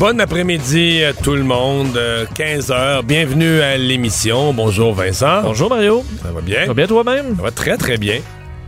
[0.00, 2.00] Bon après-midi à tout le monde,
[2.34, 3.02] 15h.
[3.04, 4.54] Bienvenue à l'émission.
[4.54, 5.42] Bonjour Vincent.
[5.42, 6.02] Bonjour Mario.
[6.22, 6.60] Ça va bien?
[6.62, 7.36] Ça va bien toi-même?
[7.36, 8.20] Ça va très très bien.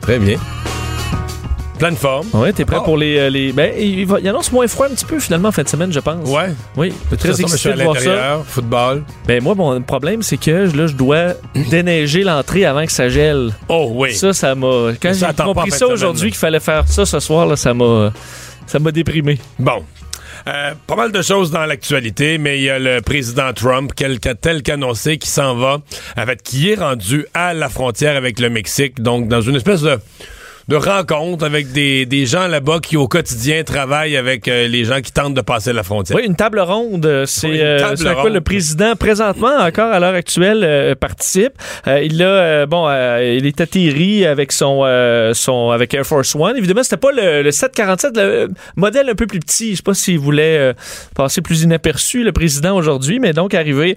[0.02, 0.36] Très bien.
[1.78, 2.26] Pleine forme.
[2.34, 2.84] Ouais, t'es prêt Oh.
[2.84, 3.50] pour les, euh, les.
[3.54, 5.90] Ben, il, va, il annonce moins froid un petit peu finalement en fin de semaine,
[5.90, 6.28] je pense.
[6.28, 6.50] Ouais.
[6.76, 8.42] Oui, De très façon, excité de voir ça.
[8.46, 9.02] football.
[9.26, 11.32] Ben moi, mon problème, c'est que là, je dois
[11.70, 13.52] déneiger l'entrée avant que ça gèle.
[13.70, 14.14] Oh oui.
[14.14, 14.90] Ça, ça m'a.
[15.02, 18.12] Quand j'ai compris ça aujourd'hui qu'il fallait faire ça ce soir, là, ça m'a.
[18.66, 19.38] Ça m'a déprimé.
[19.58, 19.82] Bon.
[20.48, 24.18] Euh, pas mal de choses dans l'actualité, mais il y a le président Trump, quel-
[24.18, 25.78] tel qu'annoncé, qui s'en va,
[26.16, 29.98] avec, qui est rendu à la frontière avec le Mexique, donc dans une espèce de,
[30.68, 35.00] de rencontre avec des, des gens là-bas qui au quotidien travaillent avec euh, les gens
[35.00, 36.16] qui tentent de passer la frontière.
[36.16, 38.32] Oui, une table ronde, euh, c'est Oui, euh, ce à quoi ronde.
[38.34, 41.52] le président présentement encore à l'heure actuelle euh, participe.
[41.86, 44.82] Euh, il a euh, bon, il est atterri avec son
[45.34, 46.56] son avec Air Force One.
[46.56, 49.72] Évidemment, c'était pas le, le 747, le modèle un peu plus petit.
[49.72, 50.72] Je sais pas s'il voulait
[51.14, 53.96] passer plus inaperçu le président aujourd'hui, mais donc arrivé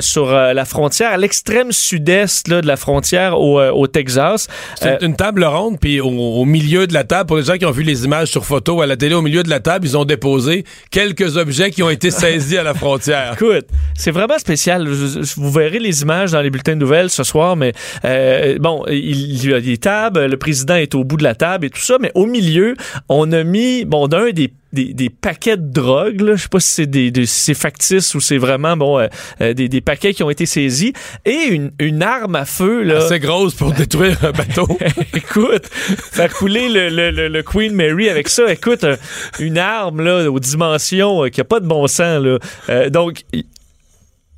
[0.00, 4.48] sur la frontière à l'extrême sud-est là, de la frontière au, au Texas.
[4.80, 7.70] C'est une table ronde, puis au, milieu de la table, pour les gens qui ont
[7.70, 10.04] vu les images sur photo à la télé, au milieu de la table, ils ont
[10.04, 13.34] déposé quelques objets qui ont été saisis à la frontière.
[13.34, 14.88] Écoute, c'est vraiment spécial.
[14.88, 17.72] Vous verrez les images dans les bulletins de nouvelles ce soir, mais
[18.04, 21.34] euh, bon, il, il y a des tables, le président est au bout de la
[21.34, 22.74] table et tout ça, mais au milieu,
[23.08, 26.36] on a mis, bon, d'un des des, des paquets de drogue, là.
[26.36, 29.06] je sais pas si c'est des, des- si c'est factice ou c'est vraiment bon euh,
[29.40, 30.92] euh, des, des paquets qui ont été saisis
[31.24, 33.00] et une, une arme à feu là.
[33.08, 34.66] C'est grosse pour détruire un bateau.
[35.14, 38.96] écoute, faire couler le, le, le, le Queen Mary avec ça, écoute, un-
[39.38, 42.38] une arme là aux dimensions euh, qui a pas de bon sens là.
[42.68, 43.22] Euh, donc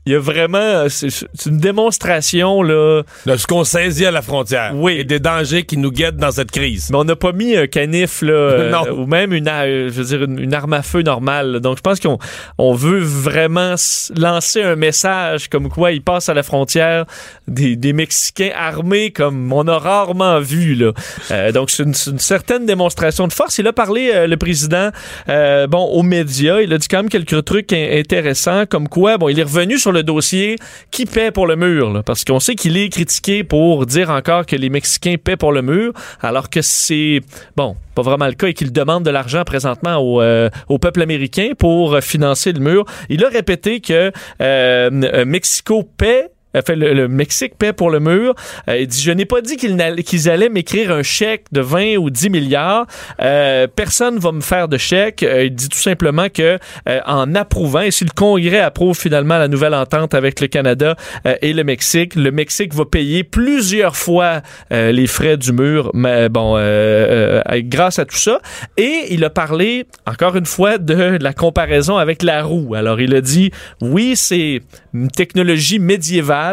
[0.08, 1.08] il y a vraiment euh, c'est
[1.46, 3.02] une démonstration là.
[3.26, 4.72] de ce qu'on saisit à la frontière.
[4.74, 4.94] Oui.
[5.00, 6.88] Et des dangers qui nous guettent dans cette crise.
[6.91, 8.88] Mais on n'a pas mis un canif là, euh, Non.
[9.02, 11.52] ou même une, euh, je veux dire une, une arme à feu normale.
[11.52, 11.60] là.
[11.60, 12.19] Donc je pense qu'on
[12.56, 13.74] on veut vraiment
[14.16, 17.04] lancer un message comme quoi ils passent à la frontière
[17.46, 20.92] des, des Mexicains armés comme on a rarement vu là.
[21.30, 23.58] Euh, donc c'est une, certaine démonstration de force.
[23.58, 24.88] Il a parlé euh, le président
[25.26, 26.60] bon aux médias.
[26.60, 29.76] Il a dit quand même quelques trucs in- intéressants comme quoi bon il est revenu
[29.78, 30.56] sur le dossier
[30.91, 34.56] qui paie pour le mur parce qu'on sait qu'il est critiqué pour dire encore que
[34.56, 37.20] les Mexicains paient pour le mur alors que c'est
[37.56, 40.48] bon pas vraiment le cas et qu'il demande de l'argent présentement au, euh,
[40.81, 42.84] peuple américain pour financer le mur.
[43.08, 44.10] Il a répété que euh,
[44.41, 48.34] euh, Mexico paie Enfin, le, le Mexique paie pour le mur.
[48.69, 52.10] Euh, il dit, je n'ai pas dit qu'ils allaient m'écrire un chèque de 20 ou
[52.10, 52.86] 10 milliards.
[53.20, 55.22] Euh, personne va me faire de chèque.
[55.22, 56.58] Euh, il dit tout simplement que
[56.88, 60.96] euh, en approuvant, et si le Congrès approuve finalement la nouvelle entente avec le Canada
[61.26, 64.42] euh, et le Mexique, le Mexique va payer plusieurs fois
[64.72, 68.40] euh, les frais du mur, mais bon, euh, euh, grâce à tout ça.
[68.76, 72.75] Et il a parlé, encore une fois, de la comparaison avec la roue.
[72.75, 74.60] Alors, il a dit, oui, c'est
[74.94, 76.47] une technologie médiévale.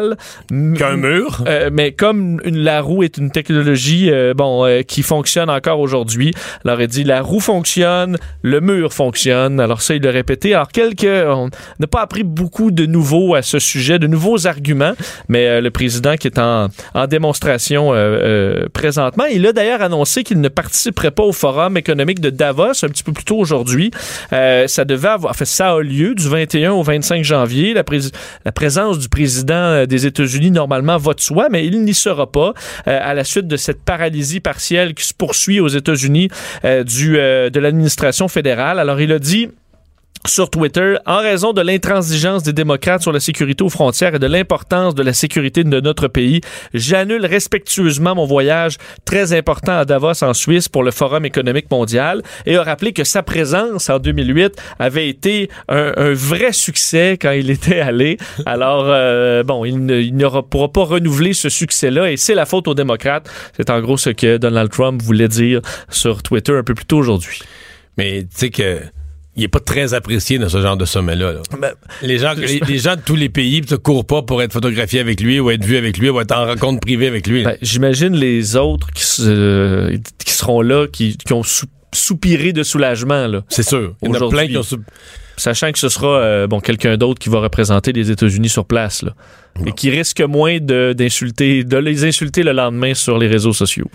[0.50, 1.44] Qu'un mur.
[1.48, 5.80] euh, mais comme une, la roue est une technologie euh, bon euh, qui fonctionne encore
[5.80, 6.34] aujourd'hui,
[6.64, 9.60] alors il dit la roue fonctionne, le mur fonctionne.
[9.60, 10.54] Alors ça il l'a répété.
[10.54, 14.94] Alors quelques on n'a pas appris beaucoup de nouveaux à ce sujet, de nouveaux arguments,
[15.30, 17.94] mais le président qui est en, en démonstration
[18.74, 22.90] présentement, il a d'ailleurs annoncé qu'il ne participerait pas au forum économique de Davos un
[22.90, 23.92] petit peu plus tôt aujourd'hui.
[24.32, 27.74] Ça devait avoir, enfin ça a lieu du 21 au 25 janvier.
[27.74, 27.84] La,
[28.46, 32.32] la présence du président euh, des États-Unis normalement va de soi, mais il n'y sera
[32.32, 32.54] pas
[32.88, 36.30] euh, à la suite de cette paralysie partielle qui se poursuit aux États-Unis
[36.64, 38.80] euh, du de l'administration fédérale.
[38.80, 39.50] Alors il a dit
[40.28, 44.28] sur Twitter, en raison de l'intransigeance des démocrates sur la sécurité aux frontières et de
[44.28, 46.42] l'importance de la sécurité de notre pays,
[46.74, 52.22] j'annule respectueusement mon voyage très important à Davos en Suisse pour le Forum économique mondial
[52.46, 57.50] et a rappelé que sa présence en 2008 avait été un, vrai succès quand il
[57.50, 58.18] était allé.
[58.46, 62.46] Alors, euh, bon, il ne il n'aura- pourra pas renouveler ce succès-là et c'est la
[62.46, 63.30] faute aux démocrates.
[63.58, 66.98] C'est en gros ce que Donald Trump voulait dire sur Twitter un peu plus tôt
[66.98, 67.42] aujourd'hui.
[67.98, 68.80] Mais tu sais que
[69.36, 71.34] il est pas très apprécié dans ce genre de sommet-là.
[71.34, 71.74] là.
[72.02, 75.00] Les gens, les, les gens de tous les pays ne courent pas pour être photographiés
[75.00, 77.44] avec lui ou être vus avec lui ou être en rencontre privée avec lui.
[77.44, 82.54] Ben, J'imagine les autres qui, se- euh, qui seront là, qui, qui ont sou- soupiré
[82.54, 83.28] de soulagement.
[83.28, 83.44] Là.
[83.50, 83.94] c'est sûr.
[84.02, 84.38] Il y en a aujourd'hui.
[84.40, 84.64] plein qui ont...
[84.64, 84.82] sou-
[85.38, 89.02] Sachant que ce sera euh, bon quelqu'un d'autre qui va représenter les États-Unis sur place,
[89.04, 89.12] là.
[89.66, 93.86] Et qui risque moins de, d'insulter, de les insulter le lendemain sur les réseaux sociaux.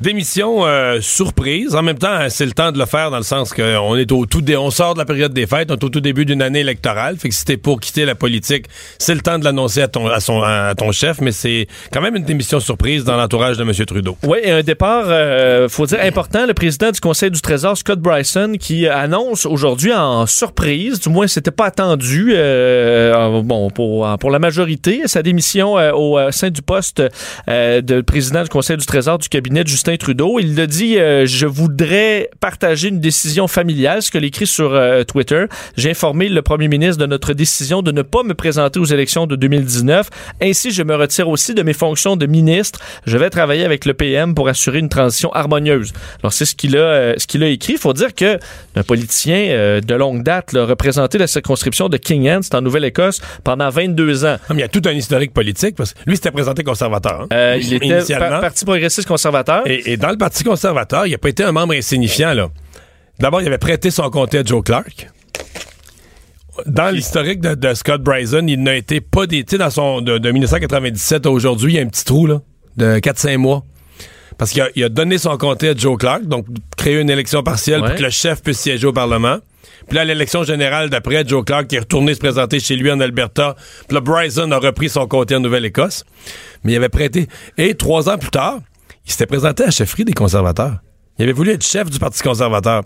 [0.00, 1.74] Démission euh, surprise.
[1.74, 4.24] En même temps, c'est le temps de le faire dans le sens qu'on est au
[4.24, 6.40] tout dé- on sort de la période des fêtes, on est au tout début d'une
[6.40, 7.18] année électorale.
[7.18, 8.64] Fait que si t'es pour quitter la politique,
[8.98, 12.00] c'est le temps de l'annoncer à ton, à son, à ton chef, mais c'est quand
[12.00, 13.72] même une démission surprise dans l'entourage de M.
[13.84, 14.16] Trudeau.
[14.22, 16.46] Oui, et un départ, euh, faut dire, important.
[16.46, 21.26] Le président du Conseil du Trésor, Scott Bryson, qui annonce aujourd'hui en surprise, du moins
[21.26, 26.50] c'était pas attendu, euh, bon, pour, pour la majorité, sa démission euh, au euh, sein
[26.50, 27.02] du poste
[27.48, 30.38] euh, de président du Conseil du Trésor du cabinet de Justin Trudeau.
[30.38, 34.78] Il a dit, je voudrais partager une décision familiale, ce que écrit sur
[35.08, 35.46] Twitter.
[35.76, 39.26] J'ai informé le premier ministre de notre décision de ne pas me présenter aux élections
[39.26, 40.10] de 2019.
[40.42, 42.80] Ainsi, je me retire aussi de mes fonctions de ministre.
[43.06, 45.92] Je vais travailler avec le PM pour assurer une transition harmonieuse.
[46.22, 47.74] Alors, c'est ce qu'il a, ce qu'il a écrit.
[47.74, 48.38] Il faut dire que
[48.76, 53.20] un politicien de longue date a représenté la circonscription de King Anne, c'est en Nouvelle-Écosse,
[53.42, 54.36] pendant 22 ans.
[54.48, 57.22] Ah, il y a tout un historique politique parce que lui, c'était présenté conservateur.
[57.22, 58.28] hein, Euh, il était initialement.
[58.28, 59.62] par- Parti progressiste conservateur.
[59.66, 62.48] Et, et dans le Parti conservateur, il n'a pas été un membre insignifiant, là.
[63.18, 65.08] D'abord, il avait prêté son comté à Joe Clark.
[66.66, 69.44] Dans l'historique de, de Scott Bryson, il n'a été pas des.
[69.44, 70.00] Tu sais, dans son.
[70.02, 72.40] De, de 1997 à aujourd'hui, il y a un petit trou, là,
[72.76, 73.64] de 4-5 mois.
[74.36, 77.88] Parce qu'il a, donné son comté à Joe Clark, donc créer une élection partielle Ouais.
[77.88, 79.38] pour que le chef puisse siéger au Parlement.
[79.88, 83.00] Puis là, à l'élection générale d'après, Joe Clark est retourné se présenter chez lui en
[83.00, 83.56] Alberta.
[83.88, 86.04] Puis là, Bryson a repris son comté en Nouvelle-Écosse.
[86.64, 87.26] Mais il avait prêté.
[87.58, 88.60] Et trois ans plus tard,
[89.06, 90.76] il s'était présenté à la chefferie des conservateurs.
[91.18, 92.82] Il avait voulu être chef du Parti conservateur.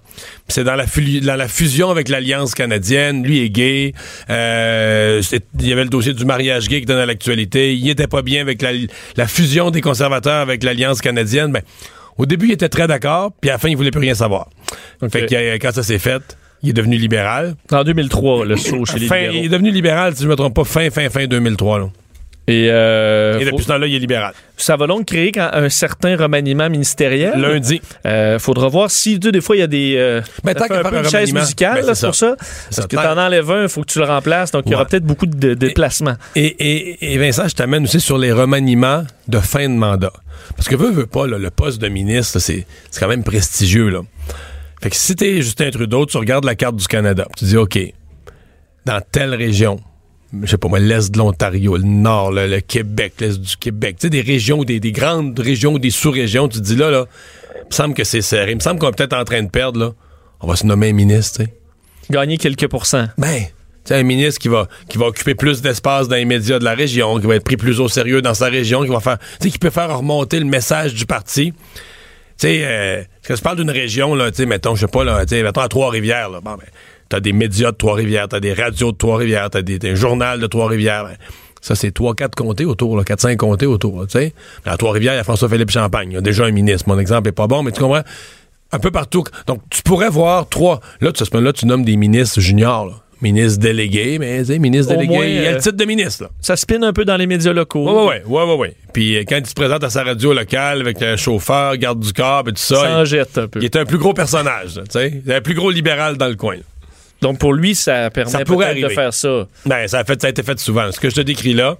[0.49, 3.23] C'est dans la, fu- dans la fusion avec l'Alliance canadienne.
[3.23, 3.93] Lui est gay.
[4.29, 5.23] Euh,
[5.61, 7.77] il y avait le dossier du mariage gay qui était dans l'actualité.
[7.77, 8.71] Il était pas bien avec la,
[9.17, 11.53] la fusion des conservateurs avec l'Alliance canadienne.
[11.53, 11.63] Ben,
[12.19, 13.31] au début, il était très d'accord.
[13.41, 14.49] Puis à la fin, il voulait plus rien savoir.
[15.13, 17.55] Fait que euh, quand ça s'est fait, il est devenu libéral.
[17.71, 19.37] En 2003, le saut chez les Fin- libéraux.
[19.39, 21.79] il est devenu libéral, si je ne me trompe pas, fin, fin, fin 2003.
[21.79, 21.89] là.
[22.47, 24.35] Et, euh, Et faut- depuis ce temps-là, il est libéral.
[24.59, 27.33] ça va donc créer quand- un certain remaniement ministériel?
[27.41, 27.81] Lundi.
[28.05, 30.67] Euh, faudra voir si tu des fois il y a des euh, Ben, ça tant
[30.69, 32.37] qu'à un faire peu un une chaise musicale ben, là, c'est pour ça.
[32.39, 32.83] ça.
[32.83, 34.51] Parce que t'en enlèves un, il faut que tu le remplaces.
[34.51, 36.17] Donc il y aura peut-être beaucoup de, déplacements.
[36.37, 40.13] Et, et, et Vincent, je t'amène aussi sur les remaniements de fin de mandat.
[40.55, 43.89] Parce que veux, veux pas, là, le poste de ministre, c'est c'est quand même prestigieux.
[43.89, 44.01] Là.
[44.85, 47.79] Fait que si t'es Justin Trudeau, tu regardes la carte du Canada, tu dis, OK,
[48.85, 49.81] dans telle région,
[50.43, 54.03] je sais pas moi, l'Est de l'Ontario, le Nord, le Québec, l'Est du Québec, tu
[54.03, 57.07] sais, des régions, des, des grandes régions, des sous-régions, tu te dis là, là,
[57.63, 58.51] il me semble que c'est serré.
[58.51, 59.93] Il me semble qu'on est peut-être en train de perdre, là.
[60.43, 61.55] On va se nommer un ministre, tu sais.
[62.11, 63.07] Gagner quelques pourcents.
[63.17, 63.49] Ben, tu
[63.87, 66.75] sais, un ministre qui va, qui va occuper plus d'espace dans les médias de la
[66.75, 69.45] région, qui va être pris plus au sérieux dans sa région, qui va faire, tu
[69.45, 71.55] sais, qui peut faire remonter le message du parti.
[72.39, 75.05] Tu sais, euh, quand je parle d'une région, là, tu sais, mettons, je sais pas,
[75.05, 76.67] là, tu sais, mettons à Trois-Rivières, là, bon, ben,
[77.09, 81.05] t'as des médias de Trois-Rivières, t'as des radios de Trois-Rivières, t'as des, un de Trois-Rivières,
[81.05, 81.17] ben,
[81.65, 84.35] ça, c'est trois, quatre comtés autour, là, quatre, cinq comtés autour, tu sais.
[84.67, 86.11] À Trois-Rivières, il y a François-Philippe Champagne.
[86.11, 86.91] Il y a déjà un ministre.
[86.91, 88.03] Mon exemple est pas bon, mais tu comprends?
[88.71, 89.25] Un peu partout.
[89.47, 90.81] Donc, tu pourrais voir trois.
[91.01, 92.93] Là, tu, là, tu nommes des ministres juniors, là.
[93.25, 96.25] Ministre délégué, mais, ministre Au délégué, moins, il y a euh, le titre de ministre,
[96.25, 96.31] là.
[96.41, 97.85] Ça spinne un peu dans les médias locaux.
[97.85, 98.77] Ouais, ouais, ouais, ouais, ouais.
[98.93, 102.13] Puis, euh, quand il se présente à sa radio locale avec un chauffeur, garde du
[102.13, 103.61] corps et tout ça, Ça en il, jette un peu.
[103.61, 105.23] il est un plus gros personnage, tu sais.
[105.25, 106.63] Il est un plus gros libéral dans le coin, là.
[107.23, 108.95] Donc pour lui, ça permet Ça pourrait peut-être de arriver.
[108.95, 109.49] faire ça.
[109.65, 110.93] Ben, ça a, fait, ça a été fait souvent.
[110.93, 111.79] Ce que je te décris là,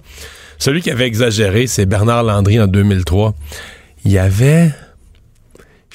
[0.57, 3.35] celui qui avait exagéré, c'est Bernard Landry en 2003.
[4.05, 4.71] Il y avait.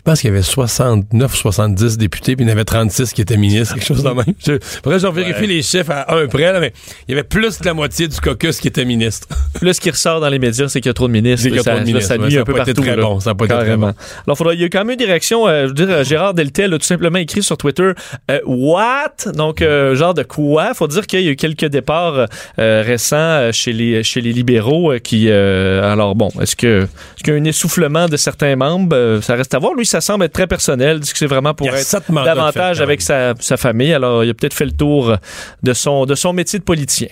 [0.00, 3.20] Je pense qu'il y avait 69, 70 députés, puis il y en avait 36 qui
[3.20, 4.24] étaient ministres, quelque chose de même.
[4.46, 5.46] Je, faudrait que je vérifie Ouais.
[5.46, 6.72] les chiffres à un près, là, mais
[7.06, 9.28] il y avait plus de la moitié du caucus qui était ministre.
[9.60, 11.46] Là, ce qui ressort dans les médias, c'est qu'il y a trop de ministres.
[11.46, 12.72] Qu'il y a trop de ministres, ça nuit un peu partout.
[12.72, 13.92] très bon, ça a pas été très bon.
[14.26, 15.46] Alors, faudra, il y a quand même une direction.
[15.46, 17.92] euh, je veux dire, Gérard Deltel a tout simplement écrit sur Twitter
[18.30, 19.32] euh, What?
[19.34, 20.72] Donc, euh, genre de quoi?
[20.72, 22.26] Faut dire qu'il y a eu quelques départs
[22.58, 25.30] euh, récents chez les, chez les libéraux qui.
[25.30, 29.20] alors, bon, est-ce que est-ce qu'il y a un essoufflement de certains membres?
[29.22, 29.74] Ça reste à voir.
[29.74, 31.00] Lui, ça semble être très personnel.
[31.00, 31.86] Dit que c'est vraiment pour être
[32.24, 33.92] davantage avec sa, sa famille.
[33.92, 35.16] Alors, il a peut-être fait le tour
[35.62, 37.08] de son, de son métier de politicien.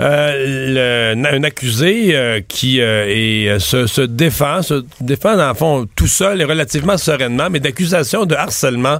[0.00, 5.54] Euh, le- un accusé euh, qui euh, est, se, se défend, se défend dans le
[5.54, 8.98] fond tout seul et relativement sereinement, mais d'accusations de harcèlement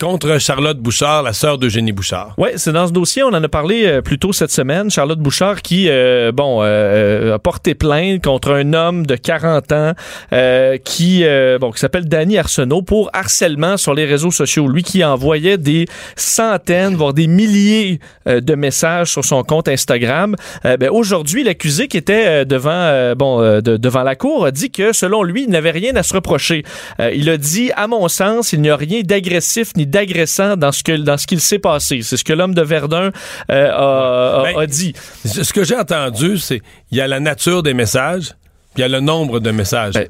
[0.00, 2.34] contre Charlotte Bouchard, la sœur d'Eugénie Bouchard.
[2.38, 4.90] Oui, c'est dans ce dossier, on en a parlé euh, plus tôt cette semaine.
[4.90, 9.92] Charlotte Bouchard qui, euh, bon, euh, a porté plainte contre un homme de 40 ans
[10.32, 14.68] euh, qui, euh, bon, qui s'appelle Danny Arsenault pour harcèlement sur les réseaux sociaux.
[14.68, 15.86] Lui qui envoyait des
[16.16, 20.36] centaines, voire des milliers euh, de messages sur son compte Instagram.
[20.64, 24.46] Euh, ben, Aujourd'hui, l'accusé qui était euh, devant, euh, bon, euh, de- devant la cour
[24.46, 26.62] a dit que, selon lui, il n'avait rien à se reprocher.
[27.00, 30.72] Euh, il a dit, à mon sens, il n'y a rien d'agressif ni d'agressant dans
[30.72, 32.00] ce que dans ce qu'il s'est passé.
[32.02, 33.10] C'est ce que l'homme de Verdun
[33.50, 34.92] euh, a, a- Ben, a dit.
[35.24, 38.28] Ce ce que j'ai entendu, c'est il y a la nature des messages,
[38.74, 39.94] puis il y a le nombre de messages.
[39.94, 40.08] Ben-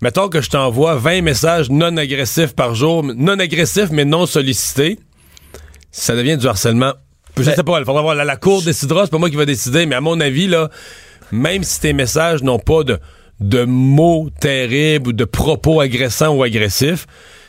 [0.00, 4.98] Mettons que je t'envoie 20 messages non agressifs par jour, non agressifs mais non sollicités,
[5.90, 6.92] ça devient du harcèlement.
[7.38, 8.14] Je Ben- sais pas, il faudra voir.
[8.14, 10.68] La, la cour décidera, c'est pas moi qui va décider, mais à mon avis, là,
[11.32, 12.98] même si tes messages n'ont pas de,
[13.40, 17.06] de mots terribles ou de propos agressants ou agressifs,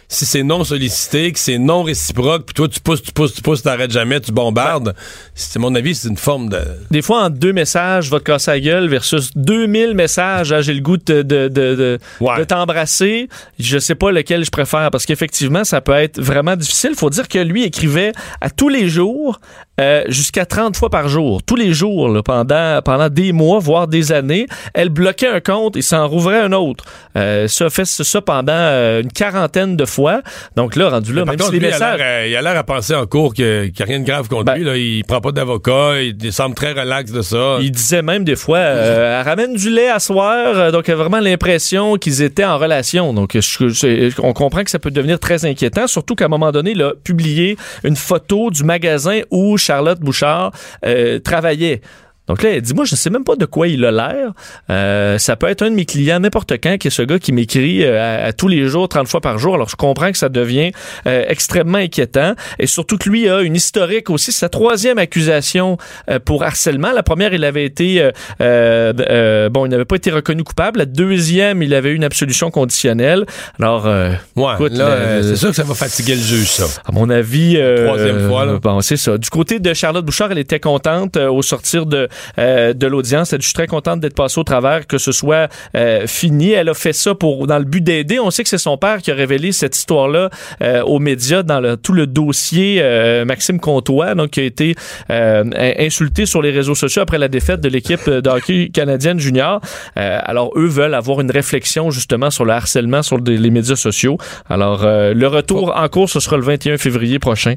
[0.07, 3.41] si c'est non sollicité, que c'est non réciproque, puis toi tu pousses, tu pousses, tu
[3.41, 4.93] pousses, t'arrêtes jamais, tu bombardes,
[5.33, 6.59] c'est mon avis, c'est une forme de.
[6.91, 10.73] Des fois, en deux messages, va te casser la gueule versus 2000 messages, ah, j'ai
[10.73, 12.37] le goût de, de, de, de, Ouais.
[12.39, 13.29] de t'embrasser.
[13.59, 16.91] Je sais pas lequel je préfère parce qu'effectivement, ça peut être vraiment difficile.
[16.95, 19.39] Faut dire que lui écrivait à tous les jours,
[19.79, 21.41] euh, jusqu'à 30 fois par jour.
[21.43, 24.47] Tous les jours, là, pendant, pendant des mois, voire des années.
[24.73, 26.83] Elle bloquait un compte et s'en rouvrait un autre.
[27.17, 30.21] Euh, ça fait ça pendant euh, une quarantaine de fois.
[30.55, 31.97] Donc là, rendu là, même contre, si les lui, il a messages...
[31.99, 34.27] l'air, euh, il a l'air à penser en cours qu'il n'y a rien de grave
[34.27, 34.63] contre Ben- lui.
[34.63, 34.77] Là.
[34.77, 37.57] Il prend pas d'avocat, il, il semble très relax de ça.
[37.61, 40.91] Il disait même des fois, euh, elle ramène du lait à soir, euh, donc il
[40.91, 43.13] a vraiment l'impression qu'ils étaient en relation.
[43.13, 46.51] Donc je- je- on comprend que ça peut devenir très inquiétant, surtout qu'à un moment
[46.51, 50.51] donné, il a publié une photo du magasin où Charlotte Bouchard
[50.85, 51.81] euh, travaillait.
[52.27, 54.31] Donc là, elle dit, moi, je sais même pas de quoi il a l'air.
[54.69, 57.31] Euh, ça peut être un de mes clients n'importe quand, qui est ce gars qui
[57.31, 59.55] m'écrit euh, à, à tous les jours, 30 fois par jour.
[59.55, 60.71] Alors, je comprends que ça devient
[61.05, 62.33] euh, extrêmement inquiétant.
[62.57, 64.31] Et surtout que lui a une historique aussi.
[64.31, 65.77] Sa troisième accusation
[66.09, 66.91] euh, pour harcèlement.
[66.91, 68.09] La première, il avait été...
[68.39, 70.79] bon, il n'avait pas été reconnu coupable.
[70.79, 73.25] La deuxième, il avait eu une absolution conditionnelle.
[73.59, 76.65] Alors, euh, Ouais, écoute, là, c'est sûr que ça va fatiguer le juge, ça.
[76.85, 78.59] à mon avis, Troisième fois, là.
[78.61, 79.17] Bon, c'est ça.
[79.17, 82.07] Du côté de Charlotte Bouchard, elle était contente au sortir de
[82.39, 83.33] euh, de l'audience.
[83.37, 86.51] Je suis très contente d'être passée au travers, que ce soit euh, fini.
[86.51, 88.19] Elle a fait ça pour dans le but d'aider.
[88.19, 90.29] On sait que c'est son père qui a révélé cette histoire-là
[90.61, 92.81] euh, aux médias dans tout le dossier
[93.25, 94.75] Maxime Comtois, donc qui a été
[95.09, 99.61] in- insulté sur les réseaux sociaux après la défaite de l'équipe de hockey canadienne junior.
[99.95, 104.17] Alors eux veulent avoir une réflexion justement sur le harcèlement sur les médias sociaux.
[104.49, 107.55] Alors le retour en cours ce sera le 21 février prochain.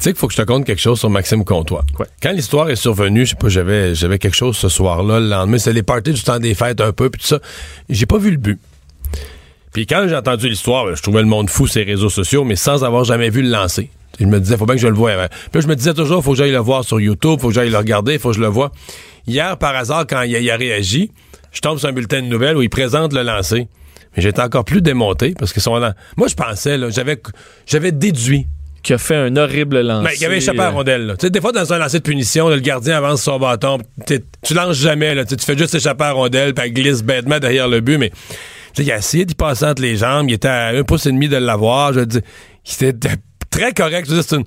[0.00, 1.84] Tu sais qu'il faut que je te conte quelque chose sur Maxime Comtois.
[1.98, 2.06] Ouais.
[2.22, 5.58] Quand l'histoire est survenue, je sais pas, j'avais, j'avais quelque chose ce soir-là, le lendemain,
[5.58, 7.38] c'est les parties du temps des fêtes un peu, puis tout ça.
[7.90, 8.58] J'ai pas vu le but.
[9.74, 12.56] Puis quand j'ai entendu l'histoire, ben, je trouvais le monde fou ces réseaux sociaux, mais
[12.56, 13.90] sans avoir jamais vu le lancer.
[14.18, 15.12] Je me disais, faut bien que je le voie.
[15.12, 15.28] avant.
[15.28, 17.54] Puis là, je me disais toujours, faut que j'aille le voir sur YouTube, faut que
[17.54, 18.72] j'aille le regarder, faut que je le voie.
[19.26, 21.10] Hier, par hasard, quand il a, il a réagi,
[21.52, 23.68] je tombe sur un bulletin de nouvelles où il présente le lancer.
[24.16, 25.94] Mais j'étais encore plus démonté parce sont là.
[26.16, 27.20] Moi, je pensais, là, j'avais,
[27.66, 28.46] j'avais déduit
[28.82, 30.04] qui a fait un horrible lancer.
[30.04, 31.06] ben, il y avait échappé à la rondelle.
[31.06, 31.28] là.
[31.28, 33.78] Des fois, dans un lancer de punition, le gardien avance son bâton.
[34.06, 35.14] Tu lances jamais.
[35.14, 37.98] Là, tu fais juste échapper à rondelle, puis elle glisse bêtement derrière le but.
[37.98, 38.10] Mais
[38.78, 40.30] il a essayé d'y passer entre les jambes.
[40.30, 41.92] Il était à un pouce et demi de l'avoir.
[41.92, 42.22] Je dire,
[42.64, 42.94] c'était
[43.50, 44.08] très correct.
[44.08, 44.44] C'est une,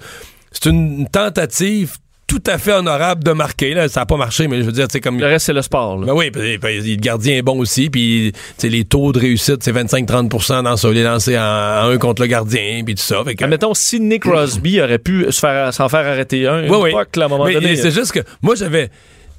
[0.52, 3.74] c'est une tentative tout à fait honorable de marquer.
[3.74, 3.88] Là.
[3.90, 5.20] Ça n'a pas marché, mais je veux dire, c'est comme...
[5.20, 5.98] Le reste, c'est le sport.
[6.00, 6.06] là.
[6.08, 8.32] Ben oui, puis, puis, le gardien est bon aussi, puis
[8.64, 12.28] les taux de réussite, c'est 25-30 dans ça, les lancers en, en un contre le
[12.28, 13.24] gardien, puis tout ça.
[13.24, 16.96] Fait que- Admettons, si Nick Crosby aurait pu faire, s'en faire arrêter un, Oui, une
[16.98, 17.04] oui.
[17.16, 17.76] là, à un moment Mais donné.
[17.76, 18.90] c'est juste que moi, j'avais.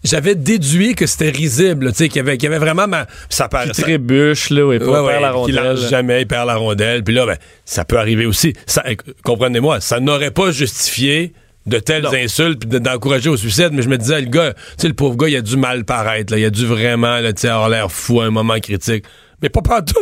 [0.07, 3.07] J'avais déduit que c'était risible, tu sais, qu'il y avait, qu'il y avait vraiment ma.
[3.31, 3.71] Ça paraît.
[3.71, 5.55] Qui trébuche, là, Ouais, ouais, perd la rondelle.
[5.55, 7.03] lance jamais, il perd la rondelle.
[7.03, 8.53] Puis là, ben, ça peut arriver aussi.
[8.67, 11.33] Ça, euh, comprenez-moi, ça n'aurait pas justifié
[11.67, 12.13] de telles Non.
[12.15, 14.95] insultes puis de- d'encourager au suicide, mais je me disais, le gars, tu sais, le
[14.95, 16.39] pauvre gars, il a dû mal paraître, là.
[16.39, 19.05] Il a dû vraiment, tu sais, avoir l'air fou à un moment critique.
[19.43, 19.95] Mais pas partout.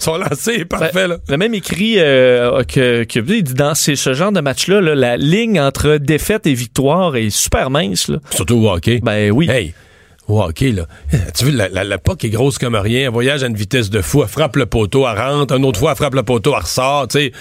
[0.00, 1.16] Son lancer est parfait, Ben, là.
[1.28, 4.80] Il a même écrit euh, que, que il dit, dans ces- ce genre de match-là,
[4.80, 8.06] là, la ligne entre défaite et victoire est super mince.
[8.06, 8.18] Là.
[8.30, 9.00] Surtout au hockey.
[9.02, 9.48] Ben oui.
[9.50, 9.74] Hey,
[10.28, 10.86] au hockey, là.
[11.34, 13.06] Tu vois, la, la, la est grosse comme rien.
[13.06, 14.22] Elle voyage à une vitesse de fou.
[14.22, 15.56] Elle frappe le poteau, elle rentre.
[15.56, 17.08] Une autre fois, elle frappe le poteau, elle ressort.
[17.08, 17.32] Tu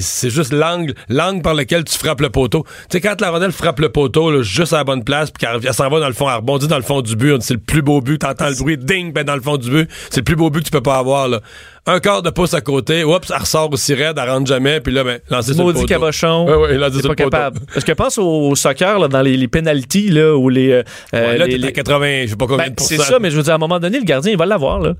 [0.00, 2.64] c'est juste l'angle, l'angle par lequel tu frappes le poteau.
[2.88, 5.46] Tu sais, quand la rondelle frappe le poteau, là, juste à la bonne place, puis
[5.46, 7.42] qu'elle elle s'en va dans le fond, elle rebondit dans le fond du but.
[7.42, 8.18] C'est le plus beau but.
[8.18, 9.90] T'entends le bruit, ding, ben dans le fond du but.
[10.08, 11.40] C'est le plus beau but que tu peux pas avoir, là.
[11.86, 14.92] Un quart de pouce à côté, oups, elle ressort aussi raide, elle rentre jamais, puis
[14.92, 15.86] là, ben, lancer sur le Maudit poteau.
[15.94, 16.46] cabochon.
[16.46, 17.60] Ouais, ouais, lancé c'est sur pas le capable.
[17.72, 20.70] Parce que pense au, au soccer, là, dans les, les penalties, là, où les.
[20.72, 20.82] euh,
[21.12, 23.36] Ouais, là, les- à 80, je sais pas combien Ben, de c'est ça, mais je
[23.36, 24.92] veux dire, à un moment donné, le gardien, il va l'avoir, là.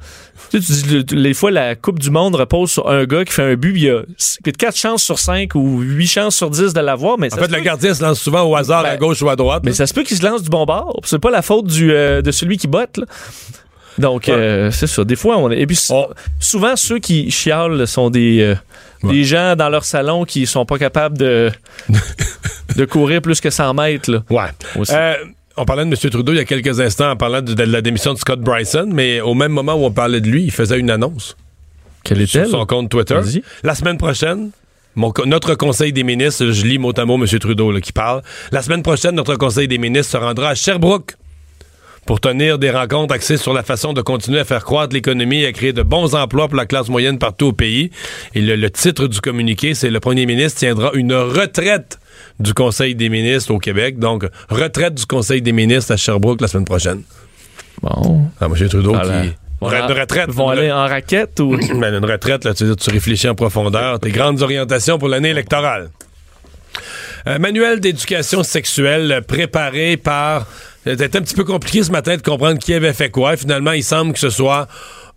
[0.51, 3.25] Tu sais, tu dis, le- les fois, la Coupe du Monde repose sur un gars
[3.27, 4.03] qui fait un but, il y a
[4.59, 7.53] 4 chances sur 5 ou 8 chances sur 10 de l'avoir, mais En ça fait,
[7.55, 9.63] le gardien se lance souvent au hasard Ben, à gauche ou à droite.
[9.65, 9.77] mais là.
[9.77, 10.99] ça se peut qu'il se lance du bon bord.
[11.05, 13.05] C'est pas la faute du, euh, de celui qui botte, là.
[13.99, 14.35] Donc, Ouais.
[14.35, 15.05] euh, c'est ça.
[15.05, 15.59] Des fois, on est.
[15.61, 18.55] Et puis, On- souvent, ceux qui chialent sont des, euh,
[19.03, 19.15] Ouais.
[19.15, 21.51] des gens dans leur salon qui sont pas capables de,
[22.77, 24.23] de courir plus que 100 mètres, là.
[24.31, 24.51] Ouais.
[24.79, 24.93] Aussi.
[24.95, 25.15] Euh,
[25.57, 26.11] on parlait de M.
[26.11, 29.21] Trudeau il y a quelques instants en parlant de, la démission de Scott Bryson, mais
[29.21, 31.37] au même moment où on parlait de lui, il faisait une annonce
[32.05, 33.21] Quelle sur son compte Twitter.
[33.63, 34.51] La semaine prochaine,
[34.95, 37.27] mon notre conseil des ministres, je lis mot à mot M.
[37.39, 41.15] Trudeau là, qui parle, la semaine prochaine, notre conseil des ministres se rendra à Sherbrooke
[42.11, 45.47] pour tenir des rencontres axées sur la façon de continuer à faire croître l'économie et
[45.47, 47.93] à créer de bons emplois pour la classe moyenne partout au pays.
[48.35, 52.01] Et le, le titre du communiqué, c'est le premier ministre tiendra une retraite
[52.41, 54.01] du Conseil des ministres au Québec.
[54.01, 57.03] Donc, retraite du Conseil des ministres à Sherbrooke la semaine prochaine.
[57.81, 58.23] Bon.
[58.41, 58.69] Ah, M.
[58.69, 59.23] Trudeau Voilà.
[59.23, 59.33] qui...
[59.61, 59.87] Voilà.
[59.87, 60.31] Une retraite.
[60.31, 61.57] Vont aller en raquette ou?
[61.77, 64.01] Ben, une retraite, là, tu, réfléchis en profondeur.
[64.01, 65.91] Tes grandes orientations pour l'année électorale.
[67.25, 70.49] Un manuel d'éducation sexuelle euh, préparé par...
[70.85, 73.37] C'était un petit peu compliqué ce matin de comprendre qui avait fait quoi.
[73.37, 74.67] Finalement, il semble que ce soit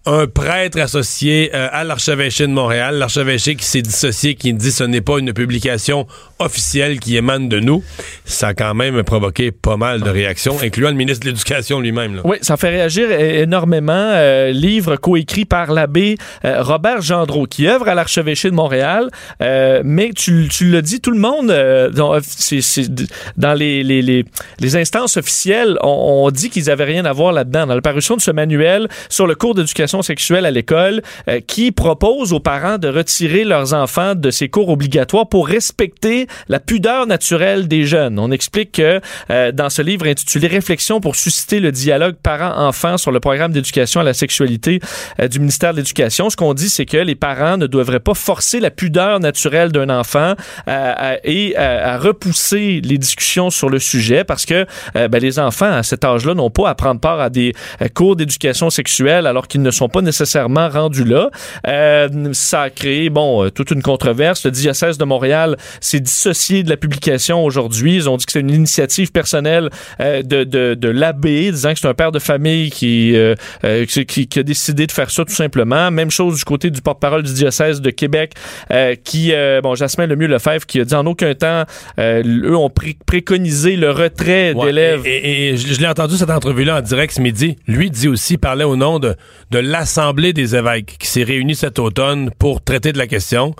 [0.05, 2.95] un prêtre associé euh, à l'archevêché de Montréal.
[2.95, 6.07] L'archevêché qui s'est dissocié, qui dit ce n'est pas une publication
[6.39, 7.83] officielle qui émane de nous.
[8.25, 12.21] Ça a quand même provoqué pas mal de réactions, incluant le ministre de l'Éducation lui-même.
[12.25, 13.93] Oui, ça fait réagir énormément.
[13.93, 19.09] Euh, livre coécrit par l'abbé euh, Robert Gendreau, qui œuvre à l'archevêché de Montréal.
[19.41, 21.47] Euh, mais tu, tu l'as dit, tout le monde,
[21.95, 22.19] dans,
[24.59, 27.67] les instances officielles, on, on dit qu'ils n'avaient rien à voir là-dedans.
[27.67, 31.71] Dans la parution de ce manuel sur le cours d'éducation sexuelle à l'école, euh, qui
[31.71, 37.05] propose aux parents de retirer leurs enfants de ces cours obligatoires pour respecter la pudeur
[37.07, 38.19] naturelle des jeunes.
[38.19, 43.11] On explique que euh, dans ce livre intitulé Réflexion pour susciter le dialogue parents-enfants sur
[43.11, 44.79] le programme d'éducation à la sexualité
[45.19, 48.13] euh, du ministère de l'Éducation, ce qu'on dit, c'est que les parents ne devraient pas
[48.13, 50.35] forcer la pudeur naturelle d'un enfant euh,
[50.67, 55.39] à- et à, à repousser les discussions sur le sujet parce que euh, ben, les
[55.39, 57.53] enfants à cet âge-là n'ont pas à prendre part à des
[57.93, 61.29] cours d'éducation sexuelle alors qu'ils ne sont pas nécessairement rendus là.
[61.67, 64.43] Euh, ça a créé bon euh, toute une controverse.
[64.45, 67.95] Le diocèse de Montréal s'est dissocié de la publication aujourd'hui.
[67.95, 71.79] Ils ont dit que c'est une initiative personnelle euh, de, de, de l'abbé, disant que
[71.79, 75.23] c'est un père de famille qui, euh, euh, qui, qui- a décidé de faire ça
[75.25, 75.91] tout simplement.
[75.91, 78.33] Même chose du côté du porte-parole du diocèse de Québec,
[78.71, 81.63] euh, qui, euh, bon, Jasmin Lemieux Lefebvre, qui a dit en aucun temps,
[81.99, 85.01] euh, eux ont pré- préconisé le retrait Ouais, d'élèves.
[85.05, 87.57] Et, et- et je, je l'ai entendu cette entrevue-là en direct ce midi.
[87.67, 89.15] Lui dit aussi, parlait au nom de,
[89.51, 93.55] de l'Assemblée des évêques qui s'est réunie cet automne pour traiter de la question.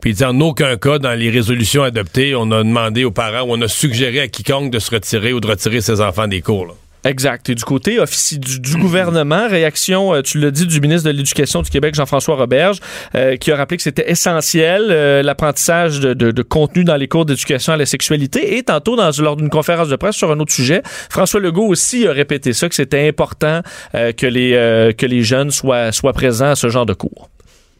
[0.00, 3.42] Puis il dit en aucun cas, dans les résolutions adoptées, on a demandé aux parents
[3.42, 6.40] ou on a suggéré à quiconque de se retirer ou de retirer ses enfants des
[6.40, 6.76] cours.
[7.06, 7.48] Exact.
[7.48, 11.16] Et du côté offici- du, du gouvernement, réaction, euh, tu l'as dit, du ministre de
[11.16, 12.78] l'Éducation du Québec, Jean-François Roberge,
[13.14, 17.08] euh, qui a rappelé que c'était essentiel euh, l'apprentissage de, de- de contenu dans les
[17.08, 18.56] cours d'éducation à la sexualité.
[18.56, 22.06] Et tantôt, dans, lors d'une conférence de presse sur un autre sujet, François Legault aussi
[22.06, 23.60] a répété ça, que c'était important
[23.94, 27.30] euh, que, les, euh, que les jeunes soient, soient présents à ce genre de cours.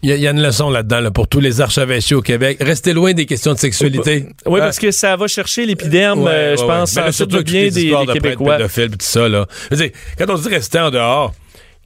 [0.03, 2.23] Il y, a- il y a une leçon là-dedans là, pour tous les archevêchés au
[2.23, 2.59] Québec.
[2.61, 4.27] Restez loin des questions de sexualité.
[4.47, 7.13] Oui, Euh, parce que ça va chercher l'épiderme, Ouais, euh, je ouais, pense, ouais.
[7.13, 8.59] Surtout bien des, des Québécois.
[8.69, 9.47] tout ça, là.
[9.73, 11.35] Dire, quand on dit rester en dehors,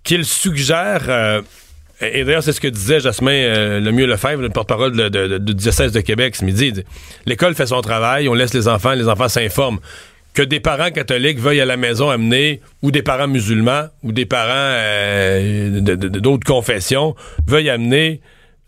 [0.03, 1.03] qu'il suggère...
[1.09, 1.41] euh,
[2.03, 4.93] et d'ailleurs, c'est ce que disait Jasmin euh, Lemieux Lefebvre, le porte-parole
[5.41, 6.73] du diocèse de Québec ce midi.
[7.27, 9.79] L'école fait son travail, on laisse les enfants, les enfants s'informent.
[10.35, 14.27] Que des parents catholiques veuillent à la maison amener, ou des parents musulmans, ou des
[14.27, 17.15] parents euh, d'autres confessions,
[17.47, 18.21] veuillent amener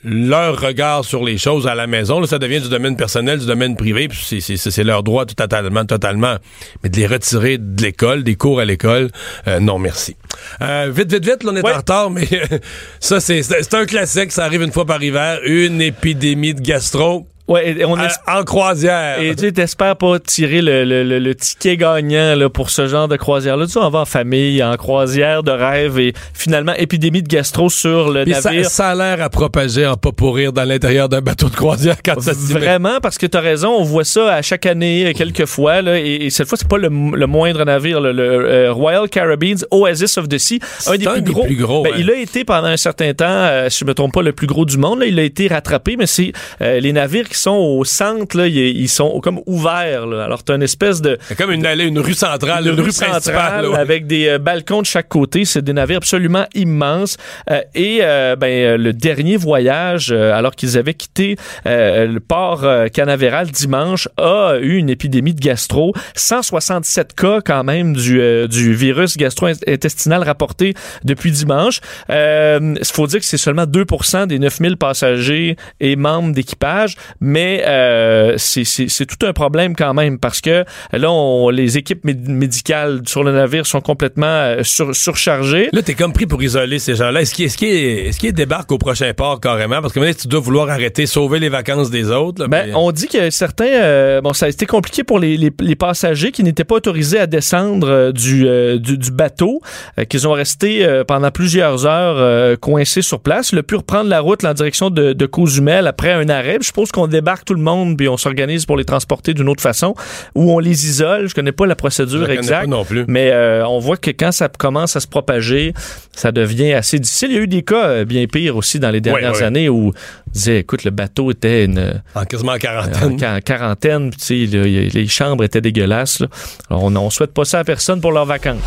[0.04, 2.18] leur regard sur les choses à la maison.
[2.18, 5.26] Là, ça devient du domaine personnel, du domaine privé, puis c'est- c'est c'est leur droit
[5.26, 6.38] tout totalement, totalement.
[6.82, 9.10] Mais de les retirer de l'école, des cours à l'école,
[9.46, 10.16] euh, non merci.
[10.60, 11.72] Euh, vite, vite, vite, là, on est Ouais.
[11.72, 12.26] en retard, mais
[12.98, 17.70] ça, c'est un classique, ça arrive une fois par hiver, une épidémie de gastro Ouais,
[17.70, 19.20] et on à- est en croisière.
[19.20, 23.08] Et tu t'espères pas tirer le, le- le- le ticket gagnant là, pour ce genre
[23.08, 23.66] de croisière-là.
[23.66, 27.68] Tu sais, on va en famille, en croisière de rêve et finalement, épidémie de gastro
[27.68, 28.70] sur le Puis ça, navire.
[28.70, 32.20] ça a l'air à propager en pas pourrir dans l'intérieur d'un bateau de croisière quand
[32.20, 32.60] ça met.
[32.60, 35.82] Vraiment, parce que tu as raison, on voit ça à chaque année, euh, quelques fois,
[35.82, 39.08] là, et, et cette fois, c'est pas le, le moindre navire, le, le, euh, Royal
[39.08, 41.44] Caribbean Oasis of the Sea, un des un plus des gros.
[41.44, 41.92] plus gros, Ben.
[41.98, 44.46] Il a été pendant un certain temps, euh, si je me trompe pas, le plus
[44.46, 45.00] gros du monde.
[45.00, 48.46] Là, il a été rattrapé, mais c'est euh, les navires qui sont au centre, là,
[48.46, 50.06] ils, sont comme ouverts.
[50.06, 50.24] Là.
[50.24, 52.80] Alors, tu as une espèce de, C'est comme une allée, une rue centrale, une une,
[52.80, 53.78] rue centrale ouais.
[53.78, 55.44] avec des euh, balcons de chaque côté.
[55.44, 57.16] C'est des navires absolument immenses.
[57.50, 62.20] Euh, et euh, ben, euh, le dernier voyage, euh, alors qu'ils avaient quitté euh, le
[62.20, 65.94] port canavéral dimanche, a eu une épidémie de gastro.
[66.14, 71.80] 167 cas quand même du, euh, du virus gastro-intestinal rapporté depuis dimanche.
[72.08, 73.84] Il faut dire que c'est seulement 2
[74.26, 78.64] des 9000 passagers et membres d'équipage, mais euh, c'est-
[79.06, 83.30] tout un problème quand même parce que là, on, les équipes méd- médicales sur le
[83.32, 85.68] navire sont complètement euh, sur- surchargées.
[85.72, 87.20] Là, t'es comme pris pour isoler ces gens-là.
[87.22, 89.80] Est-ce qu'ils est est, est est débarquent au prochain port carrément?
[89.80, 92.42] Parce que maintenant, tu dois vouloir arrêter, sauver les vacances des autres.
[92.42, 95.52] là, Ben, on dit que certains, euh, bon, ça a été compliqué pour les, les,
[95.60, 99.60] les passagers qui n'étaient pas autorisés à descendre euh, du, euh, du, du bateau,
[100.08, 103.52] qu'ils ont resté pendant plusieurs heures euh, coincés sur place.
[103.54, 106.56] A pu reprendre la route là, en direction de, de Cozumel après un arrêt.
[106.60, 109.62] Je suppose qu'on débarque tout le monde puis on s'organise pour les transporter d'une autre
[109.62, 109.94] façon
[110.34, 111.28] ou on les isole.
[111.28, 112.62] Je connais pas la procédure exacte.
[112.62, 113.04] pas non plus.
[113.08, 115.72] Mais euh, on voit que quand ça commence à se propager,
[116.14, 117.30] ça devient assez difficile.
[117.30, 119.42] Il y a eu des cas euh, bien pires aussi dans les dernières Ouais, ouais.
[119.44, 123.16] années où on disait, écoute, le bateau était une, En quasiment en quarantaine.
[123.18, 126.20] qua- quarantaine, puis les chambres étaient dégueulasses.
[126.20, 126.26] là.
[126.70, 128.58] Alors, on, on souhaite pas ça à personne pour leurs vacances.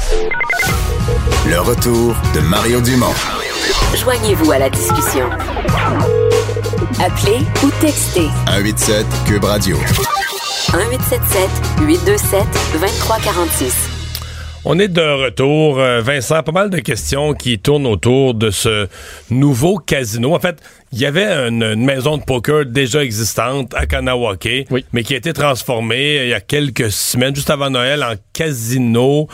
[1.47, 3.13] Le retour de Mario Dumont.
[3.95, 5.25] Joignez-vous à la discussion.
[6.99, 9.75] Appelez ou textez 187 Cube Radio.
[9.75, 11.49] 1877
[11.81, 13.89] 827 2346.
[14.63, 15.77] On est de retour.
[15.77, 18.88] Euh, Vincent, pas mal de questions qui tournent autour de ce
[19.29, 20.34] nouveau casino.
[20.34, 20.62] En fait,
[20.95, 24.86] il y avait une, une maison de poker déjà existante à Kanawake, Oui.
[24.93, 29.27] mais qui a été transformée il y a quelques semaines, juste avant Noël, en casino.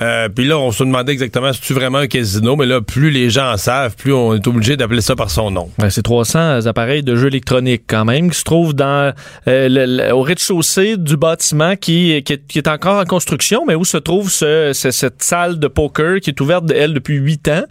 [0.00, 3.10] Euh, Puis là, on se demandait exactement si c'est vraiment un casino, mais là, plus
[3.10, 5.68] les gens en savent, plus on est obligé d'appeler ça par son nom.
[5.78, 9.12] Ouais, c'est 300 appareils de jeux électroniques quand même qui se trouvent dans
[9.48, 13.64] euh, le- le- au rez-de-chaussée du bâtiment qui, qui, est, qui est encore en construction,
[13.66, 17.16] mais où se trouve ce- ce- cette salle de poker qui est ouverte, elle, depuis
[17.16, 17.64] huit ans.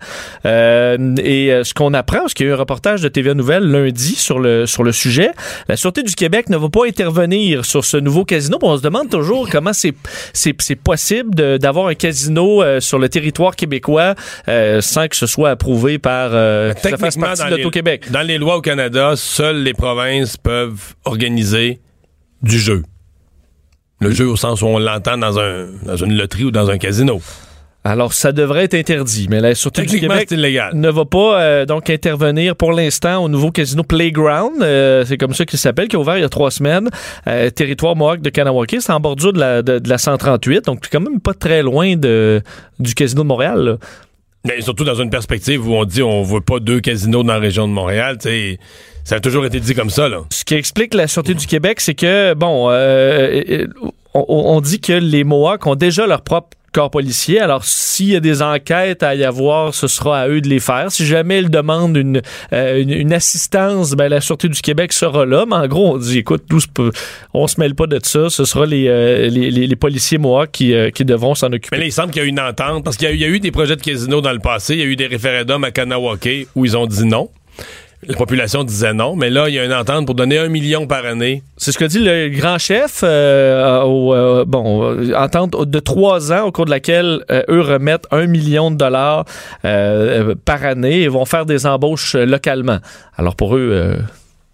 [0.45, 3.33] Euh, et euh, ce qu'on apprend, parce qu'il y a eu un reportage de TVA
[3.38, 5.30] Nouvelle lundi sur le, sur le sujet,
[5.69, 8.58] la Sûreté du Québec ne va pas intervenir sur ce nouveau casino.
[8.62, 9.93] On se demande toujours comment c'est
[10.34, 14.15] c'est c'est possible de- d'avoir un casino euh, sur le territoire québécois
[14.50, 18.12] euh, sans que ce soit approuvé par euh, ça fasse Techniquement, partie dans les, l'Auto-Québec.
[18.12, 21.80] dans les lois au Canada, seules les provinces peuvent organiser
[22.41, 22.84] du jeu.
[24.00, 26.78] Le jeu au sens où on l'entend dans, un, dans une loterie ou dans un
[26.78, 27.21] casino.
[27.88, 31.65] Alors, ça devrait être interdit, mais la Sûreté du Québec c'est ne va pas euh,
[31.65, 34.62] donc intervenir pour l'instant au nouveau casino Playground.
[34.62, 36.89] euh, c'est comme ça qu'il s'appelle, qui a ouvert il y a trois semaines.
[37.28, 38.76] Euh, territoire Mohawk de Kanawake.
[38.82, 41.95] C'est en bordure de la, de, de la 138, donc quand même pas très loin
[41.95, 42.41] de,
[42.78, 43.62] du casino de Montréal.
[43.62, 43.78] là.
[44.43, 47.39] Mais surtout dans une perspective où on dit on veut pas deux casinos dans la
[47.39, 48.17] région de Montréal,
[49.06, 50.23] ça a toujours été dit comme ça, là.
[50.30, 52.69] Ce qui explique la Sûreté du Québec, c'est que, bon,
[54.13, 56.50] on, on dit que les Mohawks ont déjà leur propre
[57.40, 60.60] Alors, s'il y a des enquêtes à y avoir, ce sera à eux de les
[60.60, 60.92] faire.
[60.92, 62.22] Si jamais ils demandent une,
[62.54, 65.46] euh, assistance, ben, la Sûreté du Québec sera là.
[65.48, 66.44] Mais en gros, on dit, écoute,
[67.34, 68.30] on se mêle pas de ça.
[68.30, 70.20] Ce sera les, euh, policiers
[70.52, 71.78] qui, euh, qui devront s'en Mais occuper.
[71.78, 73.26] là, il semble qu'il y a une entente, parce qu'il y, a eu- il y
[73.26, 75.63] a eu des projets de casino dans le passé, il y a eu des référendums
[75.63, 77.30] à Kanawake où ils ont dit non.
[78.05, 80.86] La population disait non, mais là, il y a une entente pour donner un million
[80.86, 81.41] par année.
[81.57, 83.01] C'est ce que dit le grand chef.
[83.03, 88.05] euh, au, euh, bon, euh, entente de trois ans au cours de laquelle eux remettent
[88.12, 89.25] un million de dollars
[89.63, 92.77] par année et vont faire des embauches localement.
[93.17, 93.97] Alors pour eux.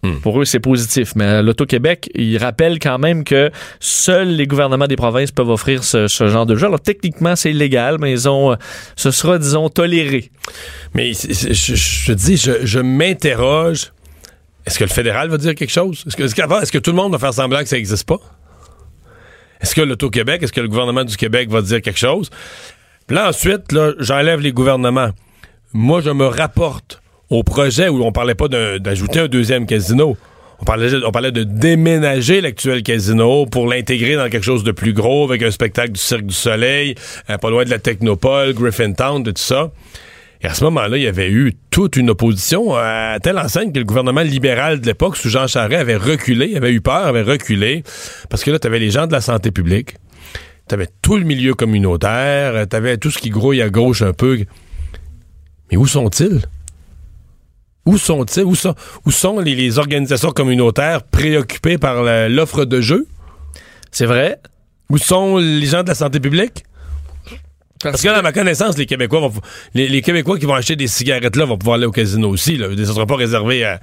[0.03, 0.19] Hmm.
[0.19, 1.15] Pour eux, c'est positif.
[1.15, 6.09] Mais l'Auto-Québec, ils rappellent quand même que seuls les gouvernements des provinces peuvent offrir ce,
[6.09, 6.67] ce genre de jeu.
[6.67, 8.55] Alors, techniquement, c'est illégal, mais ils ont, euh,
[8.97, 10.29] ce sera, disons, toléré.
[10.93, 13.93] Mais je, je te dis, je, je m'interroge.
[14.65, 16.03] Est-ce que le fédéral va dire quelque chose?
[16.05, 18.19] Est-ce que, est-ce que tout le monde va faire semblant que ça n'existe pas?
[19.61, 22.29] Est-ce que l'Auto-Québec, est-ce que le gouvernement du Québec va dire quelque chose?
[23.07, 25.11] Puis là, ensuite, là, j'enlève les gouvernements.
[25.71, 30.17] Moi, je me rapporte au projet où on parlait pas d'ajouter un deuxième casino.
[30.59, 34.93] On parlait, on parlait de déménager l'actuel casino pour l'intégrer dans quelque chose de plus
[34.93, 36.95] gros avec un spectacle du Cirque du Soleil,
[37.29, 39.71] euh, pas loin de la Technopole, Griffintown, de tout ça.
[40.41, 43.79] Et à ce moment-là, il y avait eu toute une opposition à telle enseigne que
[43.79, 47.83] le gouvernement libéral de l'époque, sous Jean Charest, avait reculé, avait eu peur, avait reculé,
[48.29, 49.95] parce que là, tu avais les gens de la santé publique,
[50.67, 54.13] tu avais tout le milieu communautaire, tu avais tout ce qui grouille à gauche un
[54.13, 54.39] peu.
[55.71, 56.41] Mais où sont-ils?
[57.85, 58.43] Où sont-ils?
[58.43, 63.07] Où sont, où sont les, les organisations communautaires préoccupées par l'offre de jeux?
[63.91, 64.39] C'est vrai.
[64.89, 66.63] Où sont les gens de la santé publique?
[67.81, 69.33] Parce que, à ma connaissance, les Québécois vont,
[69.73, 72.55] les, les Québécois qui vont acheter des cigarettes là vont pouvoir aller au casino aussi.
[72.55, 72.67] Là.
[72.69, 73.81] Ça ne sera pas réservé à,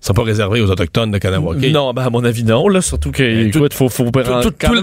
[0.00, 1.58] sera pas réservé aux autochtones de Kanawake.
[1.70, 2.66] Non, ben, à mon avis, non.
[2.68, 4.80] Là, surtout que, écoute, faut, faut Tout, quand tout- tout- même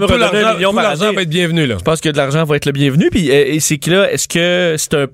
[0.82, 1.66] l'argent va être bienvenu.
[1.66, 1.76] Là.
[1.78, 3.08] Je pense que de l'argent va être le bienvenu.
[3.10, 5.06] Puis, euh, et c'est que là, est-ce que c'est un,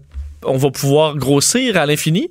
[0.44, 2.28] on va pouvoir grossir à l'infini?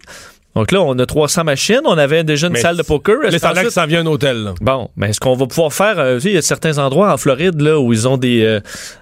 [0.55, 1.81] Donc là, on a 300 machines.
[1.83, 3.23] On avait déjà une Mais salle de poker.
[3.25, 4.37] Est-ce ça que ça vient un hôtel.
[4.43, 4.53] là.
[4.61, 5.99] Bon, mais est-ce qu'on va pouvoir faire...
[5.99, 8.41] euh, tu sais, il y a certains endroits en Floride là où ils ont des...
[8.43, 8.61] euh,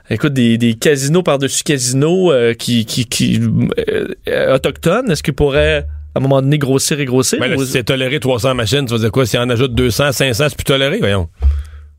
[0.09, 2.85] écoute, des, des casinos par-dessus casinos euh, qui...
[2.85, 3.39] qui, qui
[3.87, 5.11] euh, euh, autochtones.
[5.11, 5.85] Est-ce qu'ils pourraient,
[6.15, 7.37] à un moment donné, grossir et grossir?
[7.39, 9.25] Mais là, Ou- si c'est toléré 300 machines, tu vas dire quoi?
[9.27, 11.29] Si on ajoute 200, 500, c'est plus toléré, voyons.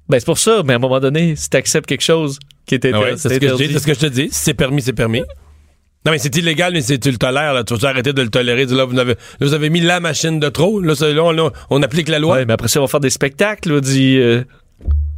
[0.09, 0.63] Ben, c'est pour ça.
[0.65, 3.29] Mais à un moment donné, si tu acceptes quelque chose qui est Ah ouais, c'est
[3.29, 4.29] ce que je dis, interdit- c'est ce que je te dis.
[4.33, 5.23] Si c'est permis, c'est permis.
[6.07, 7.65] Non, mais c'est illégal, mais tu le tolères, là.
[7.65, 8.67] Tu vas arrêter de le tolérer?
[8.67, 10.81] Là, vous avez, là, vous avez mis la machine de trop.
[10.81, 11.23] Là, ça- là,
[11.71, 12.37] on, applique la loi.
[12.37, 13.73] Ouais, mais après ça, on va faire des spectacles.
[13.73, 14.43] Là, dit, euh,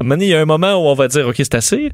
[0.03, 1.91] il y a un moment où on va dire, OK, c'est assez.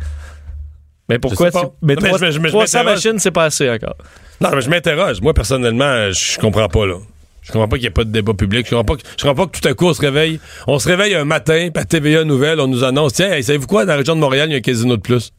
[1.09, 1.49] Mais pourquoi?
[1.81, 3.05] Mais, Non, mais trois- je je me- je 300 m'interroge.
[3.05, 3.97] machines, c'est pas assez encore.
[4.41, 5.21] Non, mais je m'interroge.
[5.23, 6.97] Moi, personnellement, je comprends pas, là.
[7.43, 8.67] Je comprends pas qu'il n'y ait pas de débat public.
[8.67, 10.39] Je comprends pas que, je comprends pas que tout à coup on se réveille.
[10.67, 13.67] On se réveille un matin, puis à TVA Nouvelle, on nous annonce Tiens, hey, savez-vous
[13.67, 15.33] quoi, dans la région de Montréal, il y a un casino de plus.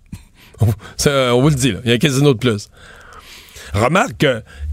[0.97, 1.79] Ça, on vous le dit, là.
[1.85, 2.69] Il y a un casino de plus.
[3.73, 4.25] Remarque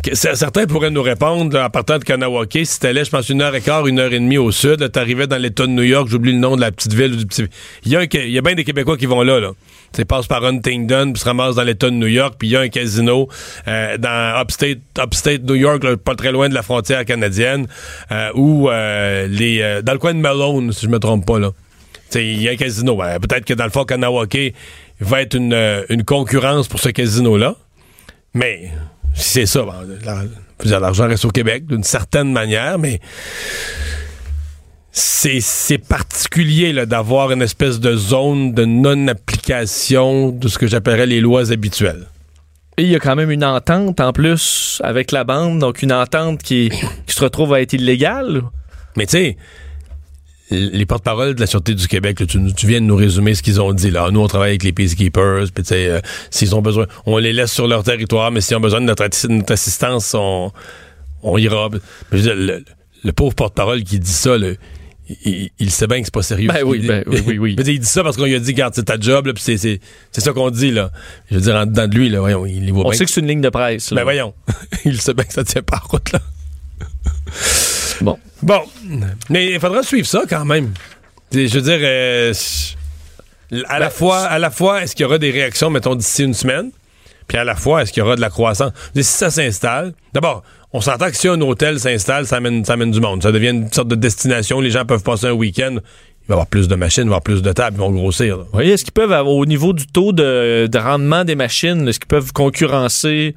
[0.02, 3.40] que, certains pourraient nous répondre là, en partant de Kanawake, si t'allais, je pense, une
[3.40, 6.08] heure et quart, une heure et demie au sud, t'arrivais dans l'État de New York,
[6.08, 7.46] j'oublie le nom de la petite ville du petit.
[7.84, 9.52] Il y a, il y a bien des Québécois qui vont là, là.
[9.92, 12.56] Tu passent par Huntingdon, puis se ramassent dans l'État de New York, puis il y
[12.56, 13.28] a un casino
[13.66, 17.66] euh, dans upstate, upstate New York, là, pas très loin de la frontière canadienne,
[18.12, 21.38] euh, où euh, les euh, dans le coin de Malone, si je me trompe pas,
[21.38, 21.50] là.
[22.14, 22.96] Il y a un casino.
[22.96, 24.54] Ben, Peut-être que dans le fond, Kanawake
[25.00, 27.54] va être une, euh, une concurrence pour ce casino-là.
[28.34, 28.70] Mais
[29.14, 29.64] c'est ça,
[30.64, 33.00] dire, l'argent reste au Québec d'une certaine manière, mais
[34.92, 41.06] c'est c'est particulier là, d'avoir une espèce de zone de non-application de ce que j'appellerais
[41.06, 42.06] les lois habituelles.
[42.76, 45.92] Et il y a quand même une entente en plus avec la bande, donc une
[45.92, 46.70] entente qui,
[47.06, 48.42] qui se retrouve à être illégale?
[48.96, 49.36] Mais tu sais,
[50.50, 53.60] les porte-paroles de la Sûreté du Québec, là, tu, viens de nous résumer ce qu'ils
[53.60, 53.90] ont dit.
[53.90, 54.10] Là.
[54.10, 57.32] Nous, on travaille avec les Peacekeepers, puis tu sais, euh, s'ils ont besoin, on les
[57.32, 59.04] laisse sur leur territoire, mais s'ils ont besoin de notre,
[59.52, 60.50] assistance, on,
[61.22, 61.68] on ira.
[61.72, 61.78] Mais
[62.12, 62.64] je veux dire, le,
[63.04, 64.36] le pauvre porte-parole qui dit ça,
[65.24, 66.48] il, il sait bien que c'est pas sérieux.
[66.48, 68.84] Ben oui, ben oui, oui, il dit ça parce qu'on lui a dit, garde, c'est
[68.84, 69.80] ta job, là, puis c'est, c'est,
[70.12, 70.90] ça qu'on dit, là.
[71.30, 72.98] Je veux dire, en dedans de lui, là, voyons, il les voit On bien.
[72.98, 73.90] sait que c'est une ligne de presse.
[73.90, 73.96] là.
[73.96, 74.34] Ben voyons,
[74.84, 76.20] il sait bien que ça tient pas route, là.
[78.00, 78.18] Bon.
[78.42, 78.62] Bon,
[79.28, 80.72] mais il faudra suivre ça quand même.
[81.32, 82.32] Je veux dire, euh,
[83.68, 86.34] à, la fois, à la fois, est-ce qu'il y aura des réactions, mettons, d'ici une
[86.34, 86.70] semaine?
[87.28, 88.72] Puis à la fois, est-ce qu'il y aura de la croissance?
[88.94, 92.90] Si ça s'installe, d'abord, on s'entend que si un hôtel s'installe, ça amène, ça amène
[92.90, 93.22] du monde.
[93.22, 94.60] Ça devient une sorte de destination.
[94.60, 95.76] Les gens peuvent passer un week-end.
[95.76, 97.80] Il va y avoir plus de machines, il va y avoir plus de tables, ils
[97.80, 98.38] vont grossir.
[98.38, 98.44] là.
[98.52, 101.98] Oui, est-ce qu'ils peuvent, avoir, au niveau du taux de, de rendement des machines, est-ce
[101.98, 103.34] qu'ils peuvent concurrencer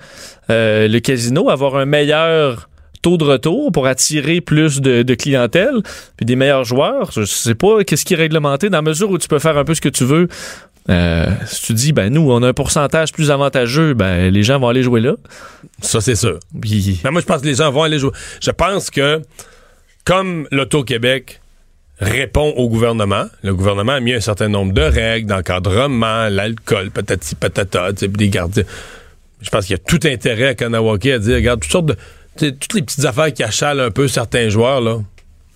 [0.50, 2.70] euh, le casino, avoir un meilleur
[3.04, 5.84] taux de retour pour attirer plus de, de clientèle,
[6.18, 7.12] puis des meilleurs joueurs?
[7.12, 9.66] Je sais pas, qu'est-ce qui est réglementé dans la mesure où tu peux faire un
[9.66, 10.28] peu ce que tu veux.
[10.90, 14.60] Euh, si tu dis, ben nous, on a un pourcentage plus avantageux, ben les gens
[14.60, 15.14] vont aller jouer là.
[15.82, 16.40] Ça, c'est sûr.
[16.60, 18.12] Puis, Mais moi, je pense que les gens vont aller jouer.
[18.42, 19.22] Je pense que,
[20.04, 21.42] comme l'Auto-Québec
[22.00, 27.36] répond au gouvernement, le gouvernement a mis un certain nombre de règles d'encadrement, l'alcool, patati
[27.36, 28.64] patata, des gardiens.
[29.42, 31.96] Je pense qu'il y a tout intérêt à Kanawake à dire, regarde, toutes sortes de.
[32.38, 34.98] Toutes les petites affaires qui achalent un peu certains joueurs, là.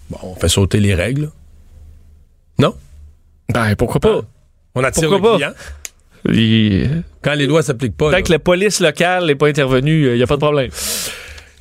[0.09, 1.29] Bon, on fait sauter les règles.
[2.59, 2.73] Non?
[3.53, 4.21] ben pourquoi pas?
[4.75, 5.53] On attire Pourquoi le pas?
[6.33, 6.37] client.
[6.37, 6.87] Et,
[7.21, 8.05] Quand les lois s'appliquent pas.
[8.11, 8.21] tant là.
[8.21, 10.69] que la police locale n'est pas intervenue, il n'y a pas de problème.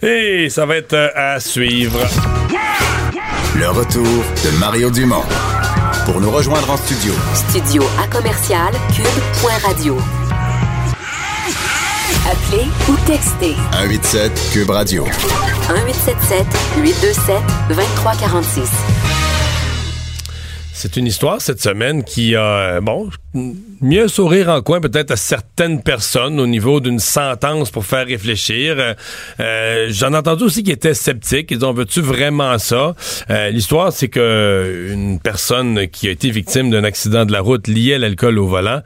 [0.03, 1.99] Et ça va être euh, à suivre.
[3.59, 5.23] Le retour de Mario Dumont.
[6.05, 9.97] Pour nous rejoindre en studio, Studio à commercial cube.radio.
[12.29, 15.05] Appelez ou textez 187 Cube Radio.
[15.05, 16.45] 1877
[16.83, 17.37] 827
[17.69, 18.69] 2346.
[20.73, 23.11] C'est une histoire cette semaine qui a, euh, bon,
[23.81, 28.07] mis un sourire en coin peut-être à certaines personnes au niveau d'une sentence pour faire
[28.07, 28.77] réfléchir.
[28.79, 28.95] Euh,
[29.41, 31.51] euh, J'en ai entendu aussi qui étaient sceptiques.
[31.51, 32.95] Ils disent, on veut-tu vraiment ça?
[33.31, 37.69] Euh, L'histoire, c'est que une personne qui a été victime d'un accident de la route
[37.69, 38.83] lié à l'alcool au volant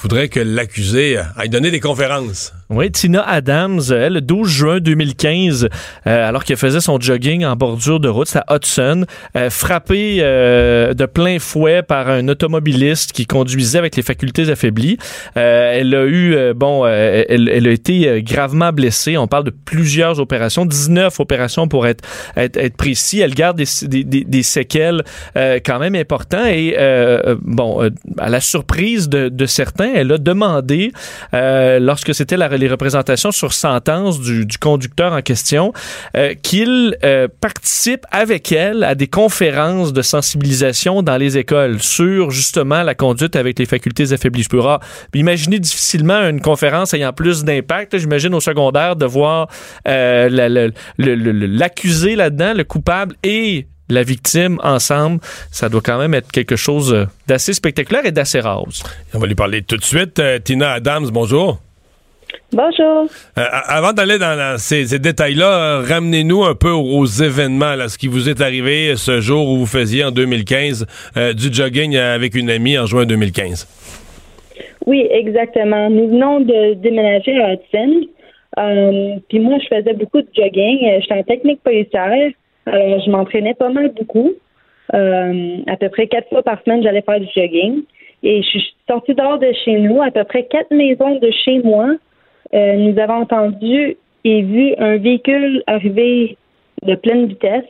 [0.00, 2.52] voudrait que l'accusé aille donner des conférences.
[2.70, 5.68] Oui, Tina Adams, elle, le 12 juin 2015,
[6.06, 9.06] euh, alors qu'elle faisait son jogging en bordure de route, c'est à Hudson,
[9.36, 14.98] euh, frappée euh, de plein fouet par un automobiliste qui conduisait avec les facultés affaiblies.
[15.36, 19.16] Euh, elle a eu, euh, bon, euh, elle, a été gravement blessée.
[19.16, 22.04] On parle de plusieurs opérations, 19 opérations pour être,
[22.76, 23.20] précis.
[23.20, 25.02] Elle garde des, séquelles
[25.34, 26.76] quand même importantes et,
[27.42, 30.92] bon, à la surprise de, certains, elle a demandé,
[31.32, 35.72] lorsque c'était les représentations sur sentence du, du conducteur en question,
[36.42, 36.96] qu'il
[37.40, 43.36] participe avec elle à des conférences de sensibilisation dans les écoles sur justement la conduite
[43.36, 43.77] avec les facultés
[44.12, 44.42] affaiblies.
[44.42, 44.48] Je
[45.14, 47.98] imaginer difficilement une conférence ayant plus d'impact.
[47.98, 49.48] J'imagine au secondaire de voir
[49.86, 56.56] euh, l'accusé là-dedans, le coupable et la victime ensemble, ça doit quand même être quelque
[56.56, 58.64] chose euh, d'assez spectaculaire et d'assez rare.
[59.14, 60.18] On va lui parler tout de suite.
[60.18, 61.60] Euh, Tina Adams, bonjour.
[62.52, 63.06] Bonjour.
[63.38, 67.74] Euh, avant d'aller dans la- ces, ces détails-là, euh, ramenez-nous un peu aux, aux événements,
[67.74, 70.86] là, ce qui vous est arrivé ce jour où vous faisiez en 2015
[71.16, 73.66] euh, du jogging avec une amie en juin 2015.
[74.86, 75.90] Oui, exactement.
[75.90, 78.06] Nous venons de déménager à Hudson.
[78.58, 80.78] Euh, puis moi, je faisais beaucoup de jogging.
[81.00, 82.30] J'étais en technique policière.
[82.66, 84.32] Alors, je m'entraînais pas mal beaucoup.
[84.92, 87.82] À peu près quatre fois par semaine, j'allais faire du jogging.
[88.22, 91.58] Et je suis sortie dehors de chez nous, à peu près quatre maisons de chez
[91.62, 91.90] moi.
[92.54, 96.36] Euh, nous avons entendu et vu un véhicule arriver
[96.82, 97.64] de pleine vitesse.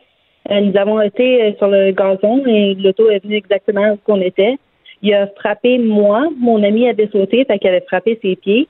[0.51, 4.21] Euh, nous avons été euh, sur le gazon et l'auto est venu exactement où on
[4.21, 4.57] était.
[5.03, 8.69] Il a frappé moi, mon ami avait sauté, fait qu'il avait frappé ses pieds.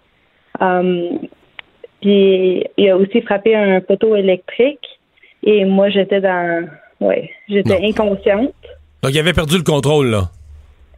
[2.00, 4.86] Puis il a aussi frappé un poteau électrique
[5.42, 6.68] et moi j'étais dans
[7.00, 8.54] ouais, j'étais inconsciente.
[9.02, 10.24] Donc, il avait perdu le contrôle, là.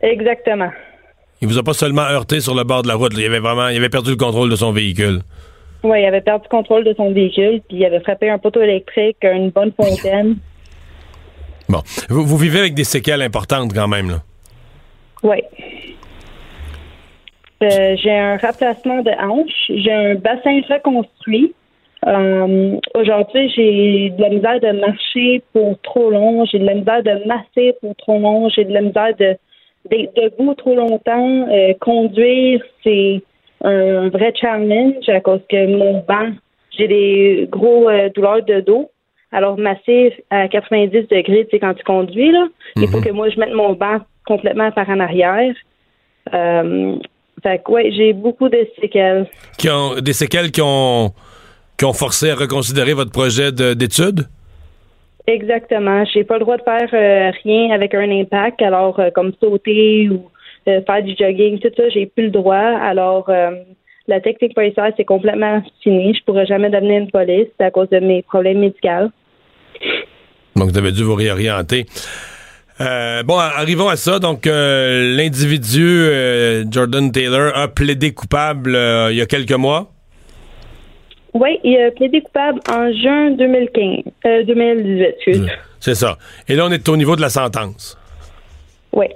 [0.01, 0.71] Exactement.
[1.41, 3.21] Il vous a pas seulement heurté sur le bord de la route, là.
[3.21, 5.21] il avait vraiment, il avait perdu le contrôle de son véhicule.
[5.83, 8.61] Ouais, il avait perdu le contrôle de son véhicule, puis il avait frappé un poteau
[8.61, 10.37] électrique, une bonne fontaine.
[11.69, 11.83] Bon.
[12.09, 14.23] Vous, vous vivez avec des séquelles importantes quand même, là.
[15.23, 15.37] Oui.
[17.63, 21.55] Euh, j'ai un remplacement de hanche, j'ai un bassin reconstruit.
[22.07, 27.03] Euh, Aujourd'hui, j'ai de la misère de marcher pour trop long, j'ai de la misère
[27.05, 29.37] de masser pour trop long, j'ai de la misère de
[29.89, 31.49] d'être debout trop longtemps.
[31.51, 33.23] Euh, conduire, c'est
[33.63, 36.31] un vrai challenge à cause que mon banc,
[36.77, 38.91] j'ai des gros euh, douleurs de dos.
[39.33, 43.29] Alors, masser à 90 degrés, tu sais, quand tu conduis, là, il faut que moi,
[43.29, 45.55] je mette mon banc complètement par en arrière.
[46.35, 46.97] Euh,
[47.43, 49.29] fait que, ouais, j'ai beaucoup de séquelles.
[49.57, 51.11] Qui ont, des séquelles qui ont,
[51.79, 54.27] qui ont forcé à reconsidérer votre projet de- d'études?
[55.27, 56.05] Exactement.
[56.13, 58.63] J'ai pas le droit de faire euh, rien avec un impact.
[58.63, 60.31] Alors, euh, comme sauter ou
[60.69, 62.57] euh, faire du jogging, tout ça, j'ai plus le droit.
[62.57, 63.31] Alors,
[64.09, 66.15] la technique policière, c'est complètement fini.
[66.15, 69.11] Je pourrais jamais devenir une police à cause de mes problèmes médicaux.
[70.57, 71.87] Donc, vous avez dû vous réorienter.
[72.79, 74.19] Bon, arrivons à ça.
[74.19, 76.07] Donc, l'individu,
[76.71, 78.71] Jordan Taylor, a plaidé coupable
[79.11, 79.93] il y a quelques mois.
[81.35, 85.49] Oui, il a plaidé coupable en juin 2015, euh, 2018, excuse.
[85.79, 86.19] C'est ça.
[86.49, 87.97] Et là, on est au niveau de la sentence.
[88.93, 89.07] Oui.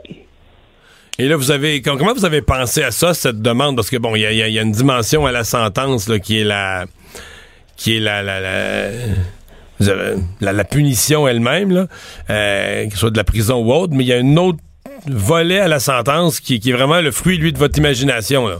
[1.18, 3.76] Et là, vous avez com- comment vous avez pensé à ça, cette demande?
[3.76, 6.40] Parce que bon, il y a, y y une dimension à la sentence là, qui
[6.40, 6.86] est la
[7.76, 8.88] qui est la la, la,
[10.40, 11.86] la- la punition elle-même,
[12.30, 14.58] euh, que ce soit de la prison ou autre, mais il y a un autre
[15.06, 18.46] volet à la sentence qui, qui est vraiment le fruit, lui, de votre imagination.
[18.48, 18.56] Là.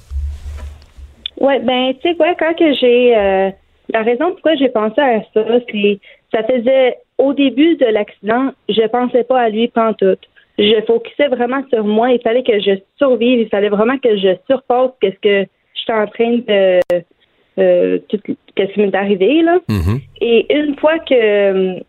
[1.41, 3.51] Ouais, ben tu sais quoi, quand que j'ai euh,
[3.93, 5.99] la raison pourquoi j'ai pensé à ça, c'est
[6.33, 10.21] ça faisait au début de l'accident, je pensais pas à lui pantoute.
[10.59, 12.11] Je focusais vraiment sur moi.
[12.13, 13.41] Il fallait que je survive.
[13.41, 16.81] Il fallait vraiment que je surpasse qu'est-ce que j'étais en train de
[17.59, 18.19] euh, tout
[18.55, 19.59] qu'est-ce qui m'est arrivé là.
[20.21, 21.81] Et une fois que euh,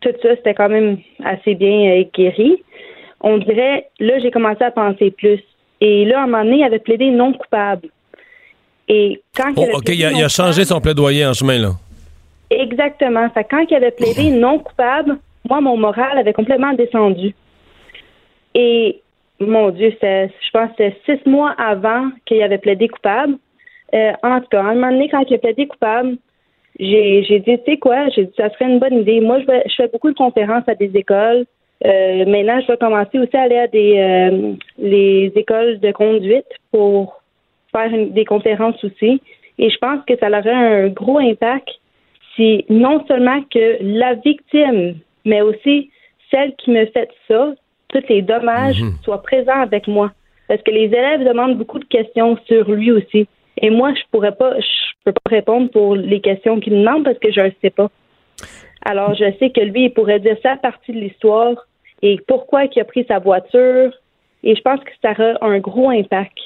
[0.00, 2.62] tout ça c'était quand même assez bien euh, guéri,
[3.20, 5.40] on dirait là j'ai commencé à penser plus.
[5.80, 7.88] Et là à un moment donné, il avait plaidé non coupable.
[8.88, 11.58] Et quand il Oh, OK, il a, il a non changé son plaidoyer en chemin,
[11.58, 11.70] là.
[12.50, 13.28] Exactement.
[13.50, 15.18] Quand il avait plaidé non coupable,
[15.48, 17.34] moi, mon moral avait complètement descendu.
[18.54, 19.00] Et,
[19.40, 23.36] mon Dieu, je pense que c'était six mois avant qu'il avait plaidé coupable.
[23.94, 26.16] Euh, en tout cas, à un moment donné, quand il a plaidé coupable,
[26.78, 29.20] j'ai j'ai dit, tu sais quoi, j'ai dit, ça serait une bonne idée.
[29.20, 31.44] Moi, je, vais- je fais beaucoup de conférences à des écoles.
[31.84, 36.46] Euh, maintenant, je vais commencer aussi à aller à des euh, les écoles de conduite
[36.72, 37.20] pour
[37.74, 39.20] faire une- des conférences aussi.
[39.58, 41.68] Et je pense que ça aurait un gros impact
[42.34, 45.90] si non seulement que la victime, mais aussi
[46.30, 47.54] celle qui me fait ça,
[47.88, 50.10] tous les dommages soient présents avec moi.
[50.48, 53.26] Parce que les élèves demandent beaucoup de questions sur lui aussi.
[53.62, 57.04] Et moi, je pourrais pas, je peux pas répondre pour les questions qu'ils me demandent
[57.04, 57.88] parce que je ne sais pas.
[58.84, 61.54] Alors, je sais que lui, il pourrait dire sa partie de l'histoire
[62.02, 63.92] et pourquoi il a pris sa voiture.
[64.42, 66.36] Et je pense que ça aura un gros impact.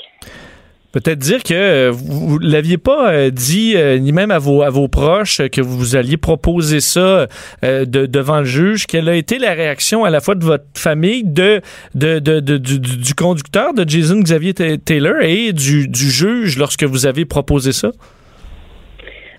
[0.91, 4.63] Peut-être dire que euh, vous ne l'aviez pas euh, dit, euh, ni même à vos,
[4.63, 7.27] à vos proches, que vous alliez proposer ça
[7.63, 8.87] de- devant le juge.
[8.87, 11.61] Quelle a été la réaction à la fois de votre famille, de,
[11.95, 16.85] de, de- du, du- du conducteur de Jason Xavier Ta- Taylor et du, juge lorsque
[16.85, 17.91] vous avez proposé ça?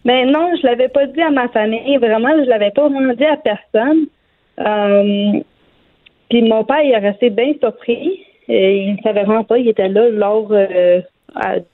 [0.06, 1.98] Mais non, je l'avais pas dit à ma famille.
[1.98, 4.06] Vraiment, je l'avais pas vraiment dit à personne.
[6.30, 8.22] Puis mon père, il est resté bien surpris.
[8.48, 9.58] Il ne savait vraiment pas.
[9.58, 10.52] Il était là lors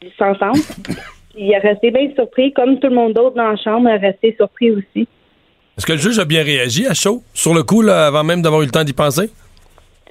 [0.02, 0.78] du sentence.
[1.38, 4.36] il est resté bien surpris, comme tout le monde d'autre dans la chambre est resté
[4.38, 5.08] surpris aussi.
[5.78, 8.42] Est-ce que le juge a bien réagi à chaud, sur le coup, là, avant même
[8.42, 9.30] d'avoir eu le temps d'y penser?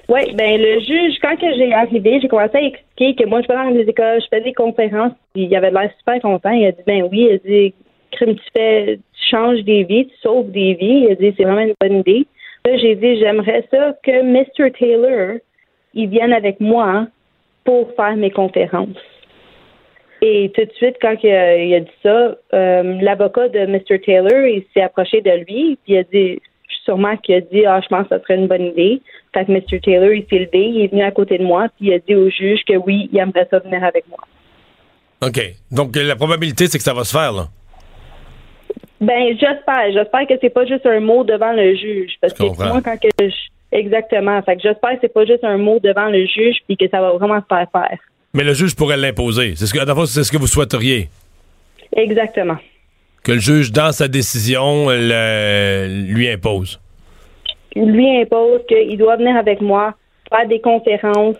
[0.07, 3.47] Oui, ben le juge, quand que j'ai arrivé, j'ai commencé à expliquer que moi, je
[3.47, 6.51] vais dans des écoles, je fais des conférences, puis il avait l'air super content.
[6.51, 7.73] Il a dit, ben oui, il a dit,
[8.11, 11.05] crime, tu fais, tu changes des vies, tu sauves des vies.
[11.07, 12.27] Il a dit, c'est vraiment une bonne idée.
[12.65, 14.71] Là, j'ai dit, j'aimerais ça que Mr.
[14.77, 15.39] Taylor,
[15.95, 17.07] il vienne avec moi
[17.63, 18.89] pour faire mes conférences.
[20.27, 23.99] Et tout de suite, quand il a, il a dit ça, euh, l'avocat de Mr.
[24.03, 26.41] Taylor, il s'est approché de lui, puis il a dit,
[26.83, 29.01] sûrement qu'il a dit, ah, je pense que ça serait une bonne idée.
[29.35, 29.79] Fait que Mr.
[29.81, 32.15] Taylor, il s'est levé, il est venu à côté de moi, puis il a dit
[32.15, 34.17] au juge que oui, il aimerait ça venir avec moi.
[35.21, 35.39] OK.
[35.71, 37.45] Donc, la probabilité, c'est que ça va se faire, là.
[38.99, 39.91] Ben, j'espère.
[39.93, 42.13] J'espère que c'est pas juste un mot devant le juge.
[42.19, 42.69] Parce Je que comprends.
[42.69, 43.35] moi, quand que je...
[43.71, 44.41] Exactement.
[44.41, 47.01] Fait que j'espère que c'est pas juste un mot devant le juge puis que ça
[47.01, 47.97] va vraiment se faire faire.
[48.35, 49.53] Mais le juge pourrait l'imposer.
[49.55, 51.07] C'est ce que, c'est ce que vous souhaiteriez.
[51.95, 52.57] Exactement.
[53.23, 56.79] Que le juge, dans sa décision, le- lui impose.
[57.75, 59.95] Il lui impose qu'il doit venir avec moi,
[60.29, 61.37] faire des conférences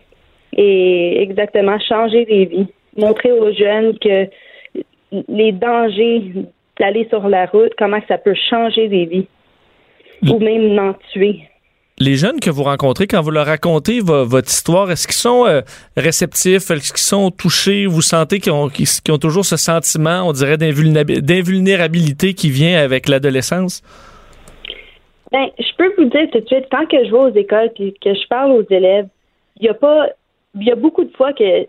[0.56, 2.68] et exactement changer les vies.
[2.98, 4.28] Montrer aux jeunes que
[5.28, 6.32] les dangers
[6.80, 9.28] d'aller sur la route, comment ça peut changer des vies.
[10.30, 11.42] Ou même en tuer.
[11.98, 15.46] Les jeunes que vous rencontrez, quand vous leur racontez vo- votre histoire, est-ce qu'ils sont
[15.46, 15.62] euh,
[15.96, 16.70] réceptifs?
[16.70, 17.86] Est-ce qu'ils sont touchés?
[17.86, 18.70] Vous sentez qu'ils ont,
[19.10, 23.82] ont toujours ce sentiment, on dirait, d'invulnérabi- d'invulnérabilité qui vient avec l'adolescence?
[25.32, 27.94] Ben, je peux vous dire tout de suite, quand que je vais aux écoles puis
[28.04, 29.08] que je parle aux élèves,
[29.60, 30.08] il y a pas
[30.58, 31.64] il y a beaucoup de fois que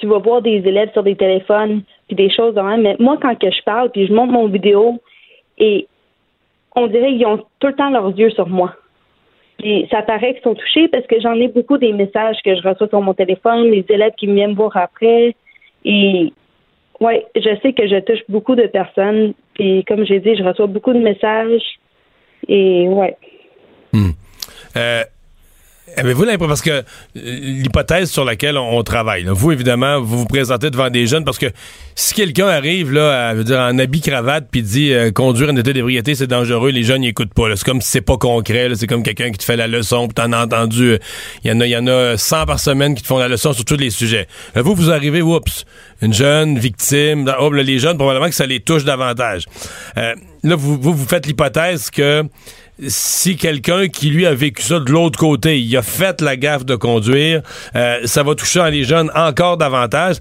[0.00, 3.50] tu vas voir des élèves sur des téléphones puis des choses mais moi quand que
[3.50, 5.00] je parle puis je montre mon vidéo
[5.58, 5.86] et
[6.76, 8.74] on dirait qu'ils ont tout le temps leurs yeux sur moi.
[9.58, 12.62] Puis ça paraît qu'ils sont touchés parce que j'en ai beaucoup des messages que je
[12.66, 15.34] reçois sur mon téléphone, les élèves qui viennent me voir après.
[15.84, 16.32] Et
[17.00, 19.34] ouais, je sais que je touche beaucoup de personnes.
[19.54, 21.62] Puis comme j'ai dit, je reçois beaucoup de messages.
[22.48, 23.16] Et ouais.
[24.76, 25.04] Euh,
[25.96, 26.82] Avez-vous l'impression, parce que euh,
[27.14, 31.38] l'hypothèse sur laquelle on, travaille, là, vous, évidemment, vous vous présentez devant des jeunes, parce
[31.38, 31.46] que
[31.94, 35.72] si quelqu'un arrive là, à, dire, en habit cravate, puis dit euh, conduire en état
[35.72, 37.54] d'ébriété, c'est dangereux, les jeunes, ils écoutent pas.
[37.54, 40.14] C'est comme si c'est pas concret, c'est comme quelqu'un qui te fait la leçon, puis
[40.14, 40.98] t'en as entendu, euh,
[41.44, 43.52] il y en a, y en a 100 par semaine qui te font la leçon
[43.52, 44.26] sur tous les sujets.
[44.54, 45.66] Là, vous, vous arrivez, oups,
[46.00, 49.44] une jeune victime, oh, là, les jeunes, probablement que ça les touche davantage.
[49.98, 52.24] Euh, là, vous, vous, vous faites l'hypothèse que
[52.80, 56.64] si quelqu'un qui lui a vécu ça de l'autre côté, il a fait la gaffe
[56.64, 57.42] de conduire,
[57.76, 60.16] euh, ça va toucher les jeunes encore davantage.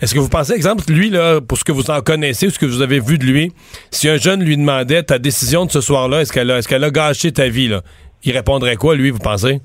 [0.00, 2.58] Est-ce que vous pensez, exemple, lui, là, pour ce que vous en connaissez ou ce
[2.58, 3.52] que vous avez vu de lui,
[3.90, 6.84] si un jeune lui demandait ta décision de ce soir-là, est-ce qu'elle a, est-ce qu'elle
[6.84, 7.82] a gâché ta vie, là?
[8.24, 9.60] Il répondrait quoi, lui, vous pensez?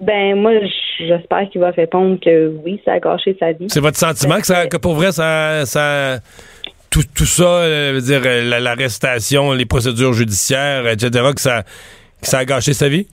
[0.00, 0.52] Ben moi,
[0.98, 3.66] j'espère qu'il va répondre que oui, ça a gâché sa vie.
[3.68, 6.18] C'est votre sentiment que, ça, que pour vrai, ça, ça
[6.90, 11.62] tout, tout ça, euh, veut dire euh, la- l'arrestation, les procédures judiciaires, etc., que ça,
[12.20, 13.06] que ça a gâché sa vie?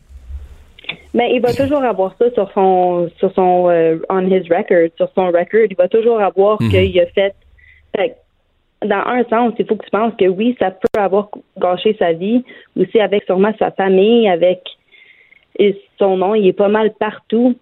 [1.13, 5.09] Mais il va toujours avoir ça sur son sur son euh, on his record, sur
[5.15, 7.35] son record, il va toujours avoir qu'il a fait,
[7.95, 8.15] fait
[8.85, 12.11] dans un sens, il faut que tu penses que oui, ça peut avoir gâché sa
[12.13, 12.43] vie,
[12.77, 14.59] aussi avec sûrement sa famille, avec
[15.59, 17.55] et son nom, il est pas mal partout.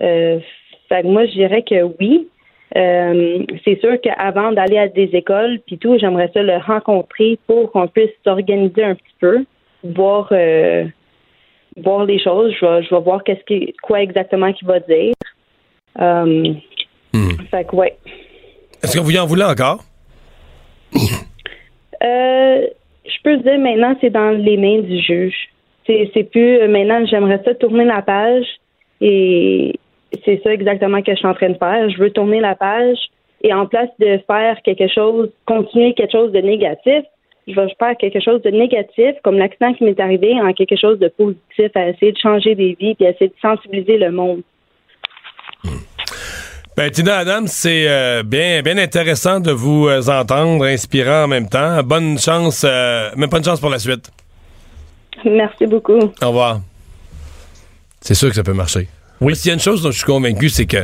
[0.00, 0.40] Euh,
[0.88, 2.28] fait que moi, je dirais que oui.
[2.74, 7.70] Euh, c'est sûr qu'avant d'aller à des écoles puis tout, j'aimerais ça le rencontrer pour
[7.70, 9.44] qu'on puisse s'organiser un petit peu,
[9.84, 10.84] voir euh,
[11.76, 12.52] voir les choses.
[12.60, 15.14] Je vais, je vais voir qu'est-ce qui, quoi exactement qu'il va dire.
[16.00, 16.54] Euh,
[17.50, 17.96] Fait que ouais.
[18.82, 19.84] Est-ce que vous y en voulez encore?
[23.08, 25.48] Je peux dire maintenant, c'est dans les mains du juge.
[25.86, 28.46] C'est, c'est plus maintenant, j'aimerais ça tourner la page
[29.00, 29.78] et
[30.24, 31.90] c'est ça exactement que je suis en train de faire.
[31.90, 32.98] Je veux tourner la page
[33.42, 37.04] et en place de faire quelque chose, continuer quelque chose de négatif,
[37.46, 40.98] je vais faire quelque chose de négatif, comme l'accident qui m'est arrivé, en quelque chose
[40.98, 44.42] de positif, à essayer de changer des vies puis à essayer de sensibiliser le monde.
[46.76, 51.48] Ben, Tina Adams, c'est euh, bien, bien intéressant de vous euh, entendre, inspirant en même
[51.48, 51.82] temps.
[51.82, 54.10] Bonne chance, euh, même de chance pour la suite.
[55.24, 55.98] Merci beaucoup.
[56.22, 56.60] Au revoir.
[58.02, 58.88] C'est sûr que ça peut marcher.
[59.20, 59.34] Oui.
[59.36, 60.78] S'il y a une chose dont je suis convaincu, c'est que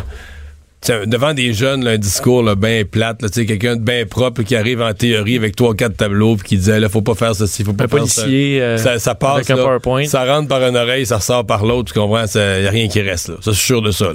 [1.06, 4.56] devant des jeunes, là, un discours là, bien plate, là, quelqu'un de bien propre qui
[4.56, 7.62] arrive en théorie avec trois quatre tableaux puis qui disait là faut pas faire ceci,
[7.62, 8.64] faut pas Un faire policier ça.
[8.64, 10.04] euh, ça, ça passe avec un là, PowerPoint.
[10.06, 12.88] ça rentre par une oreille, ça ressort par l'autre, tu comprends, il y a rien
[12.88, 13.34] qui reste là.
[13.40, 14.06] Ça je suis sûr de ça.
[14.06, 14.14] Là.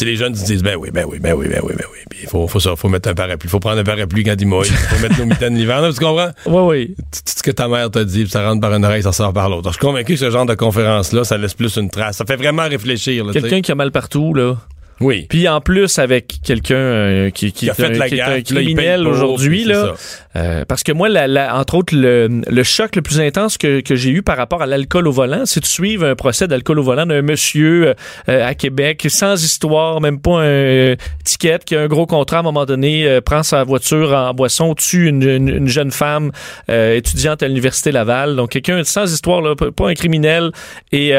[0.00, 1.98] Les jeunes disent ben oui, ben oui, ben oui, ben oui, ben oui.
[2.10, 4.46] Puis il faut, faut, ça, faut mettre un parapluie, faut prendre un parapluie quand il
[4.46, 6.30] mouille, faut mettre nos mitaines l'hiver, là, tu comprends?
[6.46, 6.94] Oui, oui.
[6.96, 9.48] tout ce que ta mère t'a dit, ça rentre par une oreille, ça sort par
[9.48, 9.70] l'autre.
[9.70, 12.16] Je suis convaincu que ce genre de conférence-là, ça laisse plus une trace.
[12.16, 13.24] Ça fait vraiment réfléchir.
[13.32, 14.56] Quelqu'un qui a mal partout, là.
[15.00, 15.26] Oui.
[15.28, 18.22] Puis en plus avec quelqu'un euh, qui, qui, Qui a fait un, la qui est
[18.22, 19.94] un criminel aujourd'hui là.
[20.36, 23.80] Euh, parce que moi, la, la- entre autres, le, le choc le plus intense que,
[23.80, 26.78] que j'ai eu par rapport à l'alcool au volant, c'est de suivre un procès d'alcool
[26.78, 27.94] au volant d'un monsieur euh,
[28.28, 32.36] euh, à Québec sans histoire, même pas un euh, ticket, qui a un gros contrat
[32.38, 35.90] à un moment donné, euh, prend sa voiture en boisson, tue une, une- une jeune
[35.90, 36.32] femme
[36.68, 38.36] étudiante à l'université Laval.
[38.36, 40.50] Donc quelqu'un sans histoire, là, pas un criminel,
[40.92, 41.12] et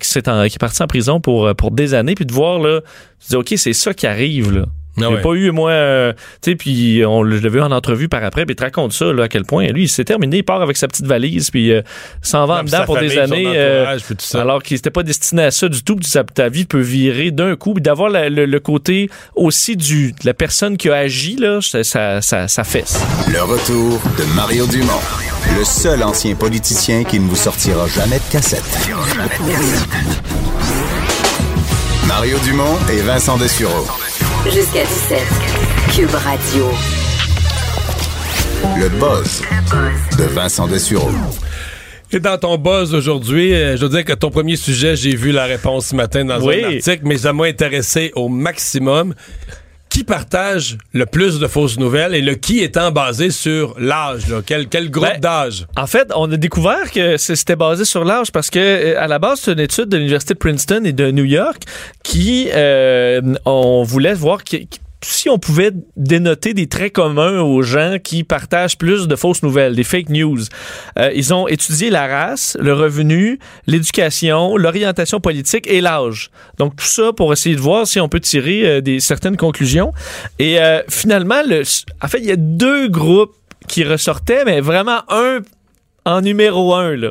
[0.00, 2.58] qui, s'est en- qui est parti en prison pour, pour des années, puis de voir
[2.60, 2.80] là,
[3.20, 4.66] tu dis ok, c'est ça qui arrive là.
[4.96, 5.20] Ah J'ai ouais.
[5.22, 6.12] pas eu, moi, euh,
[6.42, 9.12] tu sais, puis on l'a vu en entrevue par après, puis il te raconte ça,
[9.12, 11.80] là, à quel point, lui, c'est terminé, il part avec sa petite valise, puis euh,
[12.22, 13.96] s'en va en dedans pour des famille, années, euh,
[14.34, 17.30] alors qu'il n'était pas destiné à ça du tout, puis sa- ta vie peut virer
[17.30, 21.36] d'un coup, puis d'avoir le, le côté aussi du, de la personne qui a agi,
[21.36, 23.00] là, ça, ça, ça, ça fesse.
[23.32, 25.00] Le retour de Mario Dumont,
[25.56, 28.64] le seul ancien politicien qui ne vous sortira jamais de cassette.
[32.06, 33.86] Mario Dumont et Vincent Dessureau.
[34.44, 35.18] Jusqu'à 17.
[35.94, 36.68] Cube Radio.
[38.78, 39.42] Le buzz
[40.18, 41.10] de Vincent Dessureau.
[42.12, 45.30] Et dans ton buzz aujourd'hui, euh, je veux dire que ton premier sujet, j'ai vu
[45.32, 46.64] la réponse ce matin dans Oui.
[46.64, 49.14] un article, mais ça m'a intéressé au maximum.
[49.90, 54.22] Qui partage le plus de fausses nouvelles et le qui étant basé sur l'âge?
[54.46, 55.66] Quel, quel groupe Ben, d'âge?
[55.76, 59.18] En fait, on a découvert que c'était basé sur l'âge parce que euh, à la
[59.18, 61.64] base, c'est une étude de l'université de Princeton et de New York
[62.04, 67.62] qui euh, on voulait voir qui- qui- si on pouvait dénoter des traits communs aux
[67.62, 70.40] gens qui partagent plus de fausses nouvelles, des fake news.
[70.98, 76.30] Euh, ils ont étudié la race, le revenu, l'éducation, l'orientation politique et l'âge.
[76.58, 79.92] Donc tout ça pour essayer de voir si on peut tirer euh, des certaines conclusions.
[80.38, 81.62] Et euh, finalement, le,
[82.02, 83.34] en fait, il y a deux groupes
[83.68, 85.40] qui ressortaient, mais vraiment un
[86.04, 86.96] en numéro un.
[86.96, 87.10] Là.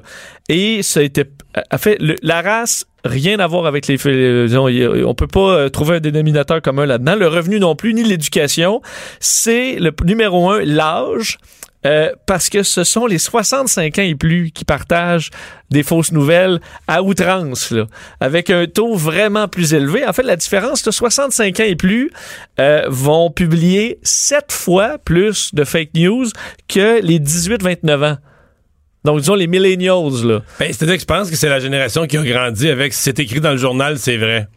[0.50, 1.24] Et ça a été.
[1.72, 3.98] En fait, le- la race, rien à voir avec les.
[4.08, 7.16] euh, disons, a- on peut pas euh, trouver un dénominateur commun là-dedans.
[7.16, 8.82] Le revenu non plus, ni l'éducation.
[9.20, 11.38] C'est le numéro un, l'âge.
[11.86, 15.30] euh, parce que ce sont les 65 ans et plus qui partagent
[15.70, 16.60] des fausses nouvelles
[16.90, 17.86] à outrance, là,
[18.20, 20.06] avec un taux vraiment plus élevé.
[20.06, 22.12] En fait, la différence, de 65 ans et plus
[22.60, 26.26] euh, vont publier sept fois plus de fake news
[26.68, 28.18] que les 18-29 ans.
[29.06, 30.42] Donc, disons les millennials, là.
[30.60, 33.40] Ben, C'est-à-dire que je pense que c'est la génération qui a grandi avec c'est écrit
[33.40, 34.48] dans le journal, c'est vrai.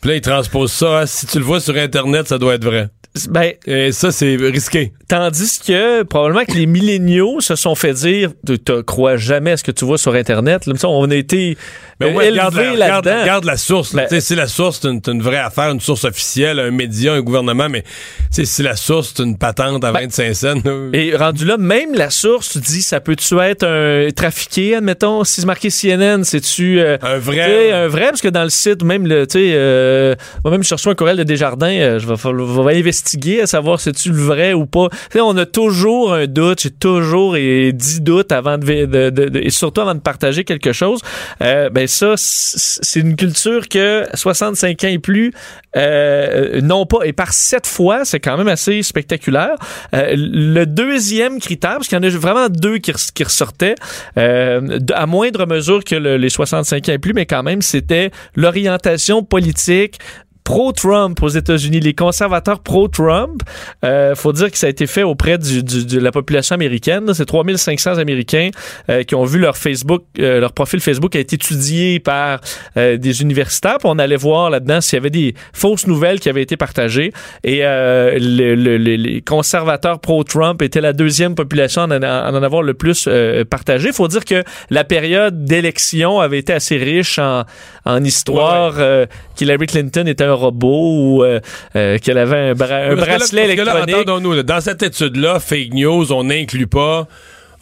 [0.00, 1.00] Puis là, ils transposent ça.
[1.00, 2.88] ah, si tu le vois sur Internet, ça doit être vrai.
[3.30, 4.92] Ben, Et ça, c'est risqué.
[5.08, 9.56] tandis que probablement que les milléniaux se sont fait dire tu te crois jamais à
[9.56, 10.66] ce que tu vois sur Internet.
[10.66, 11.56] Là, on a été
[11.98, 12.76] Mais euh, ouais, élevés regarde,
[13.06, 13.20] là-dedans.
[13.22, 13.94] regarde la source.
[13.94, 17.14] Ben- Tu sais, si la source, c'est une, vraie affaire, une source officielle, un média,
[17.14, 17.84] un gouvernement, mais
[18.30, 20.54] si la source, c'est une patente à 25 cents.
[20.62, 25.24] là, Et rendu là, même la source, tu dis, ça peut-tu être un trafiqué, admettons,
[25.24, 27.72] si c'est marqué CNN, c'est-tu euh, un vrai.
[27.72, 29.95] un vrai, parce que dans le site, même le, tu sais, euh,
[30.44, 34.10] moi-même, je reçois un courriel de Desjardins, euh, je vais, investiguer à savoir si c'est-tu
[34.10, 34.88] le vrai ou pas.
[35.14, 39.94] On a toujours un doute, j'ai toujours et dix doutes avant de, et surtout avant
[39.94, 41.00] de partager quelque chose.
[41.42, 45.32] Euh, ben ça, c'est une culture que 65 ans et plus
[45.76, 49.56] euh, non pas et par sept fois, c'est quand même assez spectaculaire.
[49.94, 53.74] Euh, le deuxième critère, parce qu'il y en a vraiment deux qui, res- qui ressortaient,
[54.18, 58.10] euh, à moindre mesure que le- les 65 ans et plus, mais quand même, c'était
[58.34, 59.98] l'orientation politique musique,
[60.46, 63.42] pro-Trump aux États-Unis, les conservateurs pro-Trump.
[63.84, 67.12] Euh, faut dire que ça a été fait auprès du, du- de la population américaine.
[67.14, 68.50] C'est 3500 Américains
[68.88, 72.40] euh, qui ont vu leur Facebook, euh, leur profil Facebook a été étudié par
[72.76, 73.78] euh, des universitaires.
[73.80, 77.12] Puis on allait voir là-dedans s'il y avait des fausses nouvelles qui avaient été partagées.
[77.42, 82.42] Et euh, le- le- le- les conservateurs pro-Trump étaient la deuxième population à en, en
[82.44, 83.90] avoir le plus euh, partagé.
[83.92, 87.42] faut dire que la période d'élection avait été assez riche en,
[87.84, 88.74] en histoire.
[88.78, 90.68] euh, qu'Hillary Clinton était un robot
[91.00, 91.40] ou euh,
[91.74, 94.34] euh, qu'elle avait un, bra- un bracelet là, électronique.
[94.36, 97.06] là, dans cette étude-là, fake news, on n'inclut pas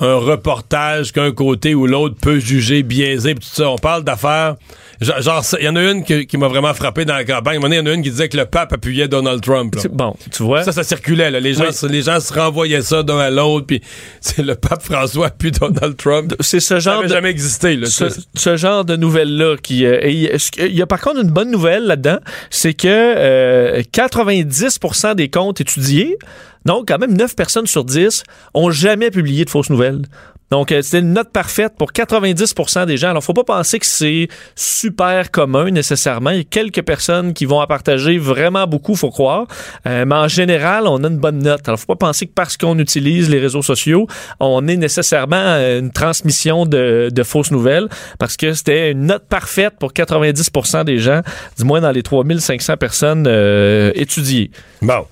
[0.01, 3.71] un reportage qu'un côté ou l'autre peut juger biaisé, tout ça.
[3.71, 4.57] On parle d'affaires.
[5.01, 7.61] Genre, ça- il y en a une qui, qui m'a vraiment frappé dans la campagne.
[7.63, 9.75] Il y en a une qui disait que le pape appuyait Donald Trump.
[9.75, 9.83] là.
[9.91, 10.63] Bon, tu vois.
[10.63, 11.31] Ça, ça circulait.
[11.31, 11.41] Là.
[11.41, 11.73] Les, gens, Oui.
[11.73, 13.67] se- les gens se renvoyaient ça d'un à l'autre.
[13.67, 13.81] Puis
[14.21, 16.35] c'est le pape François appuie Donald Trump.
[16.41, 17.77] C'est ce Ça genre n'avait de, jamais existé.
[17.77, 19.85] Là, ce, Ça, ce genre de nouvelles-là qui.
[19.87, 22.19] euh, il il y a par contre une bonne nouvelle là-dedans,
[22.51, 26.17] c'est que euh, 90% des comptes étudiés,
[26.65, 28.23] donc quand même 9 personnes sur 10,
[28.55, 30.03] ont jamais publié de fausses nouvelles.
[30.51, 33.11] Donc, euh, c'était une note parfaite pour 90% des gens.
[33.11, 36.31] Alors, faut pas penser que c'est super commun nécessairement.
[36.31, 39.47] Il y a quelques personnes qui vont en partager vraiment beaucoup, faut croire.
[39.87, 41.67] Euh, mais en général, on a une bonne note.
[41.67, 44.07] Alors, faut pas penser que parce qu'on utilise les réseaux sociaux,
[44.41, 47.89] on est nécessairement euh, une transmission de, de fausses nouvelles
[48.19, 51.23] parce que c'était une note parfaite pour 90% des gens,
[51.59, 54.51] du moins dans les 3500 personnes euh, étudiées.
[54.83, 55.07] Bon.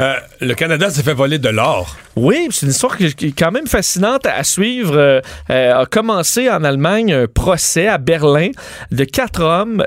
[0.00, 1.96] Euh, le Canada s'est fait voler de l'or.
[2.16, 4.96] Oui, c'est une histoire qui qui est quand même fascinante à suivre.
[4.96, 5.20] Euh,
[5.50, 8.50] euh, a commencé en Allemagne un procès à Berlin
[8.90, 9.82] de quatre hommes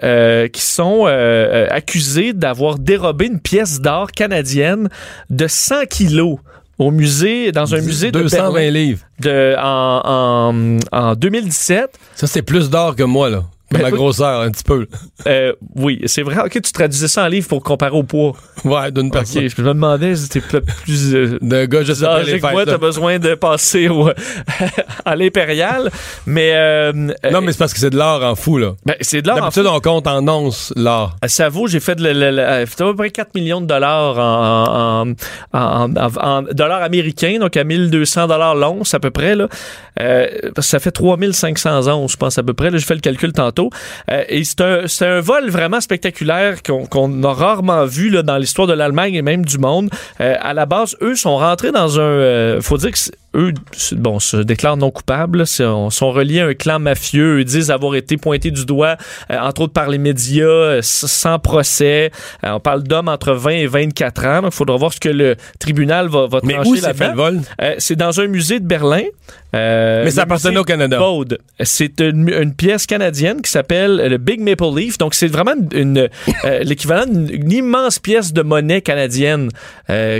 [0.52, 4.90] qui sont accusés d'avoir dérobé une pièce d'or canadienne
[5.30, 6.38] de 100 kilos
[6.78, 9.06] au musée, dans un musée de 220 Berlin livres.
[9.20, 11.90] de, en, en, en 2017.
[12.16, 13.44] Ça, c'est plus d'or que moi, là.
[13.72, 14.88] Comme la grosseur, un petit peu.
[15.28, 16.38] Euh, oui, c'est vrai.
[16.46, 18.34] OK, tu traduisais ça en livre pour comparer au poids.
[18.66, 19.48] Ouais, d'une personne.
[19.48, 20.62] je me demandais si c'était plus...
[20.84, 24.10] plus euh, De gars, je sais pas âgé les moi, t'as besoin de passer au,
[25.06, 25.92] à l'impérial.
[26.26, 26.92] Mais, euh,
[27.32, 28.74] Non, mais c'est parce que c'est de l'or en fou, là.
[28.86, 31.16] ben, c'est de l'or en D'habitude, on compte en onces, l'or.
[31.22, 34.18] À Savo, j'ai fait de le- le- euh, à peu près 4 millions de dollars
[34.18, 35.10] en,
[35.54, 39.36] en, en- en- dollars américains, donc à 1200 dollars l'once à peu près.
[39.36, 39.48] Là.
[40.00, 40.28] Euh,
[40.60, 42.70] ça fait 3500 onces, je pense à peu près.
[42.72, 43.59] Là, j'ai fait le calcul tantôt.
[44.12, 49.16] Euh, et c'est un, vol vraiment spectaculaire qu'on a rarement vu dans l'histoire de l'Allemagne
[49.16, 49.90] et même du monde.
[50.22, 52.04] Euh, à la base, eux sont rentrés dans un...
[52.04, 52.98] euh, faut dire que
[53.36, 53.54] eux
[53.94, 58.18] bon, se déclarent non coupables, sont reliés à un clan mafieux, eux disent avoir été
[58.18, 58.98] pointés du doigt,
[59.32, 62.12] euh, entre autres par les médias, euh, sans procès.
[62.44, 65.10] Euh, on parle d'hommes entre 20 et 24 ans, donc il faudra voir ce que
[65.10, 67.26] le tribunal va, va Mais trancher où s'est fait là-dedans.
[67.26, 67.42] le vol?
[67.62, 69.04] Euh, c'est dans un musée de Berlin.
[69.54, 71.00] Mais ça appartenait au Canada.
[71.62, 74.98] C'est une, une pièce canadienne qui s'appelle le Big Maple Leaf.
[74.98, 76.08] Donc, c'est vraiment une,
[76.62, 79.50] l'équivalent d'une une immense pièce de monnaie canadienne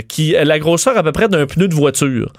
[0.08, 2.32] qui a la grosseur à peu près d'un pneu de voiture.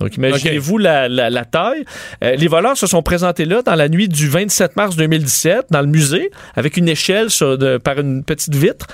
[0.00, 1.84] Donc, imaginez-vous la, la, la taille.
[2.24, 5.82] Euh, les voleurs se sont présentés là dans la nuit du 27 mars 2017 dans
[5.82, 8.86] le musée avec une échelle sur, de, par une petite vitre.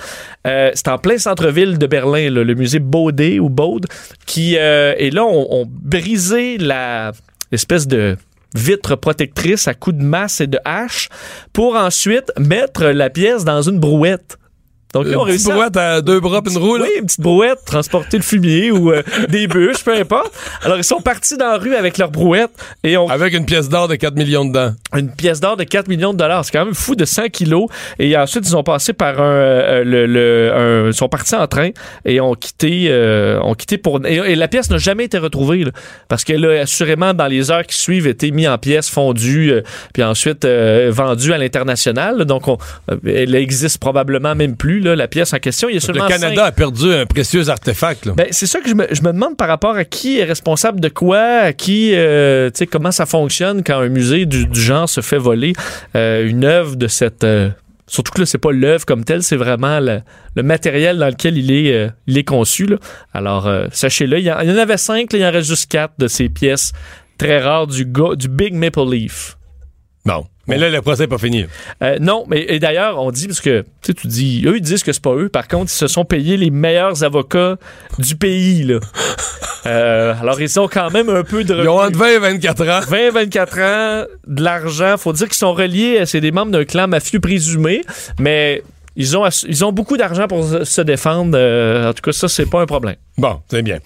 [0.47, 3.87] Euh, c'est en plein centre-ville de Berlin, là, le musée Baudet ou Baude,
[4.27, 7.13] qui euh, et là on, on brisé la
[7.53, 8.17] espèce de
[8.55, 11.09] vitre protectrice à coups de masse et de hache
[11.53, 14.39] pour ensuite mettre la pièce dans une brouette.
[14.97, 17.05] Donc là, on Une petite réussit à- brouette à deux bras une roue, oui, une
[17.07, 20.33] petite brouette, transporter le fumier ou euh, des bûches, peu importe.
[20.63, 22.51] Alors, ils sont partis dans la rue avec leur brouette
[22.83, 24.73] et ont Avec une pièce d'or de 4 millions dedans.
[24.97, 26.45] une pièce d'or de 4 millions de dollars.
[26.47, 27.67] C'est quand même fou de 100 kilos.
[27.99, 31.47] Et ensuite, ils ont passé par un, euh, le, le- un- ils sont partis en
[31.47, 31.71] train
[32.07, 35.65] et ont quitté, euh, ont quitté pour, et, et la pièce n'a jamais été retrouvée,
[35.65, 35.73] là,
[36.09, 39.53] parce qu'elle a assurément, dans les heures qui suivent, été mise en pièces, fondue,
[39.93, 42.25] puis ensuite vendue à l'international.
[42.25, 42.57] Donc, on,
[43.07, 45.69] elle existe probablement même plus, là, la pièce en question.
[45.69, 48.69] Il y a Le cinq- Canada a perdu un précieux artefact, ben, c'est ça que
[48.69, 51.93] je me, je me demande par rapport à qui est responsable de quoi, à qui,
[51.95, 55.53] euh, tu sais, comment ça fonctionne quand un musée du, du genre se fait voler
[55.95, 57.25] euh, une œuvre de cette.
[57.25, 57.51] euh,
[57.89, 60.01] surtout que là, c'est pas l'œuvre comme telle, c'est vraiment le,
[60.35, 62.67] le matériel dans lequel il est, il est conçu.
[62.67, 62.77] là.
[63.15, 66.09] Alors, sachez-le, il y, en- y avait cinq, là, il en reste juste quatre de
[66.09, 66.73] ces pièces
[67.19, 69.37] très rares du, go- du Big Maple Leaf.
[70.05, 70.27] Bon.
[70.47, 71.45] Mais là, le procès n'est pas fini.
[71.83, 74.93] Euh, non, mais et d'ailleurs, on dit, parce que tu dis, eux, ils disent que
[74.93, 75.29] c'est pas eux.
[75.29, 77.57] Par contre, ils se sont payés les meilleurs avocats
[77.99, 78.79] du pays, là.
[79.67, 82.69] Euh, alors, ils ont quand même un peu de Ils ont entre 20 et 24
[82.69, 82.81] ans.
[82.89, 84.97] 20, 24 ans, de l'argent.
[84.97, 87.83] Faut dire qu'ils sont reliés, c'est des membres d'un clan mafieux présumé,
[88.21, 88.63] mais
[88.97, 91.37] ils ont, ils ont beaucoup d'argent pour se- défendre.
[91.39, 92.97] Euh, en tout cas, ça, c'est pas un problème.
[93.19, 93.79] Bon, c'est bien.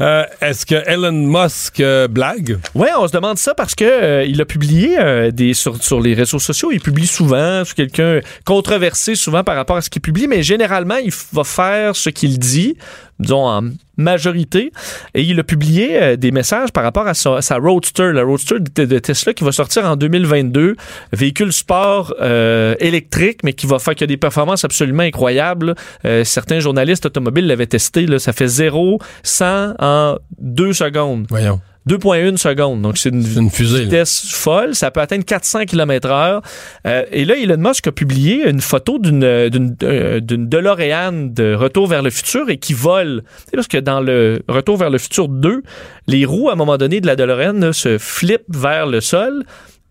[0.00, 2.58] Euh, Est-ce que Elon Musk euh, blague?
[2.74, 4.96] Ouais, on se demande ça parce que il a publié
[5.32, 6.70] des sur, sur les réseaux sociaux.
[6.72, 10.96] Il publie souvent, c'est quelqu'un controversé souvent par rapport à ce qu'il publie, mais généralement
[10.96, 12.76] il va faire ce qu'il dit,
[13.20, 13.62] disons en
[13.96, 14.72] majorité.
[15.14, 18.56] Et il a publié euh, des messages par rapport à sa, sa Roadster, la Roadster
[18.58, 20.76] de, de Tesla qui va sortir en 2022,
[21.12, 25.74] véhicule sport euh, électrique, mais qui va faire qu'il y a des performances absolument incroyables.
[26.04, 31.26] Euh, certains journalistes automobiles l'avaient testé, là, ça fait 0 100 en 2 secondes.
[31.28, 31.60] Voyons.
[31.88, 32.82] 2,1 secondes.
[32.82, 33.84] Donc, c'est une, C'est une fusée, là.
[33.84, 34.74] vitesse folle.
[34.74, 36.42] Ça peut atteindre 400 km heure.
[36.86, 41.12] Euh, et là, Elon Musk a publié une photo d'une, euh, d'une, euh, d'une DeLorean
[41.32, 43.22] de Retour vers le futur et qui vole.
[43.46, 45.62] Sais, parce que dans le Retour vers le futur 2,
[46.06, 49.44] les roues, à un moment donné, de la DeLorean là, se flippent vers le sol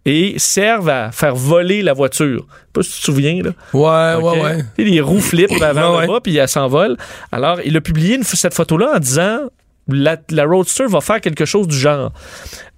[0.05, 2.45] et servent à faire voler la voiture.
[2.49, 3.51] Je sais pas si tu te souviens, là.
[3.73, 4.33] Ouais, OK?
[4.33, 4.57] ouais, ouais.
[4.77, 6.97] Sais, Les roues flippent vers Ouais, le bas, puis elle s'envole.
[7.31, 9.39] Alors, il a publié une- cette photo-là en disant
[9.91, 12.11] la, la Roadster va faire quelque chose du genre.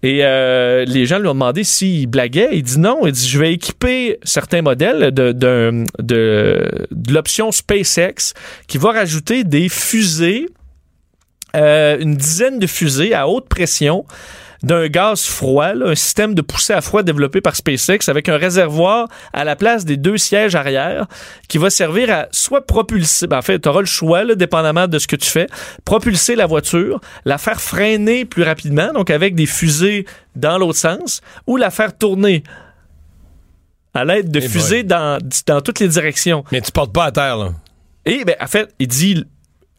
[0.03, 2.49] Et euh, les gens lui ont demandé s'il blaguait.
[2.53, 3.05] Il dit non.
[3.05, 5.83] Il dit je vais équiper certains modèles de,
[7.09, 8.33] l'option SpaceX
[8.67, 10.47] qui va rajouter des fusées,
[11.55, 14.05] euh, une dizaine de fusées à haute pression
[14.63, 18.37] d'un gaz froid, là, un système de poussée à froid développé par SpaceX avec un
[18.37, 21.07] réservoir à la place des deux sièges arrière
[21.47, 24.87] qui va servir à soit propulser, ben, en fait, tu auras le choix, là, dépendamment
[24.87, 25.47] de ce que tu fais,
[25.85, 30.05] propulser la voiture, la faire freiner plus rapidement, donc avec des fusées
[30.35, 32.43] dans l'autre sens, ou la faire tourner
[33.93, 36.43] à l'aide de Eh fusées dans, dans toutes les directions.
[36.51, 37.49] Mais tu portes pas à terre, là.
[38.05, 39.25] Et ben, en fait, il dit,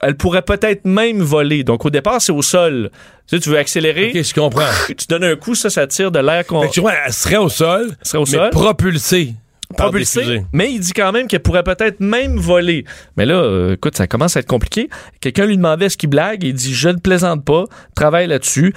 [0.03, 1.65] elle pourrait peut-être même voler.
[1.65, 2.91] Donc au départ, c'est au sol.
[3.27, 4.67] Tu sais, tu veux accélérer, OK, je comprends.
[4.89, 7.49] tu donnes un coup, ça, ça tire de l'air qu'on tu vois, elle serait au
[7.49, 8.51] sol, serait au mais sol.
[8.51, 9.35] propulsée.
[9.77, 12.85] propulsé, mais il dit quand même qu'elle pourrait peut-être même voler.
[13.17, 14.91] Mais là, euh, écoute, ça commence à être compliqué.
[15.21, 18.75] Quelqu'un lui demandait ce qu'il blague, il dit je ne plaisante pas, travaille là-dessus.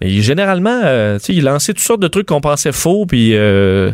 [0.00, 3.34] Mais généralement, euh, tu sais, il lançait toutes sortes de trucs qu'on pensait faux, puis
[3.34, 3.90] euh,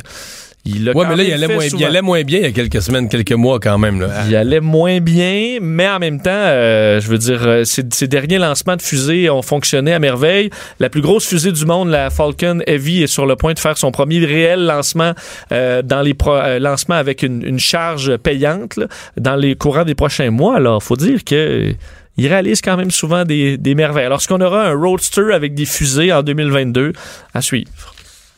[0.66, 2.52] Il a Ouais, mais là, il allait, moins, il allait moins bien il y a
[2.52, 4.00] quelques semaines, quelques mois quand même.
[4.00, 4.24] Là.
[4.28, 8.08] Il allait moins bien, mais en même temps, euh, je veux dire, euh, ces, ces
[8.08, 10.48] derniers lancements de fusées ont fonctionné à merveille.
[10.80, 13.76] La plus grosse fusée du monde, la Falcon Heavy, est sur le point de faire
[13.76, 15.12] son premier réel lancement
[15.52, 18.86] euh, dans les pro- euh, lancements avec une, une charge payante là,
[19.18, 20.56] dans les courants des prochains mois.
[20.56, 21.72] Alors, faut dire que euh,
[22.16, 24.06] il réalise quand même souvent des, des merveilles.
[24.06, 26.92] Alors, est-ce qu'on aura un Roadster avec des fusées en 2022
[27.34, 27.68] à suivre?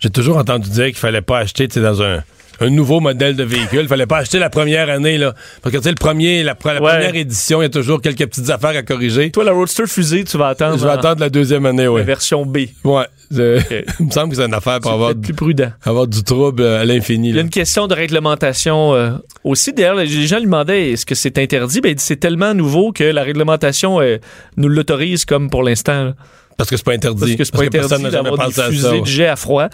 [0.00, 2.22] J'ai toujours entendu dire qu'il fallait pas acheter, dans un,
[2.60, 5.34] un nouveau modèle de véhicule, il fallait pas acheter la première année, là.
[5.62, 6.92] Parce que, tu sais, le premier, la, pre- la Ouais.
[6.92, 9.30] première édition, il y a toujours quelques petites affaires à corriger.
[9.30, 12.02] Toi, la Roadster fusée, tu vas attendre, Je vais en- attendre la deuxième année, la
[12.02, 12.58] version B.
[12.84, 13.04] Ouais.
[13.30, 13.58] Je-
[14.00, 15.72] il me semble que c'est une affaire pour avoir, plus prudent.
[15.82, 17.30] avoir du trouble à l'infini.
[17.30, 19.10] Il y a une question de réglementation euh,
[19.44, 19.72] aussi.
[19.72, 21.80] D'ailleurs, les gens lui demandaient est-ce que c'est interdit?
[21.80, 24.18] Ben, il dit c'est tellement nouveau que la réglementation euh,
[24.56, 26.12] nous l'autorise comme pour l'instant.
[26.56, 27.20] Parce que c'est pas interdit.
[27.20, 29.00] Parce que c'est pas personne interdit n'a jamais d'avoir des pensé à fusées ça.
[29.00, 29.68] de jet à froid.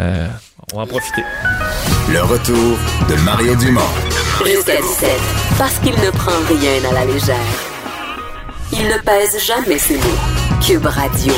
[0.00, 0.28] Euh,
[0.72, 1.22] on va en profiter.
[2.12, 2.78] Le retour
[3.08, 3.80] de Mario Dumont.
[4.44, 5.10] Jusqu'à 17.
[5.58, 7.36] Parce qu'il ne prend rien à la légère.
[8.72, 10.60] Il ne pèse jamais ses mots.
[10.64, 11.32] Cube Radio.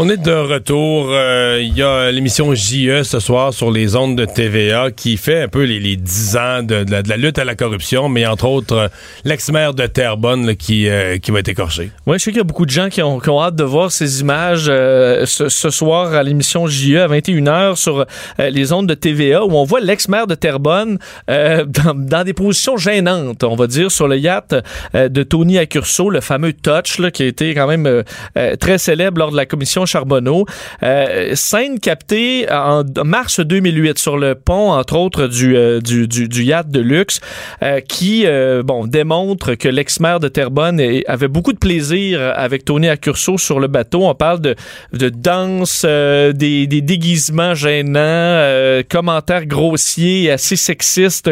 [0.00, 1.08] On est de retour.
[1.10, 5.42] euh, Il y a l'émission JE ce soir sur les ondes de TVA qui fait
[5.42, 8.76] un peu les, les 10 ans de, la, lutte à la corruption, mais entre autres,
[8.76, 8.88] euh,
[9.24, 11.90] l'ex-maire de Terrebonne là, qui, euh, qui va être écorché.
[12.06, 13.64] Oui, je sais qu'il y a beaucoup de gens qui ont, qui ont hâte de
[13.64, 18.06] voir ces images euh, ce, ce soir à l'émission JE à 21h sur
[18.38, 23.42] les ondes de TVA où on voit l'ex-maire de Terrebonne dans, dans des positions gênantes,
[23.42, 24.54] on va dire, sur le yacht
[24.94, 28.04] de Tony Accurso, le fameux Touch, là, qui a été quand même
[28.60, 30.46] très célèbre lors de la commission Charbonneau.
[30.82, 36.44] Euh, scène captée en mars 2008 sur le pont, entre autres, du, euh, du, du,
[36.44, 37.20] yacht de luxe,
[37.62, 38.26] euh, qui
[38.64, 43.66] bon démontre que l'ex-maire de Terrebonne avait beaucoup de plaisir avec Tony Accurso sur le
[43.66, 44.06] bateau.
[44.06, 44.54] On parle de,
[44.92, 51.30] de danse, des, des déguisements gênants, commentaires grossiers et assez sexistes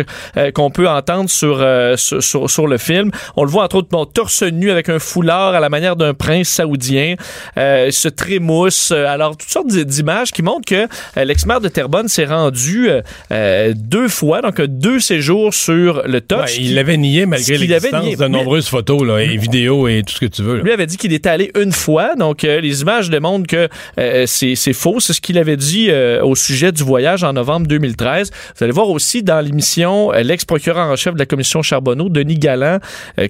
[0.55, 1.65] qu'on peut entendre sur,
[1.97, 3.11] sur, sur, le film.
[3.37, 6.15] On le voit entre autres bon, torse nu avec un foulard à la manière d'un
[6.15, 7.17] prince saoudien,
[7.57, 8.09] se
[8.51, 10.87] Euh, Alors, toutes sortes d'images qui montrent que
[11.17, 12.89] euh, l'ex-maire de Terrebonne s'est rendu
[13.33, 16.39] euh, deux fois, donc deux séjours sur le touch.
[16.39, 18.17] Ouais, il l'avait nié malgré l'existence nié.
[18.17, 20.59] de nombreuses photos là, et vidéos et tout ce que tu veux.
[20.59, 20.63] là.
[20.63, 23.69] lui avait dit qu'il était allé une fois, donc euh, les images démontrent que
[23.99, 25.01] euh, c'est faux.
[25.01, 25.91] C'est ce qu'il avait dit
[26.23, 28.31] au sujet du voyage en novembre 2013.
[28.57, 32.79] Vous allez voir aussi dans l'émission l'ex-procureur en chef de la commission Charbonneau, Denis Galland,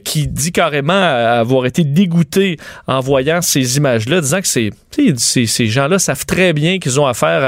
[0.05, 4.71] qui dit carrément avoir été dégoûté en voyant ces images-là, disant que c'est
[5.17, 7.43] ces, ces gens-là savent très bien qu'ils ont affaire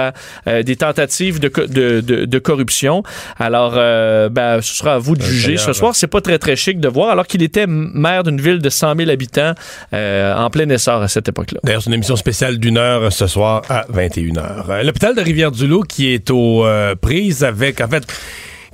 [0.46, 3.02] à euh, des tentatives de, co- de, de, de corruption.
[3.38, 5.56] Alors, euh, ben, ce sera à vous de juger.
[5.56, 8.58] Ce soir, c'est pas très très chic de voir, alors qu'il était maire d'une ville
[8.58, 9.52] de 100 000 habitants
[9.92, 11.60] euh, en plein essor à cette époque-là.
[11.64, 14.40] D'ailleurs, c'est une émission spéciale d'une heure ce soir à 21h.
[14.70, 16.64] Euh, L'hôpital de Rivière-du-Loup qui est aux
[17.00, 18.04] prises avec, en fait,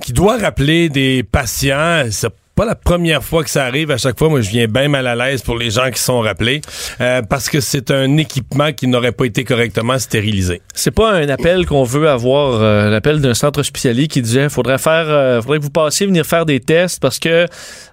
[0.03, 2.03] qui doit rappeler des patients.
[2.11, 3.91] C'est pas la première fois que ça arrive.
[3.91, 6.21] À chaque fois, moi, je viens bien mal à l'aise pour les gens qui sont
[6.21, 6.61] rappelés
[7.01, 10.61] euh, parce que c'est un équipement qui n'aurait pas été correctement stérilisé.
[10.73, 14.77] C'est pas un appel qu'on veut avoir, euh, l'appel d'un centre hospitalier qui disait faudrait
[14.77, 17.45] faire, euh, faudrait que vous passiez venir faire des tests parce que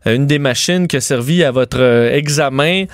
[0.06, 1.80] une des machines qui a servi à votre
[2.12, 2.84] examen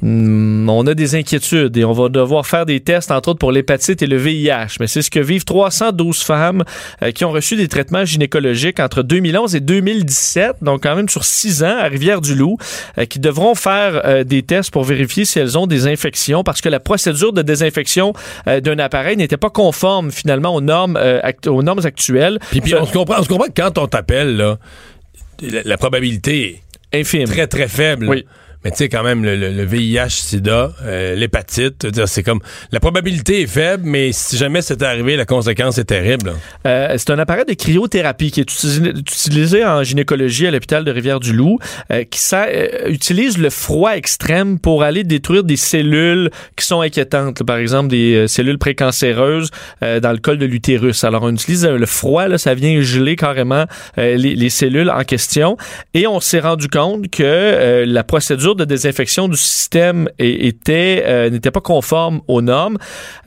[0.00, 3.50] Hmm, on a des inquiétudes et on va devoir faire des tests, entre autres pour
[3.50, 4.76] l'hépatite et le VIH.
[4.78, 6.62] Mais c'est ce que vivent 312 femmes
[7.02, 11.24] euh, qui ont reçu des traitements gynécologiques entre 2011 et 2017, donc quand même sur
[11.24, 12.58] six ans à Rivière-du-Loup,
[12.98, 16.60] euh, qui devront faire euh, des tests pour vérifier si elles ont des infections parce
[16.60, 18.12] que la procédure de désinfection
[18.46, 22.38] d'un appareil n'était pas conforme finalement aux normes, act- aux normes actuelles.
[22.50, 26.62] Puis, on, se comprend, on se comprend que quand on t'appelle, la, la probabilité
[26.94, 27.22] infime.
[27.22, 28.08] est très, très faible.
[28.08, 28.24] Oui.
[28.64, 32.40] Mais tu sais, quand même, le, le- le VIH, SIDA, euh, l'hépatite, c'est comme.
[32.72, 36.32] La probabilité est faible, mais si jamais c'était arrivé, la conséquence est terrible.
[36.66, 38.50] Euh, c'est un appareil de cryothérapie qui est
[38.96, 41.58] utilisé, en gynécologie à l'hôpital de Rivière-du-Loup,
[41.92, 46.80] euh, qui sert- euh, utilise le froid extrême pour aller détruire des cellules qui sont
[46.80, 47.40] inquiétantes.
[47.40, 47.46] là.
[47.46, 49.50] par exemple, des euh, cellules précancéreuses
[49.82, 51.04] euh, dans le col de l'utérus.
[51.04, 55.56] Alors, on utilise le froid, là, ça vient geler carrément les, les cellules en question.
[55.94, 61.38] Et on s'est rendu compte que la procédure de désinfection du système é- était euh,
[61.50, 62.78] pas conforme aux normes.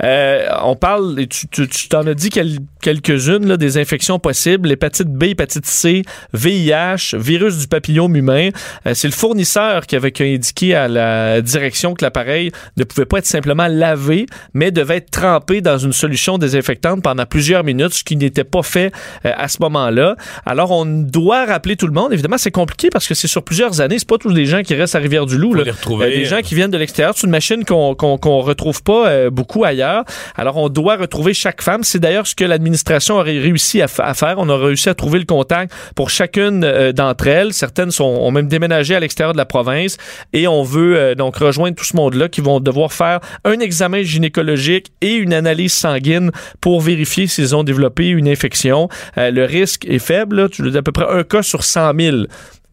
[0.03, 1.47] Euh, on parle, et tu
[1.89, 6.03] t'en as dit quel- quelques-unes des infections possibles l'hépatite B, hépatite C,
[6.33, 8.49] VIH, virus du papillome humain.
[8.85, 13.19] Euh, c'est le fournisseur qui avait indiqué à la direction que l'appareil ne pouvait pas
[13.19, 18.03] être simplement lavé, mais devait être trempé dans une solution désinfectante pendant plusieurs minutes, ce
[18.03, 18.91] qui n'était pas fait
[19.25, 20.15] euh, à ce moment-là.
[20.45, 22.13] Alors, on doit rappeler tout le monde.
[22.13, 23.97] Évidemment, c'est compliqué parce que c'est sur plusieurs années.
[23.99, 25.53] C'est pas tous les gens qui restent à Rivière-du-Loup.
[25.55, 25.63] Là.
[25.63, 26.05] les retrouver.
[26.05, 27.13] Euh, des gens qui viennent de l'extérieur.
[27.17, 30.03] C'est une machine qu'on qu'on qu'on retrouve pas euh, beaucoup ailleurs.
[30.37, 31.83] Alors, on doit retrouver chaque femme.
[31.83, 34.35] C'est d'ailleurs ce que l'administration aurait réussi à, fa- à faire.
[34.37, 37.51] On a réussi à trouver le contact pour chacune euh, d'entre elles.
[37.53, 39.97] Certaines sont, ont même déménagé à l'extérieur de la province
[40.33, 44.01] et on veut euh, donc rejoindre tout ce monde-là qui vont devoir faire un examen
[44.03, 46.31] gynécologique et une analyse sanguine
[46.61, 48.87] pour vérifier s'ils ont développé une infection.
[49.17, 50.37] Le risque est faible.
[50.43, 50.47] là.
[50.49, 52.17] Tu le dis à peu près un cas sur 100 000.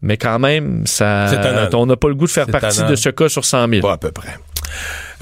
[0.01, 1.27] Mais quand même, ça,
[1.73, 2.89] on n'a pas le goût de faire partie tannant.
[2.89, 3.81] de ce cas sur 100 000.
[3.81, 4.37] Pas à peu près.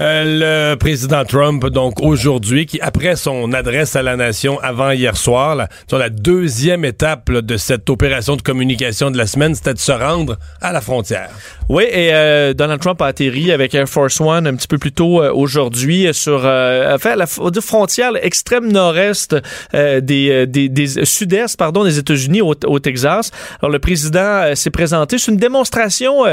[0.00, 5.16] Euh, le président Trump, donc aujourd'hui, qui après son adresse à la nation avant hier
[5.16, 9.78] soir, sur la deuxième étape de cette opération de communication de la semaine, c'était de
[9.78, 11.30] se rendre à la frontière.
[11.68, 14.92] Oui, et euh, Donald Trump a atterri avec Air Force One un petit peu plus
[14.92, 19.36] tôt euh, aujourd'hui sur euh, enfin, la frontière extrême nord-est
[19.74, 23.30] des, des, des sud-est pardon des États-Unis au, au Texas.
[23.60, 26.24] Alors le président s'est présenté, c'est une démonstration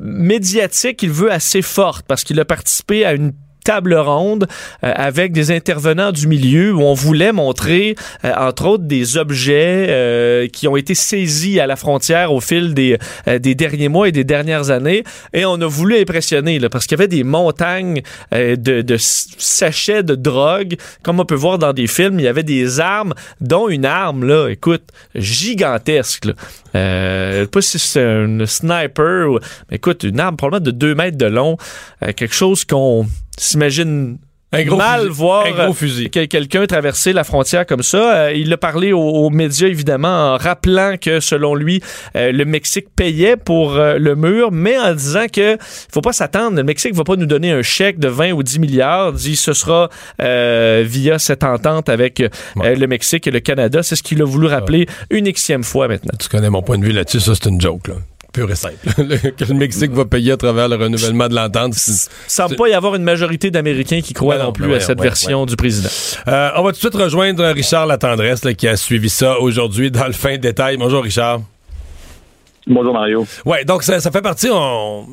[0.00, 3.32] médiatique qu'il veut assez forte qu'il a participé à une
[3.64, 4.46] table ronde
[4.84, 7.94] euh, avec des intervenants du milieu où on voulait montrer,
[8.24, 12.74] euh, entre autres, des objets euh, qui ont été saisis à la frontière au fil
[12.74, 15.04] des, euh, des derniers mois et des dernières années.
[15.32, 18.02] Et on a voulu impressionner, là, parce qu'il y avait des montagnes
[18.34, 22.18] euh, de, de sachets de drogue, comme on peut voir dans des films.
[22.18, 24.84] Il y avait des armes, dont une arme, là, écoute,
[25.14, 26.26] gigantesque.
[26.26, 26.32] Là.
[26.74, 29.38] Euh, je sais pas si c'est un sniper, ou,
[29.70, 31.56] mais écoute, une arme probablement de 2 mètres de long,
[32.02, 33.06] euh, quelque chose qu'on
[33.38, 34.18] s'imagine
[34.50, 35.12] Un gros mal fusil.
[35.12, 36.08] voir Un gros fusil.
[36.10, 38.16] que- quelqu'un traverser la frontière comme ça.
[38.28, 41.82] Euh, il a parlé aux, aux médias, évidemment, en rappelant que, selon lui,
[42.16, 45.58] euh, le Mexique payait pour euh, le mur, mais en disant que
[45.92, 46.56] faut pas s'attendre.
[46.56, 49.10] Le Mexique va pas nous donner un chèque de 20 ou 10 milliards.
[49.10, 49.90] Il dit ce sera
[50.22, 53.82] euh, via cette entente avec euh, le Mexique et le Canada.
[53.82, 56.14] C'est ce qu'il a voulu rappeler une xième fois maintenant.
[56.18, 57.94] Tu connais mon point de vue là-dessus, ça c'est une joke, là.
[58.32, 58.76] Pure et simple.
[58.98, 61.74] Le- que le Mexique va payer à travers le renouvellement de l'entente.
[61.74, 64.74] c'est- semble pas y avoir une majorité d'Américains qui croient Ben non, non plus ben
[64.76, 65.88] à cette ouais, version du président.
[66.28, 69.90] Euh, on va tout de suite rejoindre Richard Latendresse là, qui a suivi ça aujourd'hui
[69.90, 70.76] dans le fin détail.
[70.76, 71.40] Bonjour Richard.
[72.70, 73.26] Bonjour Mario.
[73.46, 74.48] Ouais, donc ça, ça fait partie.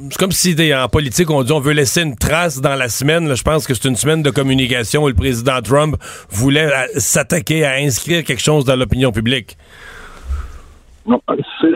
[0.10, 2.90] C'est comme si des- en politique on dit on veut laisser une trace dans la
[2.90, 3.30] semaine.
[3.30, 3.36] là.
[3.36, 5.96] je pense que c'est une semaine de communication où le président Trump
[6.30, 9.58] voulait euh, s'attaquer à inscrire quelque chose dans l'opinion publique.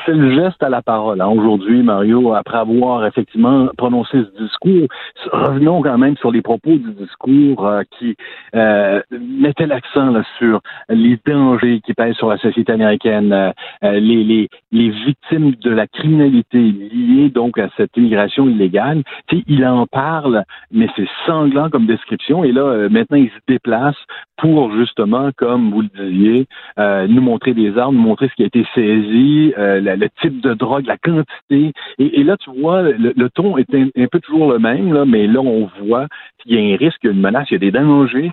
[0.06, 1.22] C'est le geste à la parole.
[1.22, 1.28] hein.
[1.28, 4.88] Aujourd'hui, Mario, après avoir effectivement prononcé ce discours,
[5.32, 8.16] revenons quand même sur les propos du discours euh, qui
[8.56, 13.52] euh, mettaient l'accent sur les dangers qui pèsent sur la société américaine, euh,
[13.84, 19.04] euh, les, les, les victimes de la criminalité liée donc à cette immigration illégale.
[19.28, 22.44] Tu sais, il en parle, mais c'est sanglant comme description.
[22.44, 23.98] Et là, euh, maintenant, il se déplace
[24.38, 26.48] pour justement, comme vous le disiez,
[26.80, 29.19] euh, nous montrer des armes, nous montrer ce qui a été saisi,
[29.58, 31.74] euh, le type de drogue, la quantité.
[31.98, 35.40] Et, là, tu vois, le, ton est un, peu toujours le même, là, mais là,
[35.42, 36.08] on voit
[36.40, 38.32] qu'il y a un risque, une menace, il y a des dangers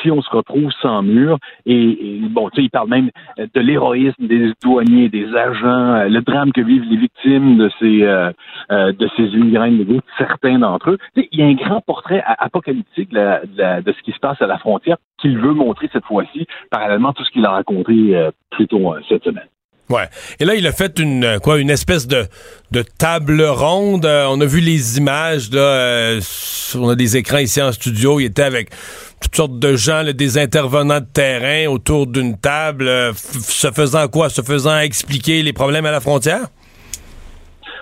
[0.00, 1.38] si on se retrouve sans mur.
[1.66, 6.20] Et, bon, tu sais, il parle même de l'héroïsme des douaniers, des agents, euh, le
[6.22, 8.32] drame que vivent les victimes de ces euh,
[8.70, 10.98] euh, de ces immigrants illégaux, certains d'entre eux.
[11.14, 14.46] Tu sais, il y a un grand portrait apocalyptique de, ce qui se passe à
[14.46, 18.30] la frontière qu'il veut montrer cette fois-ci, parallèlement à tout ce qu'il a raconté euh,
[18.50, 19.46] plus tôt cette semaine.
[20.40, 22.26] Et là, il a fait une euh, quoi, une espèce de,
[22.70, 24.06] de table ronde.
[24.06, 26.20] Euh, on a vu les images euh,
[26.74, 28.20] on a des écrans ici en studio.
[28.20, 28.70] Il était avec
[29.20, 34.42] toutes sortes de gens, des intervenants de terrain autour d'une table, se faisant quoi, se
[34.42, 36.48] faisant expliquer les problèmes à la frontière?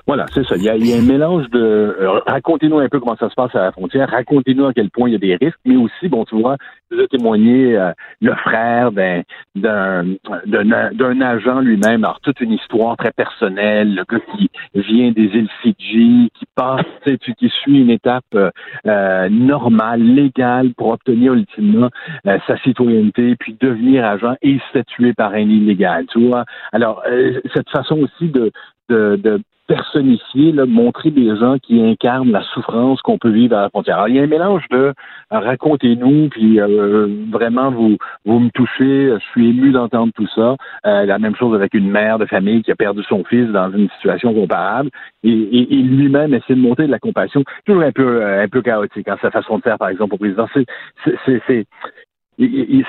[0.06, 0.56] Voilà, c'est ça.
[0.56, 3.28] Il y, a, il y a un mélange de euh, racontez-nous un peu comment ça
[3.28, 5.76] se passe à la frontière, racontez-nous à quel point il y a des risques, mais
[5.76, 6.56] aussi, bon, tu vois,
[6.92, 9.22] a témoigné euh, le frère d'un
[9.54, 15.48] d'un agent lui-même, alors toute une histoire très personnelle, le gars qui vient des îles
[15.62, 16.84] Fidji, qui passe,
[17.20, 18.50] tu qui suit une étape euh,
[18.86, 21.90] euh, normale, légale pour obtenir ultimement
[22.26, 26.44] euh, sa citoyenneté, puis devenir agent et tuer par un illégal, tu vois.
[26.72, 28.50] Alors, euh, cette façon aussi de
[28.88, 29.40] de, de
[29.70, 33.98] personnifier, là, montrer des gens qui incarnent la souffrance qu'on peut vivre à la frontière.
[33.98, 34.92] Alors, il y a un mélange de euh,
[35.30, 40.56] racontez-nous, puis euh, vraiment vous vous me touchez, je suis ému d'entendre tout ça.
[40.86, 43.70] Euh, la même chose avec une mère de famille qui a perdu son fils dans
[43.70, 44.90] une situation comparable,
[45.22, 48.48] et, et, et lui-même essaie de monter de la compassion, toujours un peu euh, un
[48.48, 50.48] peu chaotique en sa façon de faire, par exemple, au président.
[50.52, 50.66] C'est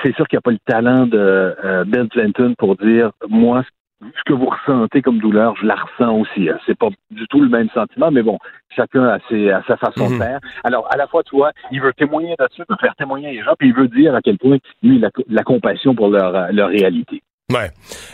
[0.02, 3.62] c'est sûr qu'il n'y a pas le talent de euh, Bill Clinton pour dire moi
[4.02, 6.48] ce que vous ressentez comme douleur, je la ressens aussi.
[6.48, 6.58] Hein.
[6.66, 8.38] C'est pas du tout le même sentiment, mais bon,
[8.74, 10.18] chacun a, ses, a sa façon Mhm.
[10.18, 10.40] de faire.
[10.64, 13.42] Alors, à la fois, tu vois, il veut témoigner là-dessus, il veut faire témoigner les
[13.42, 16.34] gens, puis il veut dire à quel point, lui, il a la compassion pour leur,
[16.34, 17.22] euh, leur réalité.
[17.52, 17.70] Ouais.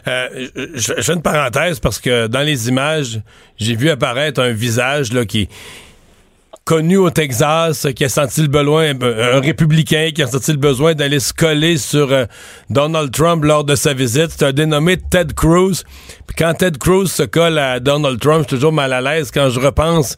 [0.09, 0.29] Euh,
[0.75, 3.21] je, je fais une parenthèse parce que dans les images,
[3.57, 5.49] j'ai vu apparaître un visage là, qui
[6.69, 10.95] connu au Texas, qui a senti le besoin, un républicain qui a senti le besoin
[10.95, 12.27] d'aller se coller sur euh,
[12.69, 14.33] Donald Trump lors de sa visite.
[14.37, 15.85] C'est un dénommé Ted Cruz.
[16.27, 19.31] Puis quand Ted Cruz se colle à Donald Trump, je suis toujours mal à l'aise
[19.33, 20.17] quand je repense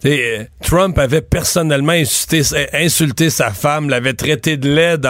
[0.00, 2.42] T'sais, Trump avait personnellement insulté,
[2.72, 5.06] insulté sa femme, l'avait traité de laide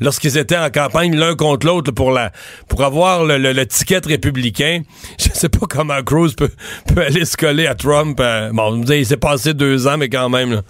[0.00, 2.32] lorsqu'ils étaient en campagne l'un contre l'autre pour la
[2.68, 4.82] pour avoir le, le, ticket républicain.
[5.18, 6.50] Je sais pas comment Cruz peut,
[6.92, 8.18] peut aller se coller à Trump.
[8.20, 10.52] Euh, bon, il s'est passé deux ans, mais quand même.
[10.52, 10.62] Là.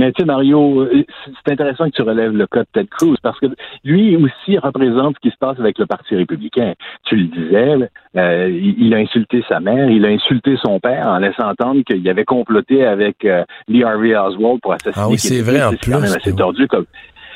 [0.00, 3.16] Mais tu sais, Mario, euh, c'est intéressant que tu relèves le cas de Ted Cruz
[3.22, 3.48] parce que
[3.84, 6.72] lui aussi représente ce qui se passe avec le Parti républicain.
[7.04, 11.18] Tu le disais, euh, il a insulté sa mère, il a insulté son père en
[11.18, 15.04] laissant entendre qu'il avait comploté avec euh, Lee Harvey Oswald pour assassiner.
[15.04, 15.92] Ah oui, c'est vrai en plus.
[15.92, 16.86] assez tordu comme.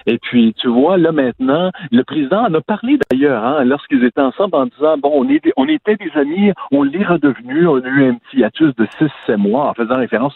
[0.06, 4.22] Et puis, tu vois, là maintenant, le président en a parlé d'ailleurs, hein, lorsqu'ils étaient
[4.22, 7.88] ensemble en disant, bon, on, est, on était des amis, on l'est redevenu, on a
[7.88, 8.86] eu un petit hiatus de
[9.28, 10.34] 6-7 mois, en faisant référence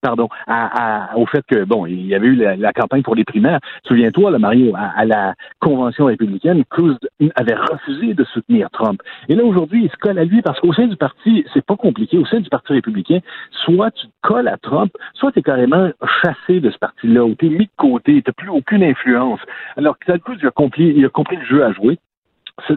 [0.00, 3.60] pardon, à, au fait que, bon, il y avait eu la, campagne pour les primaires.
[3.86, 6.96] Souviens-toi, là, Mario, à, la convention républicaine, Cruz
[7.34, 9.00] avait refusé de soutenir Trump.
[9.28, 11.76] Et là, aujourd'hui, il se colle à lui parce qu'au sein du parti, c'est pas
[11.76, 13.18] compliqué, au sein du parti républicain,
[13.64, 15.90] soit tu te colles à Trump, soit tu es carrément
[16.22, 19.40] chassé de ce parti-là, ou tu es mis de côté, tu plus aucune influence.
[19.76, 21.98] Alors Cruz, a, compris, il a compris le jeu à jouer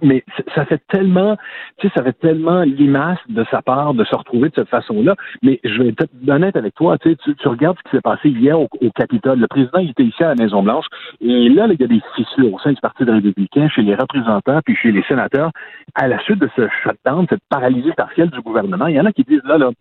[0.02, 0.24] mais
[0.56, 1.38] ça fait tellement,
[1.78, 5.16] tu sais, ça fait tellement limace de sa part de se retrouver de cette façon-là.
[5.42, 8.30] Mais je vais être honnête avec toi, tu, sais, tu regardes ce qui s'est passé
[8.30, 9.40] hier au, Capitole.
[9.40, 10.86] Le président il était ici à la Maison-Blanche
[11.22, 14.60] et là, il y a des fissures au sein du Parti républicain, chez les représentants
[14.66, 15.52] puis chez les sénateurs.
[15.96, 19.12] À la suite de ce shutdown, cette paralysie partielle du gouvernement, il y en a
[19.12, 19.72] qui disent là, là,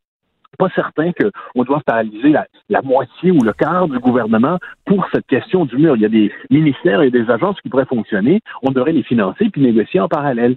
[0.59, 2.33] pas certain qu'on doit paralyser
[2.69, 5.97] la, moitié ou le quart du gouvernement pour cette question du mur.
[5.97, 8.41] Il y a des ministères et des agences qui pourraient fonctionner.
[8.63, 10.57] On devrait les financer puis négocier en parallèle.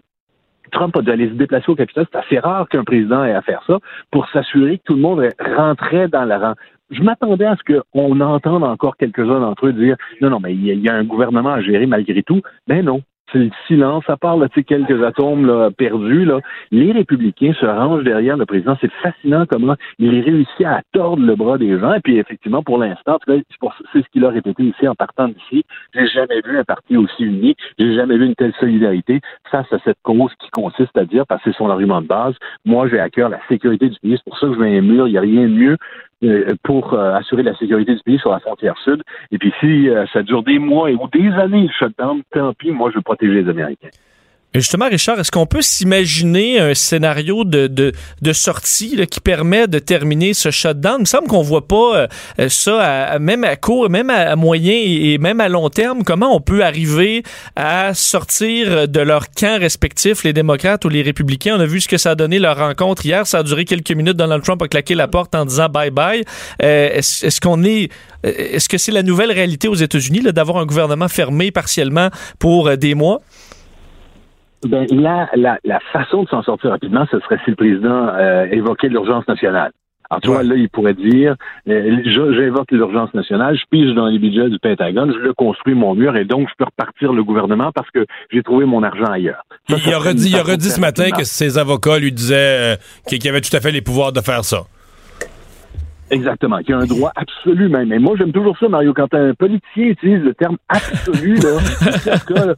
[0.72, 2.06] Trump a dû aller se déplacer au Capitole.
[2.12, 3.80] C'est assez rare qu'un président ait à faire ça
[4.12, 6.54] pour s'assurer que tout le monde rentrait dans la rang.
[6.89, 10.80] Je m'attendais à ce qu'on entende encore quelques-uns d'entre eux dire non, non, mais il
[10.80, 12.41] y, a un gouvernement à gérer malgré tout.
[12.68, 13.02] Ben non,
[13.32, 16.40] c'est le silence, à part là, quelques atomes perdus, là,
[16.72, 18.78] les républicains se rangent derrière le président.
[18.80, 21.94] C'est fascinant comment il réussit à tordre le bras des gens.
[21.94, 25.64] Et puis effectivement, pour l'instant, c'est ce qu'il a répété ici en partant d'ici.
[25.94, 27.56] J'ai jamais vu un parti aussi uni.
[27.80, 31.42] J'ai jamais vu une telle solidarité face à cette cause qui consiste à dire, parce
[31.44, 34.16] que c'est son argument de base, moi j'ai à cœur la sécurité du pays.
[34.18, 35.08] C'est pour ça que je veux un mur.
[35.08, 35.78] Il n'y a rien de mieux
[36.64, 39.04] pour euh, assurer la sécurité du pays sur la frontière sud.
[39.32, 42.90] Et puis si euh, ça dure des mois ou des années shutdown, tant pis, moi
[42.92, 43.90] je veux protéger les Américains.
[44.56, 50.36] Justement, Richard, est-ce qu'on peut s'imaginer un scénario de, de, sortie qui permet de terminer
[50.36, 50.97] ce shutdown?
[50.99, 52.08] Il me semble qu'on voit pas
[52.39, 56.04] euh, ça, même à court, même à, moyen et, même à long terme.
[56.04, 57.24] Comment on peut arriver
[57.56, 61.56] à sortir de leur camp respectif, les démocrates ou les républicains?
[61.58, 63.26] On a vu ce que ça a donné leur rencontre hier.
[63.26, 64.18] Ça a duré quelques minutes.
[64.18, 66.24] Donald Trump a claqué la porte en disant bye-bye.
[66.62, 67.89] Euh, est-ce, est-ce qu'on est...
[68.24, 72.78] Euh, est-ce que c'est la nouvelle réalité aux États-Unis d'avoir un gouvernement fermé partiellement pour
[72.78, 73.22] des mois?
[74.66, 78.45] Ben, la, la, la façon de s'en sortir rapidement, ce serait si le président euh,
[78.51, 79.72] évoquait l'urgence nationale.
[80.09, 81.36] Alors, tu vois, là, il pourrait dire,
[81.68, 85.95] euh, j'évoque l'urgence nationale, je pige dans les budgets du Pentagone, je le construis mon
[85.95, 89.43] mur et donc je peux repartir le gouvernement parce que j'ai trouvé mon argent ailleurs.
[89.70, 92.76] il, aurait dit, il aurait dit ce matin que ses avocats lui disaient euh,
[93.07, 94.64] qu'il avait tout à fait les pouvoirs de faire ça.
[96.11, 97.91] Exactement, qu'il y a un droit absolu même.
[97.91, 101.59] Et moi, j'aime toujours ça, Mario, quand un politicien utilise le terme absolu, là,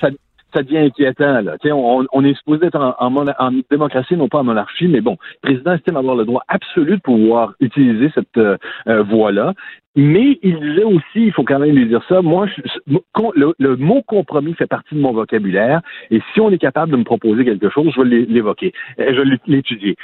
[0.00, 0.08] ça,
[0.54, 1.40] ça devient inquiétant.
[1.42, 1.56] Là.
[1.64, 5.48] On, on est supposé être en, en, démocratie, non pas en monarchie, mais bon, le
[5.48, 8.56] président estime avoir le droit absolu de pouvoir utiliser cette euh,
[8.88, 9.54] euh, voie-là.
[9.96, 12.46] Mais il disait aussi, il faut quand même lui dire ça, moi,
[12.86, 17.04] le, mot compromis fait partie de mon vocabulaire, et si on est capable de me
[17.04, 19.94] proposer quelque chose, je vais l'évoquer, euh, je vais l'étudier.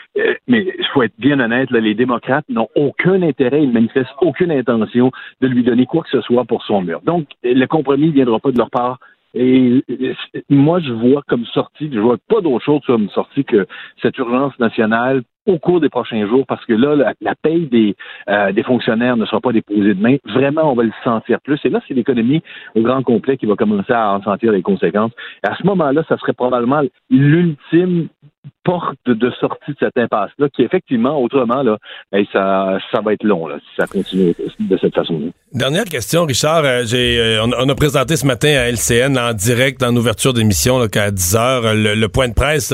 [0.47, 4.53] Mais il faut être bien honnête, là, les démocrates n'ont aucun intérêt, ils manifestent aucune
[4.53, 7.01] intention de lui donner quoi que ce soit pour son mur.
[7.05, 8.99] Donc, le compromis ne viendra pas de leur part
[9.35, 9.85] et
[10.49, 13.67] moi, je vois comme sortie, je vois pas d'autre chose comme sortie que
[14.03, 17.97] cette urgence nationale au cours des prochains jours, parce que là, la, paye des,
[18.29, 20.17] euh, des fonctionnaires ne sera pas déposée demain.
[20.25, 21.59] Vraiment, on va le sentir plus.
[21.65, 22.43] Et là, c'est l'économie
[22.75, 25.13] au grand complet qui va commencer à en sentir les conséquences.
[25.43, 28.09] À ce moment-là, ça serait probablement l'ultime
[28.65, 31.79] porte de sortie de cette impasse-là, qui effectivement, autrement, là,
[32.33, 35.29] ça, ça va être long là, si ça continue de cette façon-là.
[35.53, 36.65] Dernière question, Richard.
[36.65, 40.87] Euh, j'ai, euh, on, a présenté ce matin à LCN en direct, en ouverture d'émission,
[40.89, 42.73] qu'à 10 heures, le, point de presse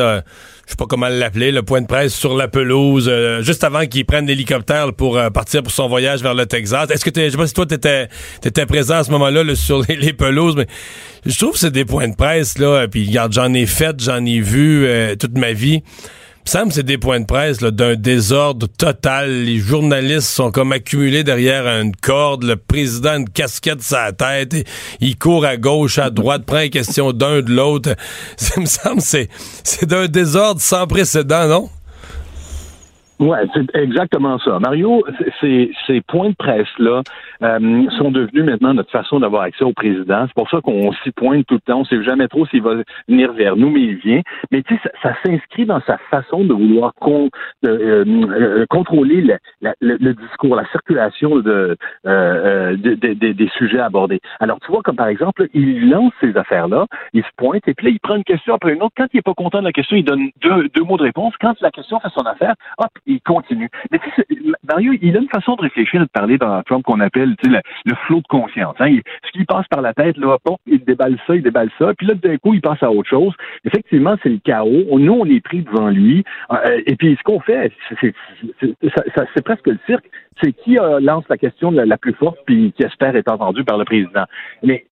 [0.67, 3.87] je sais pas comment l'appeler, le point de presse sur la pelouse, euh, juste avant
[3.87, 6.91] qu'il prenne l'hélicoptère pour euh, partir pour son voyage vers le Texas.
[6.91, 8.09] Est-ce que tu je sais pas si toi t'étais
[8.45, 10.67] étais présent à ce moment-là sur les, pelouses, mais
[11.25, 12.89] je trouve que c'est des points de presse là.
[12.89, 15.83] Puis regarde, j'en ai fait, j'en ai vu euh, toute ma vie.
[16.49, 19.43] Sam, c'est des points de presse d'un désordre total.
[19.43, 22.45] Les journalistes sont comme accumulés derrière une corde.
[22.45, 24.55] Le président a une casquette sur la tête.
[25.01, 27.97] il court à gauche, à droite, prend les questions d'un de l'autre.
[28.37, 29.29] Ça me semble c'est
[29.65, 31.69] c'est d'un désordre sans précédent, non?
[33.19, 34.61] Ouais, c'est exactement ça.
[34.61, 35.03] Mario,
[35.41, 37.03] ces, ces points de presse-là
[37.43, 40.25] euh, sont devenus maintenant notre façon d'avoir accès au président.
[40.27, 41.81] C'est pour ça qu'on s'y pointe tout le temps.
[41.81, 44.21] On sait jamais trop s'il va venir vers nous, mais il vient.
[44.51, 47.29] Mais tu sais, ça, s'inscrit dans sa façon de vouloir euh,
[47.67, 49.39] euh, contrôler
[49.81, 54.21] le, discours, la circulation de, de, de, des sujets abordés.
[54.41, 57.87] Alors, tu vois, comme par exemple, il lance ces affaires-là, il se pointe, et puis
[57.87, 58.95] là, il prend une question après une autre.
[58.97, 61.35] Quand il est pas content de la question, il donne deux, deux mots de réponse.
[61.41, 63.69] Quand la question fait son affaire, hop, il continue.
[63.91, 64.27] Mais tu sais,
[64.69, 67.95] Mario, il a une façon de réfléchir, de parler dans Trump qu'on appelle le, le
[68.07, 68.77] flot de conscience.
[68.81, 68.99] Hein.
[69.25, 72.15] ce qui passe par la tête, là, il déballe ça, il déballe ça, puis là,
[72.15, 73.35] d'un coup, il passe à autre chose.
[73.65, 74.99] Effectivement, c'est le chaos.
[74.99, 76.25] Nous, on est pris devant lui.
[76.51, 80.09] Euh, et puis, ce qu'on fait, c'est presque le cirque.
[80.43, 83.65] C'est qui euh, lance la question la, la plus forte, puis qui espère être entendu
[83.65, 84.25] par le président.
[84.63, 84.85] Mais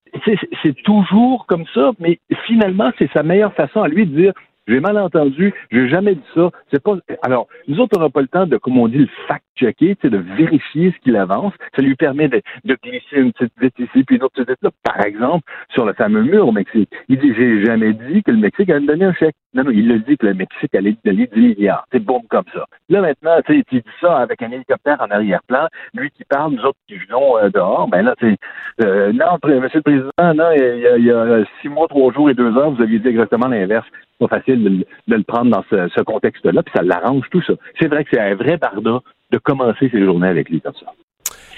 [0.63, 4.33] c'est toujours comme ça, mais finalement, c'est sa meilleure façon à lui de dire
[4.67, 6.51] j'ai mal entendu, j'ai jamais dit ça.
[6.73, 6.97] C'est pas.
[7.23, 10.17] Alors, nous autres, on n'a pas le temps de, comme on dit, le fact-checker, de
[10.17, 11.53] vérifier ce qu'il avance.
[11.77, 14.71] Ça lui permet de, glisser une petite vite ici, puis une autre petite là.
[14.83, 16.91] Par exemple, sur le fameux mur au Mexique.
[17.09, 19.37] Il dit J'ai jamais dit que le Mexique allait me donner un chèque.
[19.55, 21.87] Non, non, il a dit que le Mexique allait donner 10 milliards.
[21.93, 22.67] C'est bon comme ça.
[22.89, 25.69] Là, maintenant, tu sais, dit ça avec un hélicoptère en arrière-plan.
[25.95, 27.89] Lui qui parle, nous autres qui venons euh, dehors.
[27.89, 28.37] Ben là, tu
[28.83, 32.13] euh, non, monsieur le président, non, il y, a, il y a six mois, trois
[32.13, 33.87] jours et deux heures, vous aviez dit exactement l'inverse
[34.19, 37.55] pas facile de, le prendre dans ce, contexte-là, puis ça l'arrange tout ça.
[37.81, 39.01] C'est vrai que c'est un vrai barda
[39.31, 40.87] de commencer ses journées avec lui comme ça.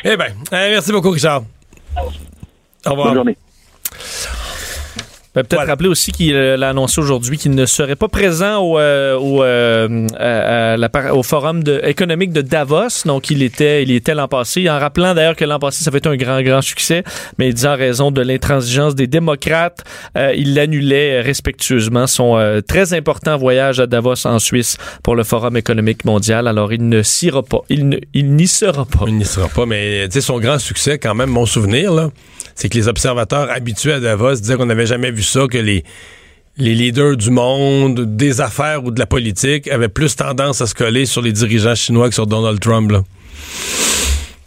[0.05, 1.43] Eh bien, eh, merci beaucoup, Richard.
[1.97, 3.09] Au revoir.
[3.09, 3.37] Bonne journée.
[5.37, 8.79] Ben, peut-être rappeler aussi qu'il euh, a annoncé aujourd'hui qu'il ne serait pas présent au,
[8.79, 13.05] euh, au, euh, au forum de, économique de Davos.
[13.05, 14.71] Donc, il était, il était l'an passé.
[14.71, 17.05] En rappelant d'ailleurs que l'an passé, ça avait été un grand, grand succès.
[17.37, 19.85] Mais il disait en raison de l'intransigeance des démocrates,
[20.15, 26.07] il annulait respectueusement son très important voyage à Davos en Suisse pour le forum économique
[26.07, 26.49] mondial.
[26.49, 27.61] Alors, il ne s'y pas.
[27.69, 29.05] Il, il n'y sera pas.
[29.07, 29.67] Il n'y sera pas.
[29.67, 32.09] Mais, tu sais, son grand succès, quand même, mon souvenir, là
[32.57, 35.85] c'est que les observateurs habitués à Davos disaient qu'on n'avait jamais vu ça, que les,
[36.57, 40.75] les leaders du monde, des affaires ou de la politique avaient plus tendance à se
[40.75, 42.93] coller sur les dirigeants chinois que sur Donald Trump.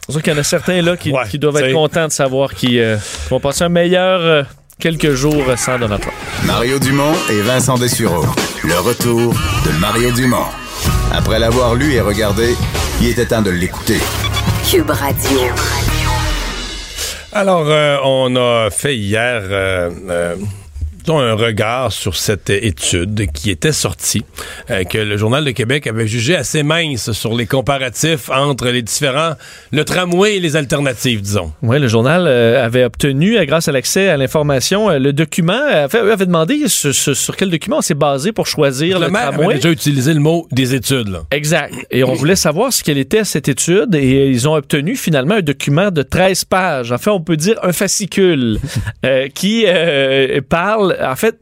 [0.05, 2.79] C'est sûr qu'il y en a certains là qui, doivent être contents de savoir qu'ils
[2.79, 2.97] euh,
[3.29, 4.43] vont passer un meilleur euh,
[4.79, 6.15] quelques jours sans Donald Trump.
[6.45, 8.25] Mario Dumont et Vincent Dessureau.
[8.63, 9.33] Le retour
[9.65, 10.47] de Mario Dumont.
[11.11, 12.55] Après l'avoir lu et regardé,
[13.01, 13.99] il était temps de l'écouter.
[14.67, 15.41] Cube Radio.
[17.31, 20.35] Alors, euh, on a fait hier euh, euh,
[21.07, 24.23] un regard sur cette étude qui était sortie,
[24.69, 28.81] euh, que le Journal de Québec avait jugé assez mince sur les comparatifs entre les
[28.81, 29.33] différents,
[29.71, 31.51] le tramway et les alternatives, disons.
[31.61, 35.99] Oui, le journal euh, avait obtenu, euh, grâce à l'accès à l'information, le document, avait,
[35.99, 39.71] avait demandé sur, quel document on s'est basé pour choisir le, le maire avait déjà
[39.71, 41.07] utilisé le mot des études.
[41.07, 41.23] Là.
[41.31, 41.73] Exact.
[41.91, 45.41] Et on voulait savoir ce qu'elle était cette étude et ils ont obtenu finalement un
[45.41, 46.91] document de 13 pages.
[46.91, 48.59] En fait, on peut dire un fascicule
[49.33, 49.65] qui
[50.49, 51.37] parle en fait,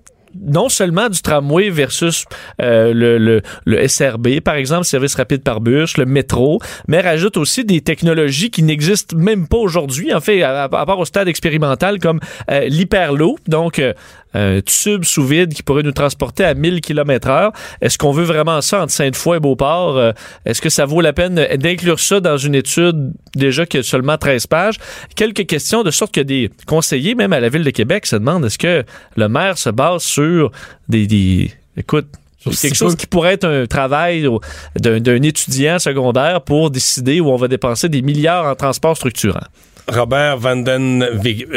[0.45, 2.25] non seulement du tramway versus
[2.61, 7.81] euh, le, SRB, par exemple, service rapide par bus, le métro, mais rajoute aussi des
[7.81, 12.19] technologies qui n'existent même pas aujourd'hui, en fait, à, part au stade expérimental, comme
[12.51, 13.93] euh, l'hyperloop, donc euh,
[14.33, 17.51] un tube sous vide qui pourrait nous transporter à 1000 km heure.
[17.81, 19.97] Est-ce qu'on veut vraiment ça entre Sainte-Foy et Beauport?
[19.97, 20.11] Euh,
[20.45, 24.17] est-ce que ça vaut la peine d'inclure ça dans une étude déjà qui a seulement
[24.17, 24.77] 13 pages?
[25.15, 28.45] Quelques questions de sorte que des conseillers, même à la Ville de Québec, se demandent
[28.45, 28.83] est-ce que
[29.15, 30.51] le maire se base sur
[30.89, 32.07] des, des écoute,
[32.43, 34.27] quelque chose qui pourrait être un travail
[34.75, 39.45] d'un étudiant secondaire pour décider où on va dépenser des milliards en transport structurant.
[39.89, 41.05] Robert Van, Den,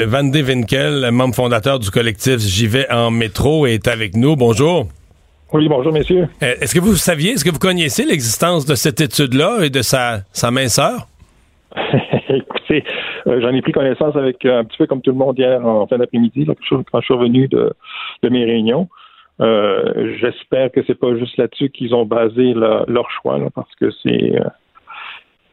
[0.06, 4.36] Van de Winkel, membre fondateur du collectif J'y vais en métro, est avec nous.
[4.36, 4.86] Bonjour.
[5.52, 6.28] Oui, bonjour, messieurs.
[6.42, 9.82] Euh, est-ce que vous saviez, est-ce que vous connaissiez l'existence de cette étude-là et de
[9.82, 11.08] sa, sa minceur?
[12.28, 12.84] Écoutez,
[13.26, 15.66] euh, j'en ai pris connaissance avec euh, un petit peu comme tout le monde hier
[15.66, 17.72] en fin d'après-midi, quand je suis revenu de,
[18.22, 18.88] mes réunions.
[19.40, 24.38] J'espère que c'est pas juste là-dessus qu'ils ont basé leur choix, parce que c'est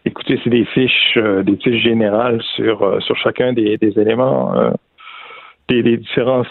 [0.08, 4.58] Écoutez, c'est des fiches, euh, des fiches générales sur, euh, sur chacun des, éléments.
[4.58, 4.72] Euh.
[5.68, 6.46] des, différents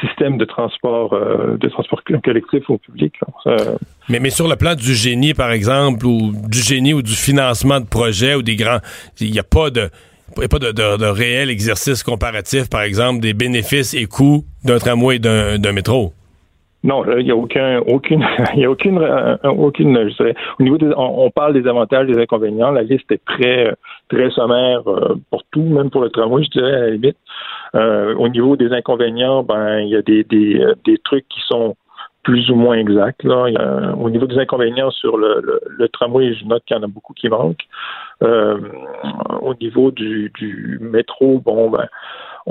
[0.00, 3.12] systèmes de transport de transport collectif ou public.
[4.08, 7.80] Mais, mais sur le plan du génie, par exemple, ou du génie ou du financement
[7.80, 8.78] de projets ou des grands.
[9.20, 9.90] Il n'y a pas de.
[10.36, 14.44] il a pas de, de- de réel exercice comparatif, par exemple, des bénéfices et coûts
[14.64, 16.12] d'un tramway et d'un métro.
[16.82, 18.24] Non, là, il n'y a aucun, aucune,
[18.54, 22.06] il y a aucune, euh, aucune, je dirais, au niveau des, on, parle des avantages,
[22.06, 22.70] des inconvénients.
[22.70, 23.74] La liste est très,
[24.08, 27.18] très sommaire euh, pour tout, même pour le tramway, je dirais à la limite.
[27.74, 31.40] Euh, au niveau des inconvénients, ben, il y a des, des, euh, des trucs qui
[31.46, 31.76] sont
[32.22, 33.24] plus ou moins exacts.
[33.24, 33.94] Là.
[33.96, 37.28] Au niveau des inconvénients sur le, tramway, je note qu'il y en a beaucoup qui
[37.28, 37.66] manquent.
[38.22, 38.58] Euh,
[39.40, 41.86] au niveau du, du métro, bon, ben,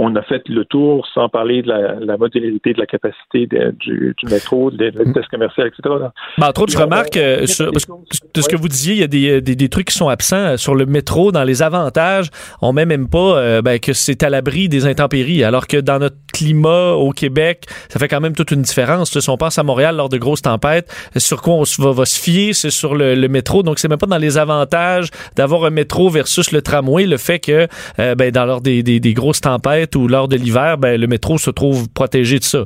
[0.02, 3.72] on a fait le tour sans parler de la, la modularité de la capacité de-
[3.80, 5.96] du, du métro, de la vitesse commerciale, etc.
[6.38, 7.86] Ben, entre autres, je remarque, euh, sur- parce
[8.34, 10.38] de ce que vous disiez, il y a des, des, des trucs qui sont absents
[10.38, 11.32] euh, sur le métro.
[11.34, 12.30] Dans les avantages,
[12.62, 16.00] on met même pas euh, ben, que c'est à l'abri des intempéries, alors que dans
[16.00, 19.18] notre climat au Québec, ça fait quand même toute une différence.
[19.20, 22.20] Si on pense à Montréal lors de grosses tempêtes, sur quoi on va, va se
[22.20, 23.64] fier, c'est sur le, le métro.
[23.64, 27.40] Donc, c'est même pas dans les avantages d'avoir un métro versus le tramway, le fait
[27.40, 27.68] que
[28.00, 31.38] euh, ben, dans lors des, des grosses tempêtes ou lors de l'hiver, ben, le métro
[31.38, 32.64] se trouve protégé de ça.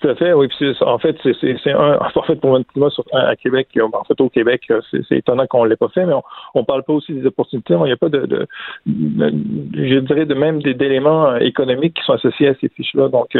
[0.00, 0.48] Tout à fait, oui.
[0.80, 1.98] En fait, c'est un.
[2.16, 2.58] En fait, pour
[2.90, 5.88] sur- à Québec, euh, en fait, au Québec, euh, c'est étonnant qu'on ne l'ait pas
[5.90, 6.22] fait, mais on,
[6.54, 7.74] on parle pas aussi des opportunités.
[7.74, 8.46] Il n'y a pas de,
[8.86, 13.08] je dirais, de même d'éléments euh, économiques qui sont associés à ces fiches-là.
[13.10, 13.36] Donc,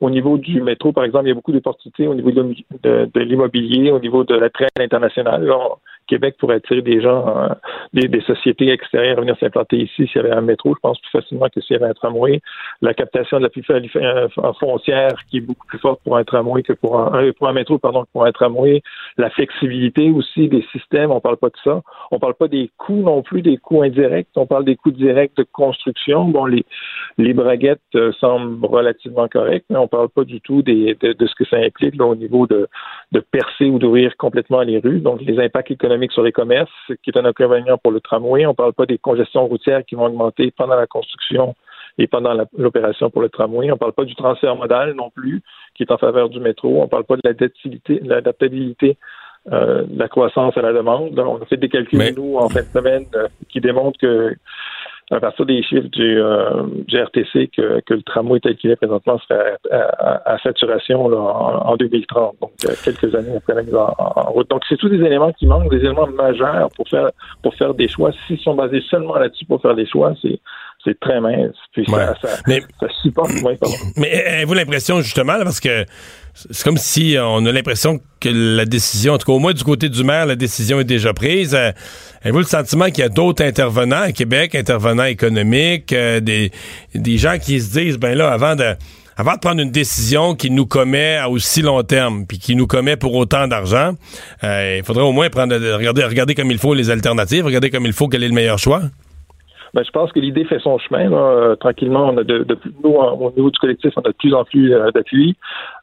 [0.00, 3.20] au niveau du métro, par exemple, il y a beaucoup d'opportunités au niveau de, de-
[3.20, 4.48] l'immobilier, au niveau de la.
[5.38, 5.76] Là, on-
[6.06, 7.48] Québec pourrait attirer des gens, euh,
[7.92, 11.10] des, sociétés extérieures à venir s'implanter ici s'il y avait un métro, je pense plus
[11.10, 12.40] facilement que s'il y avait un tramway.
[12.80, 14.28] La captation de la plus faible euh,
[14.60, 17.52] foncière qui est beaucoup plus forte pour un tramway que pour un, euh, pour un
[17.52, 18.82] métro, pardon, que pour un tramway.
[19.16, 21.82] La flexibilité aussi des systèmes, on parle pas de ça.
[22.10, 24.28] On parle pas des coûts non plus, des coûts indirects.
[24.36, 26.24] On parle des coûts directs de construction.
[26.24, 26.64] Bon, les,
[27.18, 31.26] les braguettes euh, semblent relativement correctes, mais on parle pas du tout des, de, de
[31.26, 32.68] ce que ça implique là, au niveau de,
[33.12, 35.00] de percer ou d'ouvrir complètement les rues.
[35.00, 36.70] Donc, les impacts économiques sur les commerces,
[37.02, 38.46] qui est un inconvénient pour le tramway.
[38.46, 41.54] On parle pas des congestions routières qui vont augmenter pendant la construction
[41.98, 43.70] et pendant l'opération pour le tramway.
[43.70, 45.42] On parle pas du transfert modal non plus,
[45.74, 46.82] qui est en faveur du métro.
[46.82, 47.22] On parle pas de
[48.08, 48.96] l'adaptabilité,
[49.52, 51.18] euh, de la croissance à la demande.
[51.18, 54.34] On a fait des calculs, Mais- nous, en fin de semaine, euh, qui démontrent que
[55.10, 58.76] à partir des chiffres du, euh, du RTC que, que le tramway tel qu'il est
[58.76, 63.54] présentement serait à, à- à saturation là, en, en 2030, donc euh, quelques années après
[63.54, 63.92] la mise en,
[64.32, 64.48] route.
[64.48, 67.10] Donc c'est tous des éléments qui manquent, des éléments majeurs pour faire
[67.42, 68.10] pour faire des choix.
[68.26, 70.38] S'ils sont basés seulement là-dessus pour faire des choix, c'est
[70.84, 71.54] c'est très mince.
[71.72, 72.04] Puis ça, Ouais.
[72.22, 73.30] ça, Mais- ça supporte.
[73.96, 75.84] Mais avez-vous l'impression, justement, là, parce que
[76.34, 79.64] c'est comme si on a l'impression que la décision, en tout cas au moins du
[79.64, 81.54] côté du maire, la décision est déjà prise.
[81.54, 81.72] Euh,
[82.22, 86.52] Avez-vous le sentiment qu'il y a d'autres intervenants à Québec, intervenants économiques, euh, des,
[86.94, 88.74] des gens qui se disent, ben là, avant de
[89.14, 92.66] avant de prendre une décision qui nous commet à aussi long terme, puis qui nous
[92.66, 93.92] commet pour autant d'argent,
[94.42, 97.84] euh, il faudrait au moins prendre regarder, regarder comme il faut les alternatives, regarder comme
[97.84, 98.80] il faut quel est le meilleur choix?
[99.74, 101.08] Ben, je pense que l'idée fait son chemin.
[101.08, 101.16] là.
[101.16, 104.34] Euh, tranquillement, on a de, de, nous, au niveau du collectif, on a de plus
[104.34, 105.36] en plus euh, d'appui.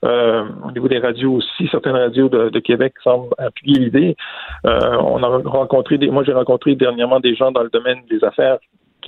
[0.05, 4.15] Euh, au niveau des radios aussi, certaines radios de, de Québec semblent appuyer l'idée.
[4.65, 8.23] Euh, on a rencontré des, moi j'ai rencontré dernièrement des gens dans le domaine des
[8.23, 8.59] affaires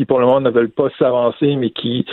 [0.01, 2.05] qui pour le moment ne veulent pas s'avancer, mais qui,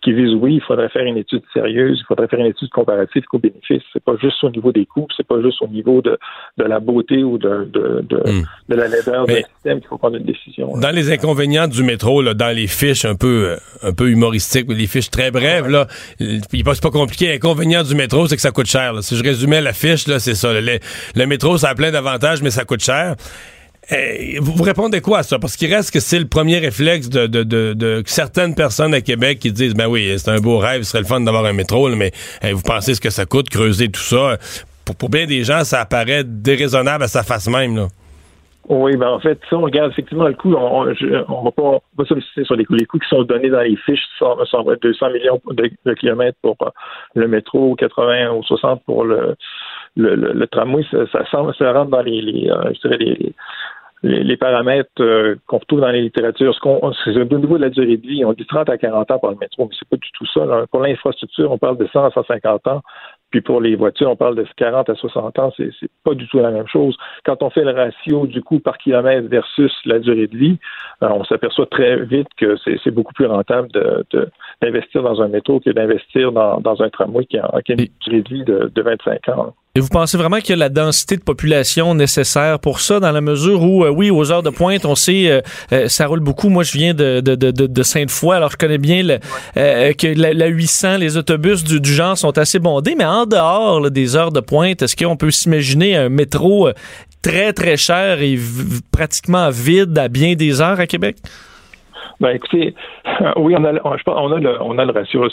[0.00, 3.24] qui disent oui, il faudrait faire une étude sérieuse, il faudrait faire une étude comparative
[3.24, 3.82] coût-bénéfice.
[3.92, 6.16] C'est pas juste au niveau des coûts, c'est pas juste au niveau de,
[6.58, 8.42] de la beauté ou de, de, de, Hmm.
[8.68, 10.74] de la laideur Mais- du système qu'il faut prendre une décision.
[10.76, 10.80] là.
[10.90, 14.66] Dans les inconvénients du métro, là, dans les fiches un peu, euh, un peu humoristiques,
[14.70, 15.86] les fiches très brèves, là,
[16.20, 17.28] c'est pas, c'est pas compliqué.
[17.32, 18.92] L'inconvénient du métro, c'est que ça coûte cher.
[18.92, 19.02] là.
[19.02, 20.52] Si je résumais la fiche, là, c'est ça.
[20.52, 20.78] Le,
[21.16, 23.16] le métro, ça a plein d'avantages, mais ça coûte cher.
[23.90, 25.38] Eh, vous, vous répondez quoi à ça?
[25.38, 29.00] Parce qu'il reste que c'est le premier réflexe de, de, de, de certaines personnes à
[29.00, 31.52] Québec qui disent, ben oui, c'est un beau rêve, ce serait le fun d'avoir un
[31.52, 34.38] métro, là, mais eh, vous pensez ce que ça coûte, creuser tout ça?
[34.84, 37.76] Pour, pour bien des gens, ça apparaît déraisonnable à sa face même.
[37.76, 37.88] Là.
[38.68, 40.86] Oui, ben en fait, si on regarde effectivement le coût, on,
[41.28, 42.74] on va pas, pas solliciter sur les coûts.
[42.74, 46.38] Les coûts qui sont donnés dans les fiches sont, sont 200 millions de, de kilomètres
[46.42, 46.70] pour euh,
[47.16, 49.34] le métro, 80 ou 60 pour le,
[49.96, 50.84] le, le, le tramway.
[50.90, 53.34] Ça, ça, semble- ça rentre dans les, les, euh, je dirais les,
[54.04, 56.54] les, les, paramètres euh, qu'on retrouve dans les littératures.
[56.54, 58.24] Ce qu'on, c'est au niveau de la durée de vie.
[58.24, 60.44] On dit 30 à 40 ans pour le métro, mais c'est pas du tout ça.
[60.44, 60.66] là.
[60.70, 62.82] Pour l'infrastructure, on parle de 100 à 150 ans.
[63.30, 66.28] Puis pour les voitures, on parle de 40 à 60 ans, c'est, c'est pas du
[66.28, 66.94] tout la même chose.
[67.24, 70.58] Quand on fait le ratio du coût par kilomètre versus la durée de vie,
[71.02, 74.28] euh, on s'aperçoit très vite que c'est, c'est beaucoup plus rentable de, de-
[74.60, 77.86] d'investir dans un métro que d'investir dans, dans un tramway qui a, qui a une
[78.04, 79.54] durée de vie de, de 25 ans.
[79.74, 83.10] Et vous pensez vraiment qu'il y a la densité de population nécessaire pour ça, dans
[83.10, 85.40] la mesure où, euh, oui, aux heures de pointe, on sait, euh,
[85.72, 86.50] euh, ça roule beaucoup.
[86.50, 89.18] Moi, je viens de, de, de, de Sainte-Foy, alors je connais bien le,
[89.94, 93.80] que la, la, 800, les autobus du, du, genre sont assez bondés, mais en dehors
[93.80, 96.68] là, des heures de pointe, est-ce qu'on peut s'imaginer un métro
[97.22, 98.38] très, très cher et
[98.90, 101.16] pratiquement vide à bien des heures à Québec?
[102.22, 102.72] Ben, écoutez,
[103.36, 105.26] oui, on a, on a, le, on a le ratio.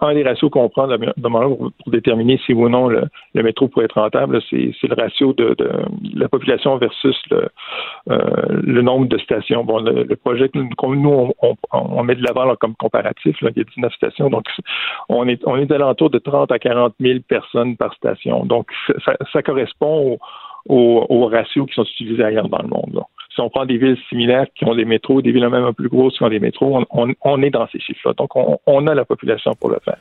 [0.00, 3.02] un des ratios qu'on prend pour, déterminer si ou non le,
[3.34, 5.54] métro pourrait être rentable, c'est le ratio de,
[6.14, 7.48] la population versus le,
[8.10, 9.64] euh, nombre de stations.
[9.64, 10.70] Bon, le, projet que nous,
[11.72, 14.46] on, met de l'avant comme comparatif, là, il y a 19 stations, donc
[15.10, 18.46] on est, on est alentour de 30 à 40 000 personnes par station.
[18.46, 18.70] Donc,
[19.04, 20.18] ça, ça correspond
[20.68, 23.04] aux, aux, ratios qui sont utilisés ailleurs dans le monde
[23.36, 25.84] si on prend des villes similaires qui ont des métros, des villes même un peu
[25.84, 28.14] plus grosses qui ont des métros, on, est dans ces chiffres-là.
[28.14, 29.98] Donc, on, a la population pour le faire.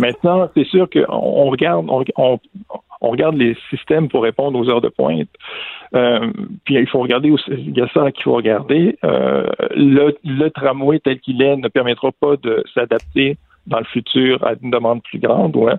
[0.00, 1.86] Maintenant, c'est sûr qu'on regarde,
[2.16, 2.38] on,
[3.00, 5.28] regarde les systèmes pour répondre aux heures de pointe.
[5.94, 6.30] Euh,
[6.64, 8.98] puis il faut regarder aussi, il y a ça qu'il faut regarder.
[9.04, 14.52] Euh, le, tramway tel qu'il est ne permettra pas de s'adapter dans le futur à
[14.60, 15.56] une demande plus grande.
[15.56, 15.74] Ouais.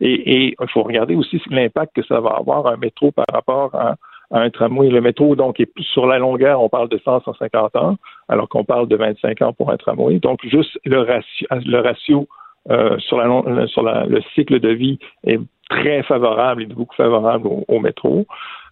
[0.00, 3.94] Et il faut regarder aussi l'impact que ça va avoir un métro par rapport à
[4.30, 4.88] un tramway.
[4.88, 7.96] Le métro, donc, est sur la longueur, on parle de 100, 150 ans,
[8.28, 10.18] alors qu'on parle de 25 ans pour un tramway.
[10.18, 12.28] Donc, juste le ratio, le ratio
[12.70, 15.40] euh, sur, la, sur la, le cycle de vie est
[15.70, 18.26] très favorable, est beaucoup favorable au, métro?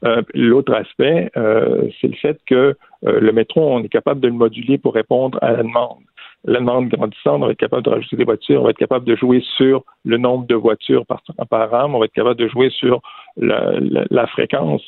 [0.05, 2.77] Euh, L'autre aspect, euh, c'est le fait que
[3.07, 5.99] euh, le métro, on est capable de le moduler pour répondre à la demande.
[6.45, 9.05] La demande grandissante, on va être capable de rajouter des voitures, on va être capable
[9.05, 12.49] de jouer sur le nombre de voitures par, par an, on va être capable de
[12.49, 13.01] jouer sur
[13.37, 13.73] la,
[14.11, 14.83] la fréquence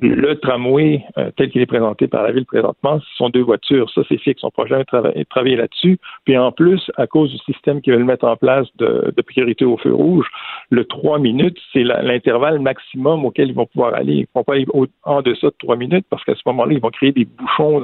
[0.00, 3.90] le tramway, euh, tel qu'il est présenté par la ville présentement, ce sont deux voitures.
[3.90, 4.42] Ça, c'est fixe.
[4.42, 5.98] On projet de travailler là-dessus.
[6.24, 9.76] Puis en plus, à cause du système qu'ils veulent mettre en place de, priorité au
[9.76, 10.26] feu rouge,
[10.70, 14.14] le trois minutes, c'est l'intervalle maximum auquel ils vont pouvoir aller.
[14.14, 14.66] Ils ne vont pas aller
[15.04, 17.82] en deçà de trois minutes parce qu'à ce moment-là, ils vont créer des bouchons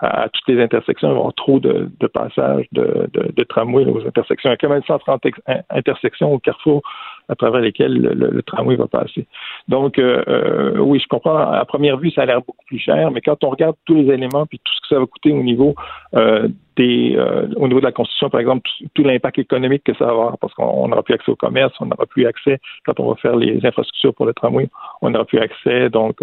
[0.00, 1.08] à, toutes les intersections.
[1.08, 4.50] Ils vont avoir trop de, passages de, de, tramway aux intersections.
[4.50, 5.22] Il y a quand même 130
[5.70, 6.82] intersections au carrefour
[7.30, 9.26] à travers lesquels le, tramway va passer.
[9.68, 11.38] Donc, euh, euh, oui, je comprends.
[11.38, 14.12] À première vue, ça a l'air beaucoup plus cher, mais quand on regarde tous les
[14.12, 15.74] éléments puis tout ce que ça va coûter au niveau
[16.16, 17.16] euh, des,
[17.56, 20.54] au niveau de la construction, par exemple, tout, l'impact économique que ça va avoir, parce
[20.54, 23.64] qu'on n'aura plus accès au commerce, on n'aura plus accès quand on va faire les
[23.64, 24.68] infrastructures pour le tramway,
[25.02, 26.16] on n'aura plus accès donc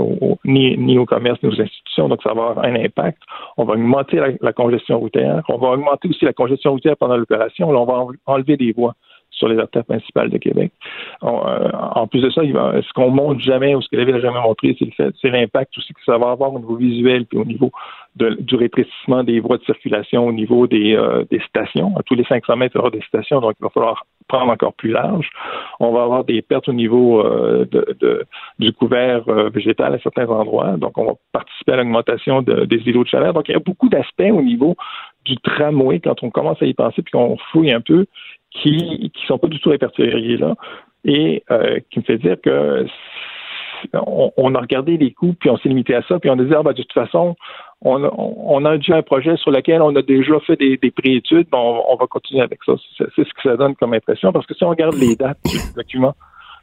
[0.45, 3.21] ni, ni au commerce ni aux institutions, donc ça va avoir un impact.
[3.57, 7.17] On va augmenter la, la congestion routière, on va augmenter aussi la congestion routière pendant
[7.17, 8.95] l'opération, on va enlever des voies
[9.37, 10.71] sur les artères principales de Québec.
[11.23, 14.21] Euh, en plus de ça, ce qu'on montre jamais ou ce que la ville n'a
[14.21, 17.71] jamais montré, c'est l'impact aussi que ça va avoir au niveau visuel puis au niveau
[18.15, 21.95] du rétrécissement des voies de circulation, au niveau des, euh, stations.
[21.97, 24.51] À tous les 500 mètres, il y aura des stations, donc il va falloir prendre
[24.51, 25.29] encore plus large.
[25.79, 27.65] On va avoir des pertes au niveau euh,
[28.57, 29.23] du couvert
[29.53, 33.33] végétal à certains endroits, donc on va participer à l'augmentation des îlots de chaleur.
[33.33, 34.75] Donc il y a beaucoup d'aspects au niveau
[35.27, 38.05] du tramway quand on commence à y penser puis qu'on fouille un peu
[38.51, 40.55] qui qui sont pas du tout répertoriés là
[41.05, 42.85] et euh, qui me fait dire que
[43.93, 46.53] on, a regardé les coûts puis on s'est limité à ça puis on a dit
[46.55, 47.35] ah, ben, de toute façon
[47.81, 51.47] on on a déjà un projet sur lequel on a déjà fait des, des préétudes
[51.53, 52.73] on, on va continuer avec ça.
[52.97, 55.57] C'est ce que ça donne comme impression parce que si on regarde les dates du
[55.75, 56.15] document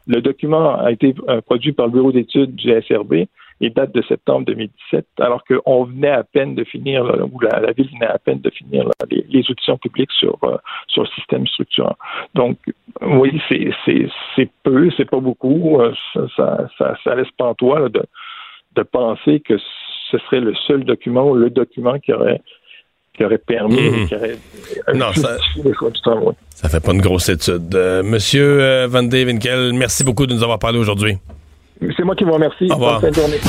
[0.06, 3.26] le document a été euh, produit par le bureau d'études du SRB
[3.60, 7.88] et date de septembre 2017, alors qu'on venait à peine de finir, ou la, ville
[7.92, 10.56] venait à peine de finir les, les, auditions publiques sur, euh,
[10.88, 11.96] sur le système structurant.
[12.34, 12.58] Donc,
[13.02, 15.80] oui, c'est peu, c'est pas beaucoup.
[15.80, 15.92] Euh,
[16.36, 18.02] ça, ça, ça, laisse pas en toi de,
[18.74, 19.56] de penser que
[20.10, 22.40] ce serait le seul document ou le document qui aurait
[23.16, 24.08] qui aurait permis, mmh.
[24.08, 24.36] qui aurait
[24.92, 25.36] non, ça,
[26.50, 27.72] ça fait pas une grosse étude.
[27.72, 31.16] Euh, Monsieur Van Devenkel, merci beaucoup de nous avoir parlé aujourd'hui.
[31.96, 32.66] C'est moi qui vous remercie.
[32.70, 33.00] Au revoir.
[33.00, 33.40] Bonne journée.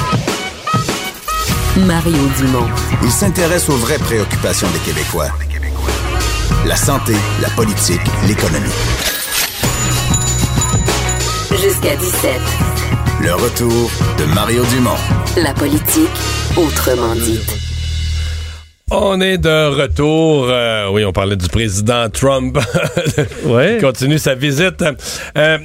[1.85, 2.67] Mario Dumont.
[3.03, 5.27] Il s'intéresse aux vraies préoccupations des Québécois.
[6.65, 8.69] La santé, la politique, l'économie.
[11.51, 12.41] Jusqu'à 17.
[13.21, 14.97] Le retour de Mario Dumont.
[15.37, 16.09] La politique,
[16.57, 17.64] autrement dite.
[18.91, 20.45] On est de retour.
[20.47, 22.55] Euh, oui, on parlait du président Trump.
[23.45, 23.77] ouais.
[23.77, 24.83] Il continue sa visite.
[25.35, 25.57] Euh,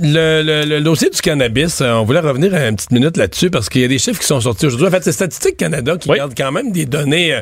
[0.00, 3.84] le, dossier du cannabis, euh, on voulait revenir une petite minute là-dessus parce qu'il y
[3.84, 4.86] a des chiffres qui sont sortis aujourd'hui.
[4.86, 7.40] En fait, c'est Statistique Canada qui garde quand même des données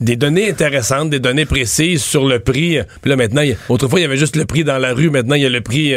[0.00, 2.78] des données intéressantes, des données précises sur le prix.
[3.02, 5.10] Puis là, maintenant, autrefois, il y avait juste le prix dans la rue.
[5.10, 5.94] Maintenant, il y a le prix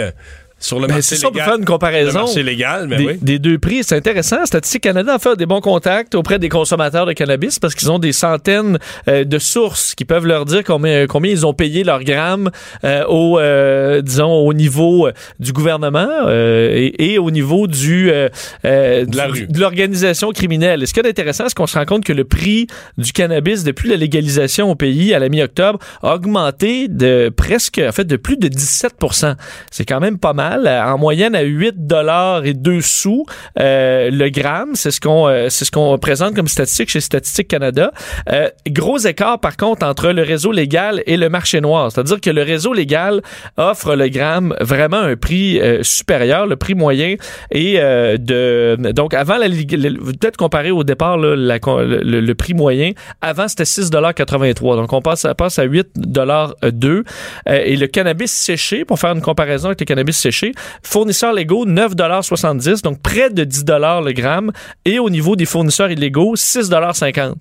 [0.59, 2.25] sur le Ben, marché on peut faire une comparaison.
[2.35, 3.17] Légal, mais des, oui.
[3.21, 3.83] des deux prix.
[3.83, 4.45] C'est intéressant.
[4.45, 7.99] Statistique Canada a fait des bons contacts auprès des consommateurs de cannabis parce qu'ils ont
[7.99, 8.77] des centaines
[9.07, 12.51] euh, de sources qui peuvent leur dire combien, combien ils ont payé leur gramme
[12.83, 18.09] euh, au, euh, disons, au niveau euh, du gouvernement euh, et, et au niveau du,
[18.11, 18.29] euh,
[18.65, 20.83] euh, de l'organisation criminelle.
[20.83, 22.67] Et ce qui est intéressant, c'est qu'on se rend compte que le prix
[22.97, 27.91] du cannabis depuis la légalisation au pays à la mi-octobre a augmenté de presque, en
[27.91, 29.35] fait, de plus de 17%
[29.71, 30.44] C'est quand même pas mal.
[30.53, 33.25] En moyenne, à 8 dollars et 2 sous
[33.59, 34.71] euh, le gramme.
[34.75, 37.91] C'est ce qu'on euh, c'est ce qu'on présente comme statistique chez Statistique Canada.
[38.31, 41.91] Euh, gros écart, par contre, entre le réseau légal et le marché noir.
[41.91, 43.21] C'est-à-dire que le résew légal
[43.57, 47.15] offre le gramme vraiment un prix euh, supérieur, le prix moyen
[47.51, 52.91] et de donc avant la peut-être comparé au départ le, le- prix moyen
[53.21, 57.03] avant c'était 6,83 donc on passe passe à 8,2 euh,
[57.47, 60.34] et le cannabis séché pour faire une comparaison avec le cannabis séché
[60.83, 64.51] fournisseurs légaux 9,70 donc près de 10 le gramme.
[64.85, 67.35] Et au niveau des fournisseurs illégaux 6,50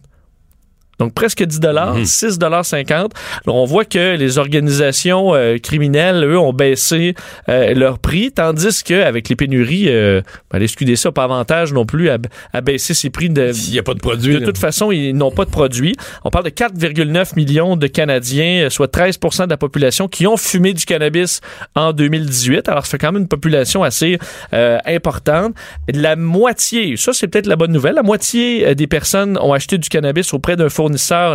[0.98, 3.12] donc presque 10 dollars, 6 dollars 50.
[3.46, 7.14] Alors, on voit que les organisations euh, criminelles, eux, ont baissé
[7.48, 11.86] euh, leur prix, tandis qu'avec les pénuries, euh, ben, les SQDC n'ont pas avantage non
[11.86, 12.18] plus à,
[12.52, 14.34] à baisser ses prix de, S'il n'y a pas de produit.
[14.34, 14.46] de là.
[14.46, 15.94] toute façon, ils n'ont pas de produits.
[16.24, 20.36] On parle de 4,9 millions de Canadiens, euh, soit 13% de la population, qui ont
[20.36, 21.40] fumé du cannabis
[21.74, 22.68] en 2018.
[22.68, 24.18] Alors, ça fait quand même une population assez
[24.52, 25.54] euh, importante.
[25.92, 29.88] La moitié, ça c'est peut-être la bonne nouvelle, la moitié des personnes ont acheté du
[29.88, 30.84] cannabis auprès d'un fournisseur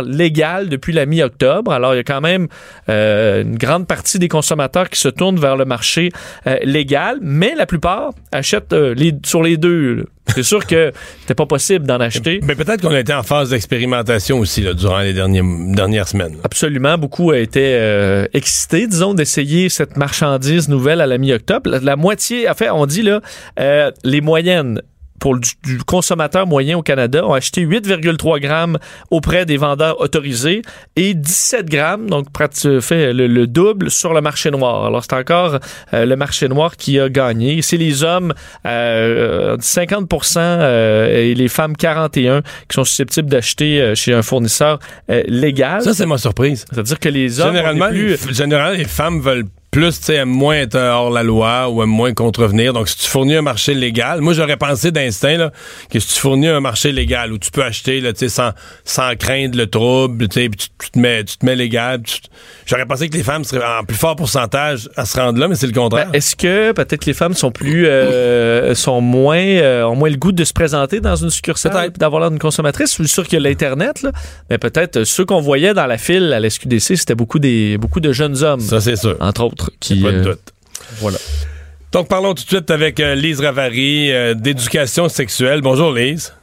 [0.02, 1.72] légal depuis la mi-octobre.
[1.72, 2.48] Alors, il y a quand même
[2.88, 6.10] euh, une grande partie des consommateurs qui se tournent vers le marché
[6.46, 9.94] euh, légal, mais la plupart achètent euh, les, sur les deux.
[9.94, 10.02] là.
[10.34, 12.40] C'est sûr que c'était pas possible d'en acheter.
[12.44, 15.42] Mais peut-être qu'on a été en phase d'expérimentation aussi là, durant les derniers,
[15.74, 16.36] dernières semaines.
[16.44, 21.68] Absolument, beaucoup étaient euh, excités, disons, d'essayer cette marchandise nouvelle à la mi-octobre.
[21.68, 23.20] La, la moitié, en fait, on dit là,
[23.58, 24.82] euh, les moyennes
[25.20, 28.78] pour le- du, du consommateur moyen au Canada ont acheté 8,3 grammes
[29.10, 30.62] auprès des vendeurs autorisés
[30.96, 34.86] et 17 grammes, donc prati- fait le, le double sur le marché noir.
[34.86, 35.58] Alors c'est encore
[35.94, 37.62] euh, le marché noir qui a gagné.
[37.62, 38.34] C'est les hommes
[38.66, 44.78] euh, 50% euh, et les femmes 41 qui sont susceptibles d'acheter euh, chez un fournisseur
[45.10, 45.82] euh, légal.
[45.82, 46.64] Ça, c'est ma surprise.
[46.72, 48.26] C'est-à-dire que les hommes Généralement, plus...
[48.26, 51.82] les, généralement, les femmes veulent plus, tu sais, aiment moins être hors la loi ou
[51.82, 52.72] aiment moins contrevenir.
[52.72, 55.52] Donc, si tu fournis un marché légal, moi, j'aurais pensé d'instinct, là,
[55.90, 58.50] que si tu fournis un marché légal où tu peux acheter, là, tu sais, sans,
[58.84, 62.02] sans craindre le trouble, tu tu, te mets, tu te mets légal,
[62.66, 65.54] j'aurais pensé que les femmes seraient en plus fort pourcentage à se rendre là, mais
[65.54, 66.06] c'est le contraire.
[66.06, 70.16] Ben, Est-ce que peut-être les femmes sont plus euh, sont moins euh, ont moins le
[70.16, 72.90] goût de se présenter dans une succursale d'avoir l'air d'une consommatrice?
[72.90, 74.12] Je suis sûr que l'internet là,
[74.48, 77.78] mais peut-être euh, ceux qu'on voyait dans la file à la SQDC, c'était beaucoup des
[77.78, 79.16] beaucoup de jeunes hommes ça, c'est sûr.
[79.20, 80.40] entre autres qui Pas de euh, doute.
[80.98, 81.18] voilà.
[81.92, 85.60] Donc, parlons tout de suite avec euh, Lise Ravary euh, d'éducation sexuelle.
[85.60, 86.34] Bonjour, Lise.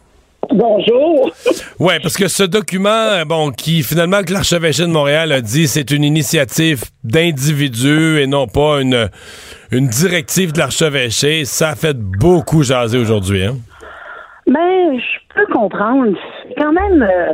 [0.50, 1.32] Bonjour.
[1.80, 5.68] Ouais, parce que ce document, euh, bon, qui finalement que l'archevêché de Montréal a dit,
[5.68, 9.10] c'est une initiative d'individus et non pas une
[9.70, 13.44] une directive de l'archevêché, ça a fait beaucoup jaser aujourd'hui.
[13.44, 13.58] Hein?
[14.48, 16.14] Ben, je peux comprendre.
[16.48, 17.34] C'est quand même, euh,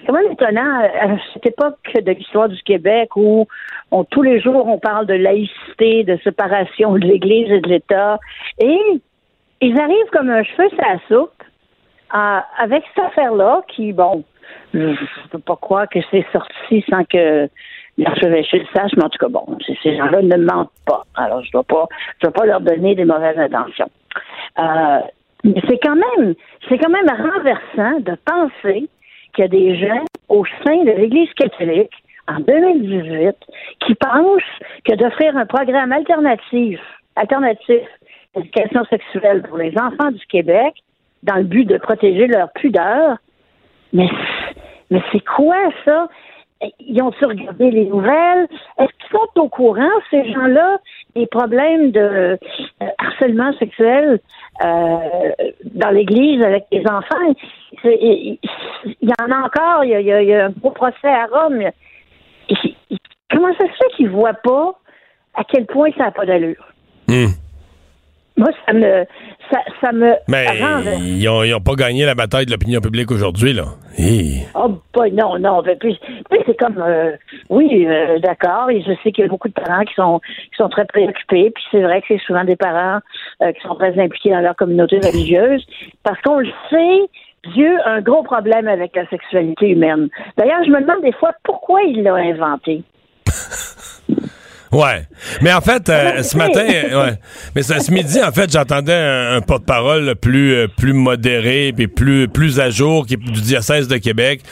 [0.00, 3.46] c'est quand même étonnant à cette époque de l'histoire du Québec où
[3.90, 8.18] on, tous les jours on parle de laïcité, de séparation de l'Église et de l'État,
[8.58, 8.78] et
[9.60, 11.42] ils arrivent comme un cheveu sur la soupe
[12.14, 14.24] euh, avec cette affaire-là qui, bon,
[14.72, 14.96] je ne
[15.30, 17.48] peux pas croire que c'est sorti sans que
[17.98, 21.04] l'archevêché le sache, mais en tout cas, bon, ces gens-là ne mentent pas.
[21.16, 21.86] Alors, je ne dois pas,
[22.18, 23.90] je dois pas leur donner des mauvaises intentions.
[24.58, 25.00] Euh,
[25.44, 26.34] mais c'est quand même,
[26.68, 28.88] c'est quand même renversant de penser
[29.32, 31.92] qu'il y a des gens au sein de l'Église catholique
[32.28, 33.36] en 2018
[33.80, 34.42] qui pensent
[34.84, 36.80] que d'offrir un programme alternatif,
[37.16, 37.82] alternatif
[38.34, 40.74] d'éducation sexuelle pour les enfants du Québec,
[41.22, 43.18] dans le but de protéger leur pudeur,
[43.92, 44.08] mais,
[44.90, 46.08] mais c'est quoi ça?
[46.80, 48.46] Ils ont-ils regardé les nouvelles?
[48.78, 50.78] Est-ce qu'ils sont au courant, ces gens-là,
[51.16, 52.36] des problèmes de euh,
[52.98, 54.20] harcèlement sexuel
[54.62, 54.96] euh,
[55.74, 57.34] dans l'Église avec les enfants?
[57.84, 58.38] Il
[59.00, 61.62] y en a encore, il y a, un beau procès à Rome.
[63.30, 64.74] Comment ça se fait qu'ils ne voient pas
[65.34, 66.66] à quel point ça n'a pas d'allure?
[67.08, 67.39] Hmm.
[68.40, 69.04] Moi, ça me,
[69.50, 70.46] ça, ça me Mais
[70.98, 73.64] ils ont, ils ont pas gagné la bataille de l'opinion publique aujourd'hui, là.
[73.98, 74.46] Hi.
[74.54, 75.62] Oh, bah, non, non.
[75.78, 76.00] Puis,
[76.30, 77.12] puis c'est comme, euh,
[77.50, 78.70] oui, euh, d'accord.
[78.70, 81.50] Et je sais qu'il y a beaucoup de parents qui sont, qui sont très préoccupés.
[81.50, 83.00] Puis c'est vrai que c'est souvent des parents
[83.42, 85.62] euh, qui sont très impliqués dans leur communauté religieuse.
[86.02, 87.10] Parce qu'on le sait,
[87.52, 90.08] Dieu a un gros problème avec la sexualité humaine.
[90.38, 92.84] D'ailleurs, je me demande des fois pourquoi il l'a inventé.
[94.72, 95.02] Ouais.
[95.40, 97.14] Mais en fait, euh, ce matin, euh, ouais.
[97.56, 101.88] Mais ce, ce midi, en fait, j'entendais un, un porte-parole plus, euh, plus modéré puis
[101.88, 104.42] plus, plus à jour qui est du diocèse de Québec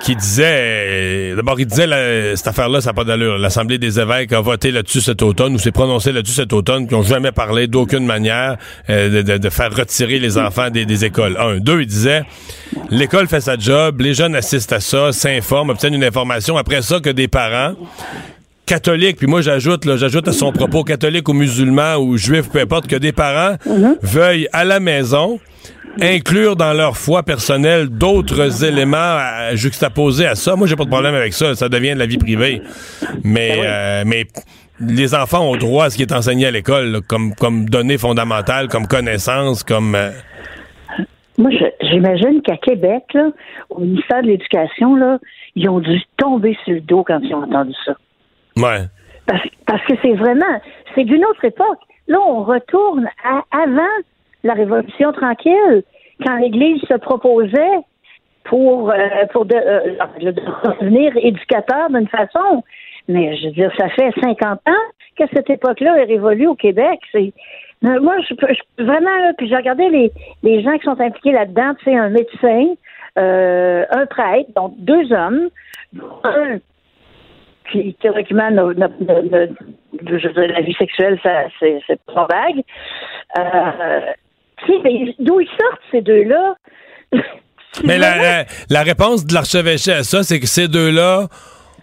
[0.00, 3.38] qui disait, euh, d'abord, il disait, cette affaire-là, ça n'a pas d'allure.
[3.38, 6.94] L'Assemblée des évêques a voté là-dessus cet automne ou s'est prononcé là-dessus cet automne, qui
[6.94, 8.56] n'ont jamais parlé d'aucune manière
[8.88, 11.36] euh, de faire retirer les enfants des, des écoles.
[11.40, 11.56] Un.
[11.58, 12.22] Deux, il disait,
[12.90, 16.56] l'école fait sa job, les jeunes assistent à ça, s'informent, obtiennent une information.
[16.56, 17.74] Après ça, que des parents
[18.66, 22.60] catholiques, puis moi j'ajoute, là, j'ajoute à son propos catholique ou musulman ou juif, peu
[22.60, 23.56] importe, que des parents
[24.02, 25.38] veuillent à la maison
[26.00, 30.56] inclure dans leur foi personnelle d'autres éléments à, juxtaposés à ça.
[30.56, 31.54] Moi, j'ai pas de problème avec ça.
[31.54, 32.62] Ça devient de la vie privée.
[33.22, 34.26] Mais, euh, mais
[34.80, 37.98] les enfants ont droit à ce qui est enseigné à l'école, là, comme, comme données
[37.98, 39.94] fondamentales, comme connaissances, comme...
[39.94, 40.10] euh,
[41.38, 41.50] Moi,
[41.80, 43.30] j'imagine qu'à Québec, là,
[43.70, 45.18] au ministère de l'Éducation, là,
[45.54, 47.94] ils ont dû tomber sur le dos quand ils ont entendu ça.
[48.56, 48.80] Ouais.
[49.66, 50.60] Parce, que c'est vraiment,
[50.94, 51.78] c'est d'une autre époque.
[52.08, 53.82] Là, on retourne à avant
[54.42, 55.82] la Révolution tranquille,
[56.24, 57.78] quand l'Église se proposait
[58.44, 58.96] pour, euh,
[59.32, 62.62] pour de, euh, de devenir éducateur d'une façon.
[63.08, 64.72] Mais je veux dire, ça fait 50 ans
[65.18, 67.00] que cette époque-là est révolue au Québec.
[67.12, 67.32] C'est
[67.82, 70.12] moi, je, je- vraiment, puis j'ai regardé les,
[70.42, 72.66] les gens qui sont impliqués là-dedans, sais, un médecin,
[73.18, 75.48] euh, un prêtre, donc deux hommes,
[76.24, 76.58] un
[77.70, 78.68] qui théoriquement la
[80.60, 82.62] vie sexuelle, ça c'est c'est pas vague.
[83.38, 84.12] Euh,
[85.18, 86.54] d'où ils sortent ces deux-là?
[87.84, 91.26] Mais la, la- la réponse de l'archevêché à ça, c'est que ces deux-là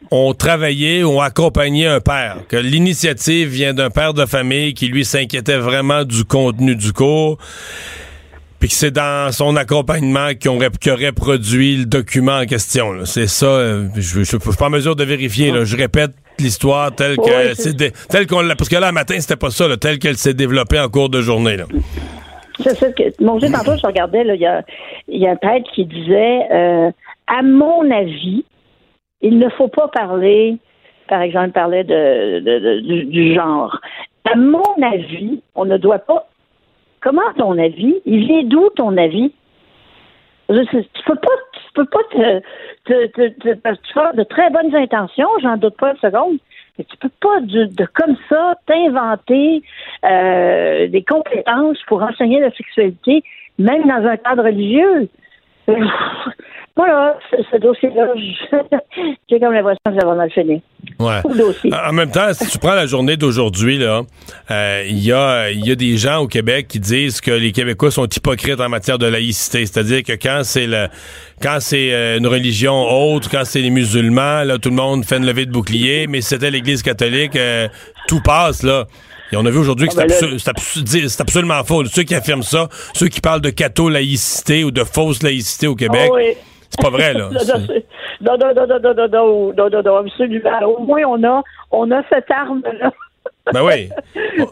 [0.10, 2.38] ont travaillé, ont accompagné un père.
[2.48, 7.38] Que l'initiative vient d'un père de famille qui, lui, s'inquiétait vraiment du contenu du cours.
[8.62, 12.94] Puis que c'est dans son accompagnement qu'il aurait, produit le document en question.
[13.06, 13.48] C'est ça.
[13.48, 15.52] euh, Je ne suis pas en mesure de vérifier.
[15.52, 15.66] là.
[15.66, 18.56] Je répète l'histoire telle que telle qu'on l'a.
[18.56, 21.10] Parce que là, le matin, c'était pas ça, là, telle qu'elle s'est développée en cours
[21.10, 21.58] de journée.
[21.58, 21.66] Là.
[22.60, 24.64] C'est ça que, mon Dieu, tantôt, je regardais, il y a,
[25.08, 26.92] il y a un prêtre qui disait, euh,
[27.28, 28.46] à mon avis,
[29.24, 30.58] il ne faut pas parler,
[31.08, 33.80] par exemple, il parlait de, de- de- du, du genre.
[34.32, 36.28] À mon avis, on ne doit pas.
[37.02, 37.96] Comment ton avis?
[38.06, 39.34] Il vient d'où ton avis?
[40.48, 41.32] Tu peux pas,
[41.74, 42.40] peux pas te,
[42.86, 46.38] te, de très bonnes intentions, j'en doute pas une seconde,
[46.78, 49.64] mais tu peux pas de, de comme ça t'inventer
[50.06, 53.24] euh, des compétences pour enseigner la sexualité,
[53.58, 55.10] même dans un cadre religieux.
[56.82, 57.18] Euh, Voilà,
[57.52, 58.08] ce, dossier-là,
[59.30, 60.60] j'ai comme l'impression que ça va mal finir.
[61.00, 61.20] Ouais.
[61.88, 64.02] En même temps, si tu prends la journée d'aujourd'hui, là,
[64.50, 67.92] euh, il y, a, y a des gens au Québec qui disent que les Québécois
[67.92, 69.66] sont hypocrites en matière de laïcité.
[69.66, 70.88] C'est-à-dire que quand c'est le
[71.42, 72.74] quand c'est euh, une religion
[73.14, 76.22] autre, quand c'est les musulmans, là, tout le monde fait une levée de bouclier, mais
[76.22, 77.68] si c'était l'Église catholique, euh,
[78.08, 78.86] tout passe, là.
[79.34, 81.86] Et on a vu aujourd'hui que Ah, ben c'est absu- absu- absolument faux.
[81.86, 86.10] Ceux qui affirment ça, ceux qui parlent de catho-laïcité ou de fausse laïcité au Québec,
[86.12, 86.34] Ah oui.
[86.72, 87.30] C'est pas vrai, là.
[88.22, 90.60] non, non, non, non, non, non, non, non, non, non, non, non, absolument.
[90.64, 92.92] Au moins, on a, on a cette arme-là.
[93.54, 93.90] Ben oui.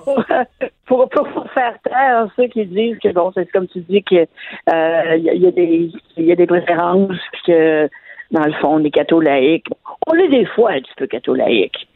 [0.85, 4.15] pour, pour, pour- faire taire ceux qui disent que bon, c'est comme tu dis que
[4.15, 7.89] euh, il y, a- des y a des préférences puis que
[8.31, 9.65] dans le fond, les cathos laïcs,
[10.07, 11.87] on est des fois un petit peu cathos laïcs.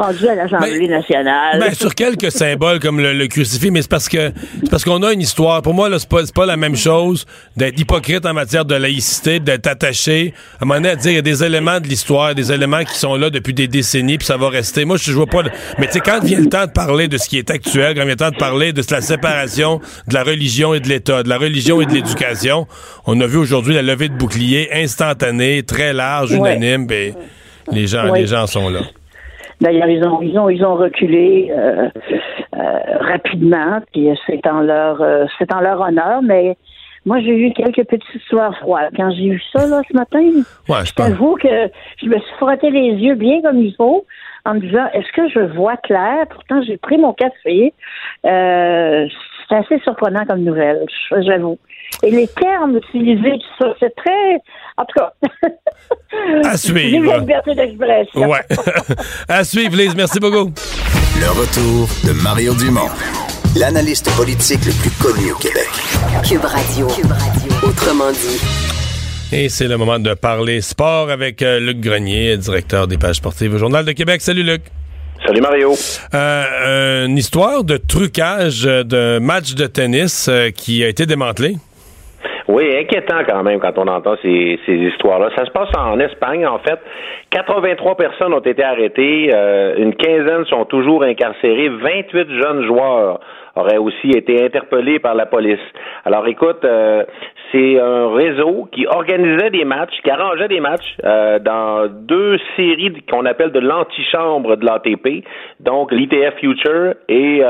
[0.00, 1.58] Rendu à l'Assemblée nationale.
[1.60, 4.32] Ben, sur quelques symboles comme le, le crucifix, mais c'est parce que
[4.62, 5.62] c'est parce qu'on a une histoire.
[5.62, 9.66] Pour moi, là, c'est pas, la même chose d'être hypocrite en matière de laïcité, d'être
[9.66, 10.34] attaché.
[10.60, 12.84] À un moment donné, à dire il y a des éléments de l'histoire, des éléments
[12.84, 14.84] qui sont là depuis des décennies, puis ça va rester.
[14.84, 15.42] Moi, je, je vois pas.
[15.78, 18.00] Mais tu sais, quand vient le temps de parler de ce qui est actuel, quand
[18.02, 21.28] vient le temps de parler de la séparation de la religion et de l'État, de
[21.28, 22.66] la religion et de l'éducation,
[23.06, 26.56] on a vu aujourd'hui la levée de bouclier instantanée, très large, Ouais.
[26.56, 27.14] unanime, et
[27.72, 28.20] les gens, Ouais.
[28.20, 28.80] les gens sont là.
[29.62, 31.88] D'ailleurs, ils ont, ils ont, ils ont reculé euh,
[32.56, 36.20] euh, rapidement, puis c'est en leur, euh, c'est en leur honneur.
[36.20, 36.56] Mais
[37.06, 40.18] moi, j'ai eu quelques petites histoires froides quand j'ai vu ça là ce matin.
[40.68, 41.70] Ouais, je t'avoue que
[42.02, 44.04] je me suis frotté les yeux bien comme il faut
[44.44, 46.26] en me disant est-ce que je vois clair?
[46.28, 47.72] Pourtant, j'ai pris mon café.
[48.26, 49.06] Euh,
[49.48, 50.86] c'est assez surprenant comme nouvelle,
[51.20, 51.58] j'avoue.
[52.02, 54.34] Et les termes utilisés, tout ça, c'est très.
[54.76, 55.12] En tout cas.
[56.44, 57.06] À suivre.
[57.12, 58.28] La liberté d'expression.
[58.28, 58.40] Ouais.
[59.28, 59.94] à suivre, Lise.
[59.94, 60.52] Merci beaucoup.
[61.20, 62.88] Le retour de Mario Dumont,
[63.56, 65.68] l'analyste politique le plus connu au Québec.
[66.28, 66.86] Cube Radio.
[66.88, 67.68] Cube Radio.
[67.68, 68.40] Autrement dit.
[69.34, 73.54] Et c'est le moment de parler sport avec euh, Luc Grenier, directeur des pages sportives
[73.54, 74.20] au Journal de Québec.
[74.20, 74.62] Salut Luc.
[75.24, 75.74] Salut Mario.
[76.14, 81.56] Euh, une histoire de trucage euh, de match de tennis euh, qui a été démantelé.
[82.52, 85.30] Oui, inquiétant quand même quand on entend ces, histoires-là.
[85.34, 86.78] Ça se passe en Espagne, en fait.
[87.30, 93.20] 83 personnes ont été arrêtées, euh, une quinzaine sont toujours incarcérées, 28 jeunes joueurs
[93.56, 95.60] auraient aussi été interpellés par la police.
[96.04, 97.04] Alors écoute, euh,
[97.52, 103.02] c'est un réseau qui organisait des matchs, qui arrangeait des matchs euh, dans deux séries
[103.10, 105.24] qu'on appelle de l'antichambre de l'ATP,
[105.60, 107.42] donc l'ITF Future et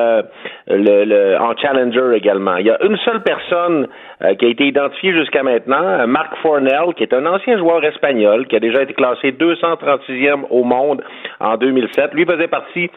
[0.68, 2.56] le, en Challenger également.
[2.56, 3.88] Il y a une seule personne
[4.24, 8.46] euh, qui a été identifiée jusqu'à maintenant, Marc Fornell, qui est un ancien joueur espagnol,
[8.46, 11.02] qui a déjà été classé 236e au monde
[11.40, 12.14] en 2007.
[12.14, 12.90] Lui faisait partie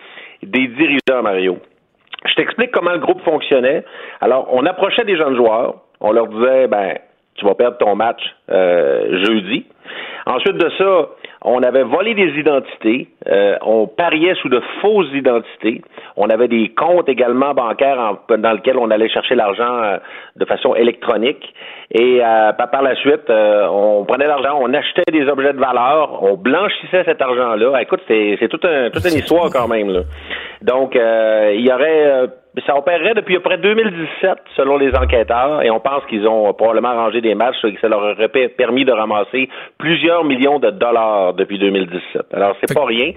[0.44, 1.60] des dirigeants, Mario.
[2.26, 3.84] Je t'explique comment le groupe fonctionnait.
[4.22, 6.98] Alors, on approchait des jeunes joueurs, on leur disait, ben,
[7.36, 9.66] tu vas perdre ton match euh, jeudi.
[10.26, 11.10] Ensuite de ça,
[11.46, 15.82] on avait volé des identités, euh, on pariait sous de fausses identités,
[16.18, 19.98] on avait des comptes également bancaires en, dans lesquels on allait chercher l'argent euh,
[20.36, 21.54] de façon électronique.
[21.92, 26.24] Et euh, par la suite, euh, on prenait l'argent, on achetait des objets de valeur,
[26.24, 27.80] on blanchissait cet argent-là.
[27.80, 29.92] Écoute, c'est, c'est toute, un, toute une histoire quand même.
[29.92, 30.02] Là.
[30.64, 32.28] Donc, euh, il y aurait
[32.66, 37.22] ça opérerait depuis après 2017, selon les enquêteurs, et on pense qu'ils ont probablement arrangé
[37.22, 41.60] des matchs et que ça leur aurait permis de ramasser plusieurs millions de dollars depuis
[41.60, 42.28] 2017.
[42.34, 43.12] Alors, c'est pas rien.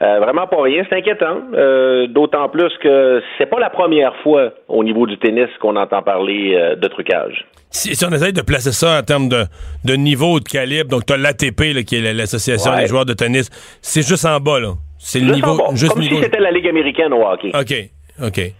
[0.00, 1.38] Euh, vraiment pas rien, c'est inquiétant.
[1.54, 6.02] Euh, D'autant plus que c'est pas la première fois au niveau du tennis qu'on entend
[6.02, 7.44] parler euh, de trucage.
[7.70, 9.44] Si, si, on essaye de placer ça en termes de,
[9.84, 12.82] de niveau, de calibre, donc tu as l'ATP, qui est l'association ouais.
[12.82, 13.50] des joueurs de tennis,
[13.82, 14.74] c'est juste en bas, là.
[14.98, 15.58] C'est le niveau.
[15.74, 16.16] Juste Comme niveau...
[16.16, 17.50] si c'était la Ligue américaine au hockey.
[17.54, 18.24] OK.
[18.24, 18.52] OK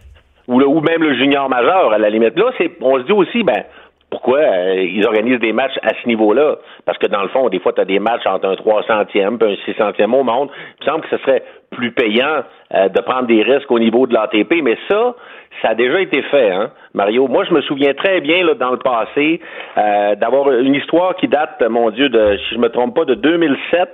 [0.48, 2.36] ou, le, ou même le junior majeur à la limite.
[2.36, 3.64] Là, c'est, on se dit aussi, ben,
[4.10, 6.56] pourquoi euh, ils organisent des matchs à ce niveau-là?
[6.86, 9.24] Parce que dans le fond, des fois, tu as des matchs entre un 300e et
[9.24, 10.48] un 600e au monde.
[10.80, 12.42] Il me semble que ce serait plus payant
[12.74, 15.14] euh, de prendre des risques au niveau de l'ATP, mais ça,
[15.62, 17.26] ça a déjà été fait, hein, Mario.
[17.26, 19.40] Moi, je me souviens très bien là, dans le passé
[19.76, 23.14] euh, d'avoir une histoire qui date, mon Dieu, de, si je me trompe pas, de
[23.14, 23.88] 2007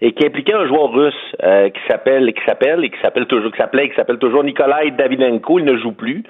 [0.00, 3.52] et qui impliquait un joueur russe euh, qui s'appelle, qui s'appelle et qui s'appelle toujours,
[3.52, 5.58] qui s'appelait, qui s'appelle toujours Nikolai Davidenko.
[5.58, 6.24] Il ne joue plus.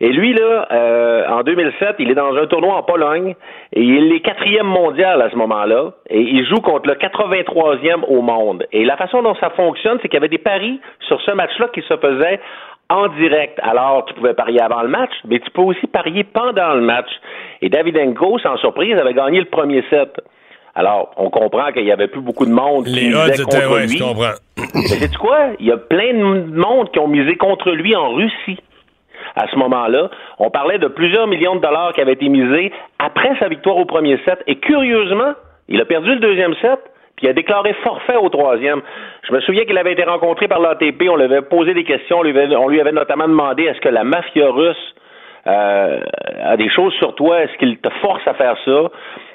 [0.00, 3.34] Et lui là, euh, en 2007, il est dans un tournoi en Pologne
[3.72, 8.22] et il est quatrième mondial à ce moment-là et il joue contre le 83e au
[8.22, 8.66] monde.
[8.72, 11.68] Et la façon dont ça fonctionne, c'est qu'il y avait des paris sur ce match-là
[11.72, 12.40] qui se faisaient
[12.88, 13.58] en direct.
[13.62, 17.08] Alors, tu pouvais parier avant le match, mais tu peux aussi parier pendant le match.
[17.60, 20.20] Et Davidenko, sans surprise, avait gagné le premier set.
[20.74, 23.86] Alors, on comprend qu'il n'y avait plus beaucoup de monde qui Les misait contre ouais,
[23.86, 23.98] lui.
[23.98, 24.34] Je comprends.
[24.74, 25.48] Mais sais-tu quoi?
[25.58, 28.58] Il y a plein de monde qui ont misé contre lui en Russie
[29.36, 30.10] à ce moment-là.
[30.38, 33.84] On parlait de plusieurs millions de dollars qui avaient été misés après sa victoire au
[33.84, 34.38] premier set.
[34.46, 35.32] Et curieusement,
[35.68, 36.80] il a perdu le deuxième set,
[37.22, 38.82] il a déclaré forfait au troisième.
[39.28, 42.18] Je me souviens qu'il avait été rencontré par l'ATP, on lui avait posé des questions,
[42.18, 44.94] on lui avait, on lui avait notamment demandé est-ce que la mafia russe
[45.46, 46.00] euh,
[46.44, 48.90] a des choses sur toi, est-ce qu'il te force à faire ça?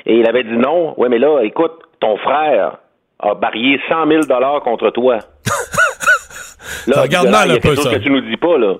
[0.06, 0.94] Et il avait dit non.
[0.98, 2.78] Oui, mais là, écoute, ton frère
[3.20, 5.18] a barillé 100 000 dollars contre toi.
[6.88, 7.98] là, regarde a un peu quelque chose ça.
[7.98, 8.76] que tu nous dis pas, là.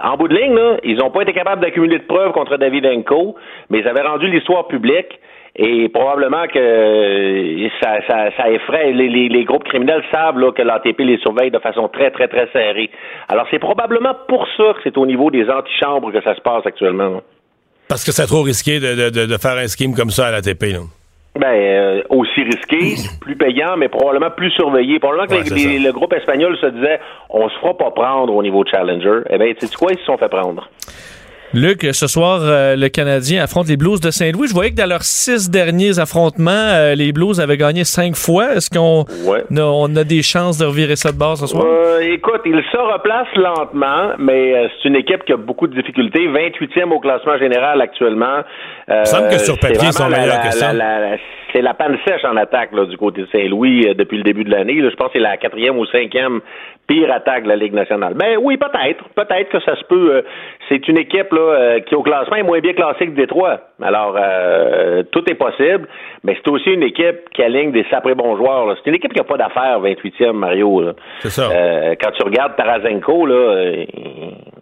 [0.00, 3.34] En bout de ligne, là, ils n'ont pas été capables d'accumuler de preuves contre Davidenko,
[3.70, 5.18] mais ils avaient rendu l'histoire publique.
[5.60, 8.92] Et probablement que euh, ça, ça, ça effraie.
[8.92, 12.28] Les, les, les groupes criminels savent là, que l'ATP les surveille de façon très, très,
[12.28, 12.90] très serrée.
[13.28, 16.64] Alors, c'est probablement pour ça que c'est au niveau des antichambres que ça se passe
[16.64, 17.08] actuellement.
[17.08, 17.20] là.
[17.88, 20.76] Parce que c'est trop risqué de, de, de, faire un scheme comme ça à l'ATP.
[21.38, 24.98] Ben, euh, aussi risqué, plus payant, mais probablement plus surveillé.
[25.00, 28.32] Probablement que Ouais, les- les- le groupe espagnol se disait on se fera pas prendre
[28.32, 29.20] au niveau Challenger.
[29.30, 30.68] Eh bien, tu sais quoi, ils se sont fait prendre?
[31.54, 34.48] Luc, ce soir, euh, le Canadien affronte les Blues de Saint-Louis.
[34.48, 38.52] Je voyais que dans leurs six derniers affrontements, euh, les Blues avaient gagné cinq fois.
[38.54, 39.40] Est-ce qu'on Ouais.
[39.56, 41.64] a, on a des chances de revirer ça de base ce soir?
[41.66, 45.74] Euh, écoute, il se replace lentement, mais euh, c'est une équipe qui a beaucoup de
[45.74, 46.28] difficultés.
[46.28, 48.42] 28e au classement général actuellement.
[48.90, 50.72] Euh, me semble que sur c'est papier, ils sont meilleurs la- que ça.
[50.74, 51.16] la- la-
[51.54, 54.44] c'est la panne sèche en attaque là, du côté de Saint-Louis euh, depuis le début
[54.44, 54.76] de l'année.
[54.82, 56.40] Je pense que c'est la quatrième ou cinquième
[56.88, 58.14] pire attaque de la Ligue nationale.
[58.14, 59.04] Ben oui, peut-être.
[59.14, 60.16] Peut-être que ça se peut.
[60.16, 60.22] euh,
[60.68, 63.60] c'est une équipe là, euh, qui, au classement, est moins bien classée que Détroit.
[63.80, 65.86] Alors, euh, tout est possible,
[66.24, 68.74] mais c'est aussi une équipe qui aligne des saprés bons joueurs.
[68.78, 70.82] C'est une équipe qui n'a pas d'affaires, 28e, Mario.
[71.20, 71.48] C'est ça.
[71.52, 73.72] Euh, quand tu regardes Tarasenko, là,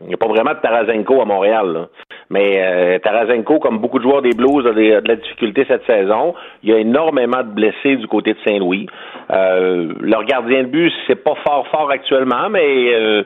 [0.00, 1.72] il n'y a pas vraiment de Tarasenko à Montréal.
[1.72, 1.86] là.
[2.30, 5.64] Mais euh, Tarasenko, comme beaucoup de joueurs des Blues, a, des- a de la difficulté
[5.68, 6.34] cette saison.
[6.62, 8.86] Il y a énormément de blessés du côté de Saint-Louis.
[9.32, 13.22] Euh, leur gardien de but, c'est pas fort fort actuellement, mais euh,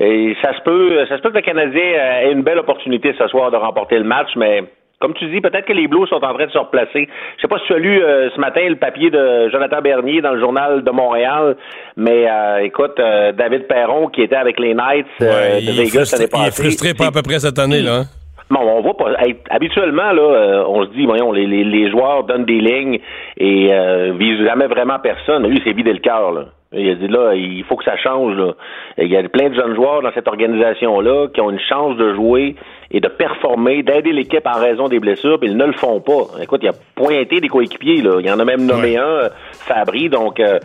[0.00, 3.26] et ça se peut, ça se peut que le Canadien ait une belle opportunité ce
[3.28, 4.64] soir de remporter le match, mais
[5.00, 7.08] comme tu dis, peut-être que les Blues sont en train de se replacer.
[7.36, 10.20] Je sais pas si tu as lu euh, ce matin le papier de Jonathan Bernier
[10.20, 11.56] dans le journal de Montréal,
[11.96, 16.04] mais euh, écoute, euh, David Perron qui était avec les Knights euh, Ouais, de Vegas
[16.06, 16.62] frustré, l'année il est passée.
[16.62, 17.82] frustré pas à peu près cette année.
[17.82, 17.96] là.
[17.96, 18.04] hein?
[18.52, 19.14] Bon, on voit pas.
[19.48, 22.98] habituellement, là, euh, on se dit, voyons, les, les, les joueurs donnent des lignes
[23.38, 25.46] et euh, visent jamais vraiment personne.
[25.46, 26.44] Lui, c'est vidé le cœur, là.
[26.74, 28.34] Il a dit là, il faut que ça change.
[28.34, 28.52] Là.
[28.98, 32.14] Il y a plein de jeunes joueurs dans cette organisation-là qui ont une chance de
[32.14, 32.56] jouer
[32.90, 36.42] et de performer, d'aider l'équipe en raison des blessures, puis ils ne le font pas.
[36.42, 38.20] Écoute, il a pointé des coéquipiers, là.
[38.20, 40.58] Il y en a même nommé un, Fabry, donc euh,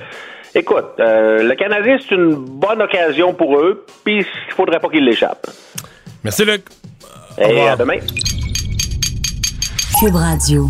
[0.55, 5.05] écoute, euh, le Canadien, c'est une bonne occasion pour eux, puis il faudrait pas qu'ils
[5.05, 5.47] l'échappent.
[6.23, 6.63] Merci, Luc.
[7.39, 7.99] Et à demain.
[9.99, 10.69] Cube Radio.